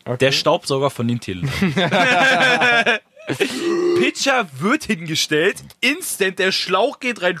Okay. 0.03 0.17
Der 0.19 0.31
Staubsauger 0.33 0.89
von 0.89 1.07
den 1.07 1.19
Teleton. 1.19 1.73
Pitcher 3.97 4.47
wird 4.59 4.83
hingestellt, 4.83 5.63
instant, 5.81 6.39
der 6.39 6.51
Schlauch 6.51 6.99
geht 6.99 7.21
rein. 7.21 7.39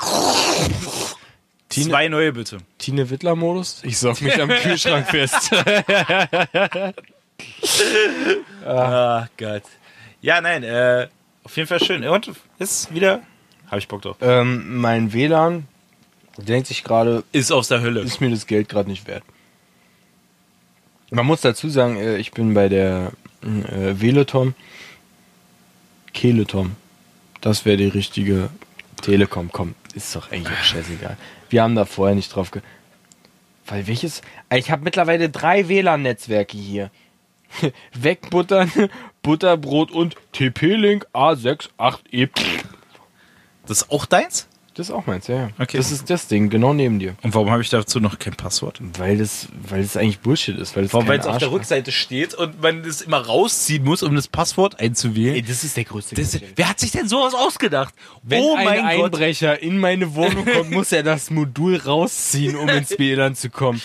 Tine- 1.69 1.89
Zwei 1.89 2.07
neue 2.09 2.31
bitte. 2.33 2.57
Tine 2.77 3.09
Wittler-Modus? 3.09 3.81
Ich 3.83 3.97
saug 3.97 4.21
mich 4.21 4.39
am 4.41 4.49
Kühlschrank 4.49 5.07
fest. 5.07 5.51
Ah, 8.65 9.27
Gott. 9.37 9.63
Ja, 10.21 10.41
nein, 10.41 10.63
äh, 10.63 11.07
auf 11.43 11.55
jeden 11.57 11.67
Fall 11.67 11.79
schön. 11.83 12.03
Und 12.07 12.31
ist 12.59 12.93
wieder, 12.93 13.21
habe 13.67 13.77
ich 13.79 13.87
Bock 13.87 14.01
drauf. 14.01 14.17
ähm, 14.21 14.79
mein 14.79 15.13
WLAN 15.13 15.67
denkt 16.37 16.67
sich 16.67 16.83
gerade, 16.83 17.23
Ist 17.31 17.51
aus 17.51 17.67
der 17.67 17.81
Hölle. 17.81 18.01
ist 18.01 18.21
mir 18.21 18.29
das 18.29 18.47
Geld 18.47 18.69
gerade 18.69 18.89
nicht 18.89 19.07
wert. 19.07 19.23
Man 21.11 21.25
muss 21.25 21.41
dazu 21.41 21.69
sagen, 21.69 21.97
äh, 21.97 22.17
ich 22.17 22.31
bin 22.31 22.53
bei 22.53 22.67
der 22.69 23.11
äh, 23.43 23.93
Veletom, 24.01 24.55
Keletom. 26.13 26.75
Das 27.41 27.65
wäre 27.65 27.77
die 27.77 27.87
richtige 27.87 28.49
Telekom. 29.01 29.49
Komm, 29.51 29.75
ist 29.93 30.15
doch 30.15 30.31
eigentlich 30.31 30.57
auch 30.57 30.63
scheißegal. 30.63 31.17
Wir 31.55 31.63
haben 31.63 31.75
da 31.75 31.85
vorher 31.85 32.15
nicht 32.15 32.35
drauf 32.35 32.51
ge... 32.51 32.61
Weil 33.65 33.87
welches... 33.87 34.21
Ich 34.53 34.71
habe 34.71 34.83
mittlerweile 34.83 35.29
drei 35.29 35.69
WLAN-Netzwerke 35.69 36.57
hier. 36.57 36.91
Wegbuttern, 37.93 38.69
Butterbrot 39.21 39.89
und 39.89 40.17
TP-Link 40.33 41.07
A68E. 41.13 42.29
Das 43.67 43.83
ist 43.83 43.89
auch 43.89 44.05
deins? 44.05 44.49
Das 44.75 44.89
ist 44.89 44.93
auch 44.93 45.05
meins, 45.07 45.27
ja. 45.27 45.35
ja. 45.35 45.49
Okay. 45.57 45.77
Das 45.77 45.89
ist 45.93 46.09
das 46.09 46.27
Ding, 46.27 46.49
genau 46.49 46.73
neben 46.73 46.99
dir. 46.99 47.15
Und 47.21 47.33
warum 47.33 47.49
habe 47.49 47.61
ich 47.61 47.69
dazu 47.69 48.01
noch 48.01 48.19
kein 48.19 48.35
Passwort? 48.35 48.81
Weil 48.97 49.17
das, 49.17 49.47
weil 49.69 49.81
das 49.81 49.95
eigentlich 49.95 50.19
Bullshit 50.19 50.57
ist. 50.57 50.75
Weil 50.75 50.83
das 50.83 50.93
Warum, 50.93 51.07
weil 51.07 51.17
es 51.17 51.25
auf 51.25 51.37
der 51.37 51.49
Rückseite 51.49 51.93
steht 51.93 52.33
und 52.33 52.61
man 52.61 52.81
es 52.81 53.01
immer 53.01 53.25
rausziehen 53.25 53.85
muss, 53.85 54.03
um 54.03 54.13
das 54.15 54.27
Passwort 54.27 54.81
einzuwählen. 54.81 55.35
Ey, 55.35 55.41
das 55.41 55.63
ist 55.63 55.77
der 55.77 55.85
größte 55.85 56.15
Das, 56.15 56.37
wer 56.57 56.69
hat 56.69 56.81
sich 56.81 56.91
denn 56.91 57.07
sowas 57.07 57.33
ausgedacht? 57.33 57.93
Wenn 58.21 58.43
oh 58.43 58.55
ein 58.55 58.65
mein 58.65 58.97
Gott. 58.97 59.13
Einbrecher 59.13 59.61
in 59.61 59.77
meine 59.79 60.13
Wohnung 60.13 60.43
kommt, 60.45 60.71
muss 60.71 60.91
er 60.91 61.03
das 61.03 61.31
Modul 61.31 61.77
rausziehen, 61.77 62.57
um 62.57 62.67
ins 62.67 62.99
WLAN 62.99 63.33
zu 63.35 63.49
kommen. 63.49 63.81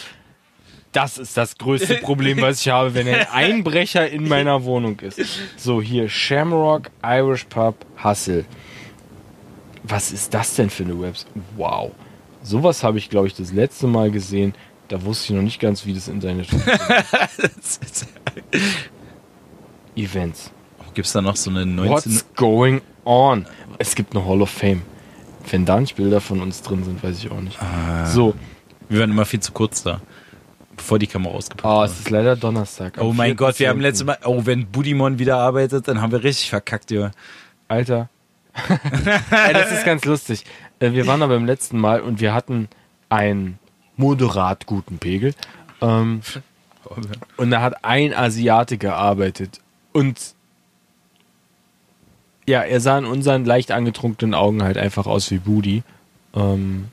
Das 0.90 1.18
ist 1.18 1.36
das 1.36 1.56
größte 1.56 1.98
Problem, 1.98 2.40
was 2.40 2.62
ich 2.62 2.68
habe, 2.68 2.94
wenn 2.94 3.06
ein 3.06 3.28
Einbrecher 3.30 4.10
in 4.10 4.26
meiner 4.26 4.64
Wohnung 4.64 4.98
ist. 4.98 5.20
So, 5.56 5.80
hier 5.80 6.08
Shamrock, 6.08 6.90
Irish 7.04 7.44
Pub, 7.44 7.76
Hustle. 8.02 8.44
Was 9.82 10.12
ist 10.12 10.34
das 10.34 10.54
denn 10.56 10.70
für 10.70 10.84
eine 10.84 11.00
Website? 11.00 11.30
Wow. 11.56 11.92
Sowas 12.42 12.82
habe 12.82 12.98
ich, 12.98 13.10
glaube 13.10 13.26
ich, 13.26 13.34
das 13.34 13.52
letzte 13.52 13.86
Mal 13.86 14.10
gesehen. 14.10 14.54
Da 14.88 15.04
wusste 15.04 15.32
ich 15.32 15.36
noch 15.36 15.44
nicht 15.44 15.60
ganz, 15.60 15.86
wie 15.86 15.94
das 15.94 16.08
Internet 16.08 16.46
funktioniert. 16.46 17.04
Events. 19.96 20.50
Gibt 20.94 21.06
es 21.06 21.12
da 21.12 21.22
noch 21.22 21.36
so 21.36 21.50
eine 21.50 21.64
19... 21.64 21.90
What's 21.92 22.26
going 22.34 22.80
on? 23.04 23.46
Es 23.78 23.94
gibt 23.94 24.14
eine 24.14 24.26
Hall 24.26 24.42
of 24.42 24.50
Fame. 24.50 24.82
Wenn 25.48 25.64
da 25.64 25.78
nicht 25.80 25.96
Bilder 25.96 26.20
von 26.20 26.40
uns 26.40 26.62
drin 26.62 26.84
sind, 26.84 27.02
weiß 27.02 27.18
ich 27.18 27.30
auch 27.30 27.40
nicht. 27.40 27.58
So, 28.06 28.34
Wir 28.88 29.00
waren 29.00 29.10
immer 29.10 29.24
viel 29.24 29.40
zu 29.40 29.52
kurz 29.52 29.82
da. 29.82 30.00
Bevor 30.76 30.98
die 30.98 31.06
Kamera 31.06 31.34
ausgepackt 31.34 31.64
ah, 31.64 31.78
war. 31.78 31.84
es 31.84 31.98
ist 32.00 32.10
leider 32.10 32.36
Donnerstag. 32.36 32.98
Oh 33.00 33.12
mein 33.12 33.32
4.10.. 33.32 33.34
Gott, 33.36 33.58
wir 33.58 33.68
haben 33.68 33.80
letztes 33.80 34.06
Mal... 34.06 34.18
Oh, 34.24 34.42
wenn 34.44 34.66
Budimon 34.66 35.18
wieder 35.18 35.36
arbeitet, 35.36 35.86
dann 35.88 36.00
haben 36.00 36.10
wir 36.10 36.24
richtig 36.24 36.50
verkackt, 36.50 36.90
ja. 36.90 37.10
Alter. 37.68 38.08
Ey, 39.30 39.52
das 39.52 39.72
ist 39.72 39.84
ganz 39.84 40.04
lustig. 40.04 40.44
Äh, 40.78 40.92
Wir 40.92 41.06
waren 41.06 41.22
aber 41.22 41.34
beim 41.34 41.46
letzten 41.46 41.78
Mal 41.78 42.00
und 42.00 42.20
wir 42.20 42.34
hatten 42.34 42.68
einen 43.08 43.58
moderat 43.96 44.66
guten 44.66 44.98
Pegel. 44.98 45.34
Ähm, 45.80 46.22
und 47.36 47.50
da 47.50 47.60
hat 47.60 47.84
ein 47.84 48.14
Asiate 48.14 48.78
gearbeitet. 48.78 49.60
Und 49.92 50.34
ja, 52.46 52.62
er 52.62 52.80
sah 52.80 52.98
in 52.98 53.04
unseren 53.04 53.44
leicht 53.44 53.70
angetrunkenen 53.70 54.34
Augen 54.34 54.62
halt 54.62 54.76
einfach 54.78 55.06
aus 55.06 55.30
wie 55.30 55.38
Budi. 55.38 55.82
Ähm, 56.34 56.88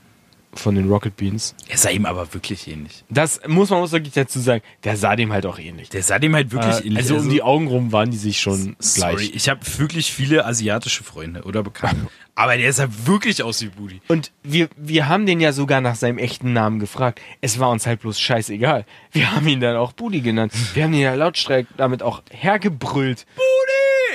von 0.60 0.76
den 0.76 0.90
Rocket 0.90 1.16
Beans. 1.18 1.56
Er 1.68 1.78
sah 1.78 1.90
ihm 1.90 2.06
aber 2.06 2.34
wirklich 2.34 2.68
ähnlich. 2.68 3.04
Das 3.10 3.40
muss 3.48 3.70
man 3.70 3.80
muss 3.80 3.92
wirklich 3.92 4.14
dazu 4.14 4.40
sagen, 4.40 4.62
der 4.84 4.98
sah 4.98 5.16
dem 5.16 5.32
halt 5.34 5.46
auch 5.46 5.60
ähnlich. 5.60 5.90
Der 5.90 6.04
sah 6.04 6.20
dem 6.20 6.36
halt 6.36 6.52
wirklich 6.52 6.76
Äh, 6.78 6.88
ähnlich. 6.88 6.98
also 6.98 7.16
um 7.18 7.30
die 7.30 7.42
Augen 7.42 7.68
rum 7.68 7.92
waren 7.92 8.12
die 8.12 8.18
sich 8.18 8.40
schon 8.40 8.76
Sorry, 8.80 9.16
gleich. 9.16 9.32
ich 9.36 9.50
habe 9.50 9.60
wirklich 9.78 10.12
viele 10.14 10.46
asiatische 10.46 11.04
Freunde 11.04 11.44
oder 11.44 11.64
Bekannte. 11.64 12.08
aber 12.36 12.58
der 12.58 12.72
sah 12.74 12.88
wirklich 13.06 13.42
aus 13.44 13.62
wie 13.62 13.68
Budi. 13.70 14.02
Und 14.08 14.32
wir, 14.44 14.70
wir 14.78 15.08
haben 15.08 15.26
den 15.26 15.40
ja 15.40 15.52
sogar 15.54 15.82
nach 15.82 15.96
seinem 15.96 16.18
echten 16.18 16.54
Namen 16.54 16.80
gefragt. 16.80 17.20
Es 17.42 17.60
war 17.60 17.70
uns 17.70 17.86
halt 17.88 18.02
bloß 18.02 18.20
scheißegal. 18.20 18.86
Wir 19.12 19.32
haben 19.36 19.48
ihn 19.48 19.60
dann 19.60 19.76
auch 19.76 19.92
Budi 19.94 20.22
genannt. 20.22 20.54
Wir 20.74 20.84
haben 20.84 20.94
ihn 20.94 21.02
ja 21.02 21.14
lautstark 21.16 21.66
damit 21.78 22.04
auch 22.04 22.22
hergebrüllt. 22.32 23.26
Budi! 23.36 23.44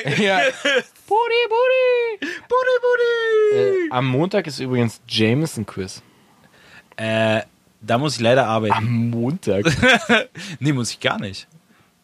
Ja. 0.22 0.40
Budi, 1.06 1.42
Budi! 1.48 2.26
Budi, 2.48 2.76
Budi! 2.80 3.86
Äh, 3.86 3.90
am 3.90 4.08
Montag 4.08 4.46
ist 4.48 4.58
übrigens 4.58 5.00
Jameson-Quiz. 5.06 6.02
Äh, 6.96 7.42
da 7.80 7.98
muss 7.98 8.14
ich 8.16 8.20
leider 8.20 8.46
arbeiten. 8.46 8.74
Am 8.74 9.10
Montag? 9.10 9.64
Nee, 10.60 10.72
muss 10.72 10.90
ich 10.90 11.00
gar 11.00 11.18
nicht. 11.18 11.48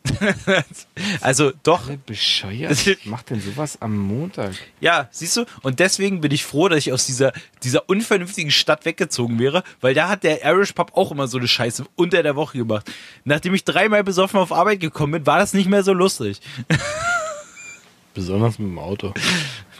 also 1.21 1.53
doch, 1.63 1.89
Alle 1.89 1.99
bescheuert. 1.99 2.79
Macht 3.05 3.31
denn 3.31 3.41
sowas 3.41 3.81
am 3.81 3.97
Montag? 3.97 4.55
ja, 4.81 5.09
siehst 5.11 5.37
du? 5.37 5.45
Und 5.63 5.81
deswegen 5.81 6.21
bin 6.21 6.33
ich 6.33 6.45
froh, 6.45 6.69
dass 6.69 6.79
ich 6.79 6.93
aus 6.93 7.07
dieser, 7.07 7.33
dieser 7.63 7.89
unvernünftigen 7.89 8.51
Stadt 8.51 8.85
weggezogen 8.85 9.39
wäre, 9.39 9.63
weil 9.81 9.95
da 9.95 10.09
hat 10.09 10.25
der 10.25 10.45
Irish 10.45 10.73
Pub 10.73 10.93
auch 10.97 11.11
immer 11.13 11.29
so 11.29 11.39
eine 11.39 11.49
Scheiße 11.49 11.85
unter 11.97 12.23
der 12.23 12.37
Woche 12.37 12.59
gemacht. 12.59 12.91
Nachdem 13.25 13.55
ich 13.55 13.65
dreimal 13.65 14.03
besoffen 14.03 14.41
auf 14.41 14.53
Arbeit 14.53 14.81
gekommen 14.81 15.13
bin, 15.13 15.27
war 15.27 15.39
das 15.39 15.53
nicht 15.53 15.69
mehr 15.69 15.83
so 15.83 15.93
lustig. 15.93 16.41
Besonders 18.15 18.59
mit 18.59 18.69
dem 18.69 18.79
Auto. 18.79 19.13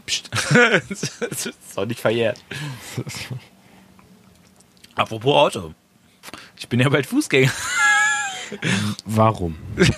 Psst. 0.07 0.31
das 0.89 1.47
ist 1.47 1.57
auch 1.79 1.87
nicht 1.87 2.01
verjährt. 2.01 2.39
Apropos 4.99 5.35
Auto. 5.35 5.75
Ich 6.57 6.69
bin 6.69 6.81
ja 6.81 6.89
bald 6.89 7.07
Fußgänger. 7.07 7.53
Warum? 9.05 9.57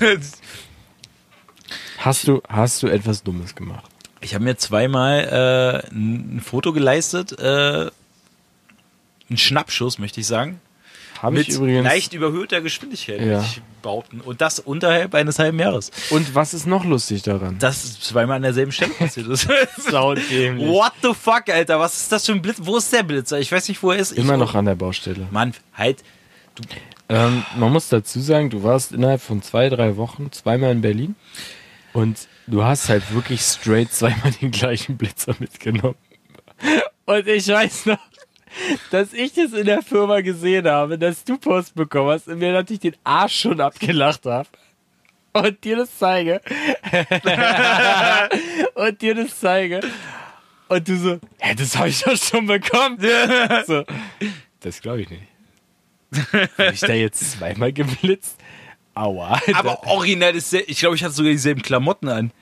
Hast 1.98 2.26
du, 2.26 2.40
hast 2.48 2.82
du 2.82 2.86
etwas 2.86 3.22
Dummes 3.22 3.54
gemacht? 3.54 3.84
Ich 4.22 4.34
habe 4.34 4.42
mir 4.42 4.56
zweimal 4.56 5.84
äh, 5.90 5.94
ein 5.94 6.40
Foto 6.42 6.72
geleistet, 6.72 7.38
äh, 7.38 7.90
ein 9.28 9.36
Schnappschuss, 9.36 9.98
möchte 9.98 10.20
ich 10.20 10.26
sagen. 10.26 10.62
Habe 11.22 11.36
Mit 11.36 11.48
übrigens. 11.48 11.84
leicht 11.84 12.14
überhöhter 12.14 12.60
Geschwindigkeit, 12.62 13.20
Ja. 13.20 13.40
ich 13.42 13.60
behaupten. 13.82 14.20
Und 14.20 14.40
das 14.40 14.58
unterhalb 14.58 15.14
eines 15.14 15.38
halben 15.38 15.58
Jahres. 15.58 15.90
Und 16.10 16.34
was 16.34 16.54
ist 16.54 16.66
noch 16.66 16.84
lustig 16.84 17.22
daran? 17.22 17.58
Das 17.58 17.84
ist 17.84 18.04
zweimal 18.04 18.36
an 18.36 18.42
derselben 18.42 18.72
Stelle 18.72 18.92
passiert 18.92 19.26
ist. 19.28 19.46
What 19.48 20.92
the 21.02 21.12
fuck, 21.14 21.48
Alter? 21.50 21.78
Was 21.78 21.96
ist 22.00 22.12
das 22.12 22.24
für 22.26 22.32
ein 22.32 22.40
Blitz? 22.42 22.56
Wo 22.60 22.76
ist 22.78 22.92
der 22.92 23.02
Blitzer? 23.02 23.38
Ich 23.38 23.52
weiß 23.52 23.68
nicht, 23.68 23.82
wo 23.82 23.90
er 23.90 23.98
ist. 23.98 24.12
Immer 24.12 24.34
ich, 24.34 24.38
noch 24.40 24.54
an 24.54 24.64
der 24.64 24.74
Baustelle. 24.76 25.28
Mann, 25.30 25.52
halt. 25.74 26.02
Ähm, 27.08 27.42
man 27.56 27.72
muss 27.72 27.88
dazu 27.88 28.20
sagen, 28.20 28.50
du 28.50 28.62
warst 28.62 28.92
innerhalb 28.92 29.20
von 29.20 29.42
zwei, 29.42 29.68
drei 29.68 29.96
Wochen 29.96 30.30
zweimal 30.32 30.72
in 30.72 30.80
Berlin 30.80 31.16
und 31.92 32.28
du 32.46 32.62
hast 32.64 32.88
halt 32.88 33.12
wirklich 33.14 33.40
straight 33.42 33.92
zweimal 33.92 34.30
den 34.40 34.50
gleichen 34.52 34.96
Blitzer 34.96 35.34
mitgenommen. 35.38 35.96
Und 37.06 37.26
ich 37.26 37.48
weiß 37.48 37.86
noch, 37.86 37.98
dass 38.90 39.12
ich 39.12 39.32
das 39.32 39.52
in 39.52 39.66
der 39.66 39.82
Firma 39.82 40.20
gesehen 40.20 40.66
habe, 40.66 40.98
dass 40.98 41.24
du 41.24 41.38
Post 41.38 41.74
bekommen 41.74 42.10
hast 42.10 42.28
und 42.28 42.38
mir 42.38 42.52
natürlich 42.52 42.80
den 42.80 42.96
Arsch 43.04 43.40
schon 43.40 43.60
abgelacht 43.60 44.26
habe. 44.26 44.48
Und 45.32 45.62
dir 45.62 45.76
das 45.76 45.96
zeige. 45.96 46.40
und 48.74 49.00
dir 49.00 49.14
das 49.14 49.38
zeige. 49.38 49.80
Und 50.68 50.88
du 50.88 50.96
so, 50.96 51.20
hä, 51.38 51.54
das 51.54 51.76
habe 51.76 51.88
ich 51.88 52.00
doch 52.00 52.16
schon 52.16 52.46
bekommen. 52.46 52.98
so, 53.66 53.84
das 54.60 54.80
glaube 54.80 55.02
ich 55.02 55.10
nicht. 55.10 55.22
Bin 56.56 56.74
ich 56.74 56.80
da 56.80 56.92
jetzt 56.92 57.32
zweimal 57.32 57.72
geblitzt? 57.72 58.36
Aua. 58.94 59.34
Alter. 59.34 59.56
Aber 59.56 59.86
original 59.86 60.34
ist 60.34 60.52
ich 60.52 60.78
glaube, 60.78 60.96
ich 60.96 61.04
hatte 61.04 61.14
sogar 61.14 61.30
dieselben 61.30 61.62
Klamotten 61.62 62.08
an. 62.08 62.32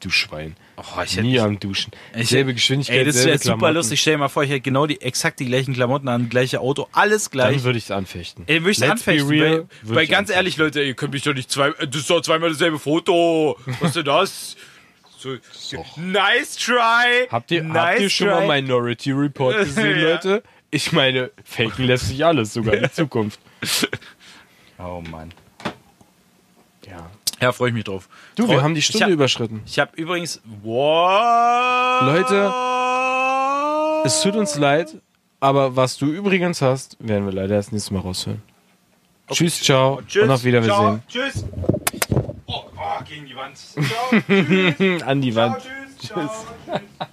du 0.00 0.10
Schwein. 0.10 0.56
Oh, 0.78 1.00
ich 1.02 1.16
Nie 1.20 1.40
am 1.40 1.58
Duschen. 1.58 1.90
Ich- 2.14 2.28
selbe 2.28 2.52
Geschwindigkeit, 2.52 2.98
Ey, 2.98 3.04
das 3.06 3.24
wäre 3.24 3.38
super 3.38 3.72
lustig. 3.72 4.00
Stell 4.00 4.14
dir 4.14 4.18
mal 4.18 4.28
vor, 4.28 4.42
ich 4.44 4.50
hätte 4.50 4.60
genau 4.60 4.86
die 4.86 5.00
exakt 5.00 5.40
die 5.40 5.46
gleichen 5.46 5.72
Klamotten 5.72 6.06
an, 6.08 6.28
gleiche 6.28 6.60
Auto, 6.60 6.86
alles 6.92 7.30
gleich. 7.30 7.56
Dann 7.56 7.64
würde 7.64 7.78
ich 7.78 7.84
es 7.84 7.90
anfechten. 7.90 8.44
Ey, 8.46 8.60
würde 8.60 8.72
ich 8.72 8.78
Let's 8.78 8.90
anfechten. 8.92 9.28
be 9.28 9.34
real, 9.34 9.66
weil, 9.82 9.96
weil 9.96 10.06
ganz 10.06 10.28
anfechten. 10.30 10.34
ehrlich, 10.36 10.56
Leute, 10.58 10.82
ihr 10.82 10.94
könnt 10.94 11.14
mich 11.14 11.22
doch 11.22 11.32
nicht 11.34 11.50
zwei, 11.50 11.70
das 11.70 11.96
ist 12.02 12.10
doch 12.10 12.20
zweimal 12.20 12.50
dasselbe 12.50 12.78
Foto. 12.78 13.58
Was 13.80 13.88
ist 13.90 13.96
denn 13.96 14.04
das? 14.04 14.56
So, 15.18 15.36
nice 15.96 16.56
try. 16.56 17.26
Habt 17.30 17.50
ihr, 17.50 17.62
nice 17.62 17.76
habt 17.92 18.00
ihr 18.00 18.10
schon 18.10 18.28
try. 18.28 18.46
mal 18.46 18.60
Minority 18.62 19.12
Report 19.12 19.56
gesehen, 19.64 19.98
Ja. 19.98 20.10
Leute? 20.12 20.42
Ich 20.70 20.92
meine, 20.92 21.30
faken 21.44 21.86
lässt 21.86 22.08
sich 22.08 22.22
alles, 22.24 22.52
sogar 22.52 22.74
in 22.74 22.90
Zukunft. 22.92 23.40
Oh 24.78 25.02
Mann. 25.10 25.32
Ja. 26.86 27.10
Ja, 27.40 27.52
freue 27.52 27.68
ich 27.68 27.74
mich 27.74 27.84
drauf. 27.84 28.08
Du, 28.34 28.48
wir 28.48 28.62
haben 28.62 28.74
die 28.74 28.78
Ich 28.80 28.86
Stunde 28.86 29.04
hab- 29.06 29.12
überschritten. 29.12 29.62
Ich 29.66 29.78
habe 29.78 29.90
übrigens. 29.96 30.40
Wow. 30.62 32.02
Leute, 32.02 32.52
Es 34.06 34.20
tut 34.22 34.36
uns 34.36 34.56
leid, 34.56 34.96
aber 35.40 35.76
was 35.76 35.96
du 35.98 36.06
übrigens 36.06 36.62
hast, 36.62 36.96
werden 37.00 37.26
wir 37.26 37.32
leider 37.32 37.56
erst 37.56 37.72
nächstes 37.72 37.90
Mal 37.90 38.00
raushören. 38.00 38.42
Tschüss, 39.30 39.60
ciao 39.60 40.00
Tschüss. 40.06 40.22
und 40.22 40.30
auf 40.30 40.44
Wiedersehen. 40.44 40.70
Ciao, 40.72 40.98
tschüss. 41.08 41.44
Oh, 42.46 42.62
oh, 42.76 43.04
gegen 43.04 43.26
die 43.26 43.34
Wand. 43.36 43.56
Ciao. 44.98 45.08
An 45.08 45.20
die 45.20 45.32
Ciao, 45.32 45.50
Wand. 45.50 45.62
tschüss. 45.62 46.08
Ciao, 46.08 46.20
tschüss. 46.28 47.08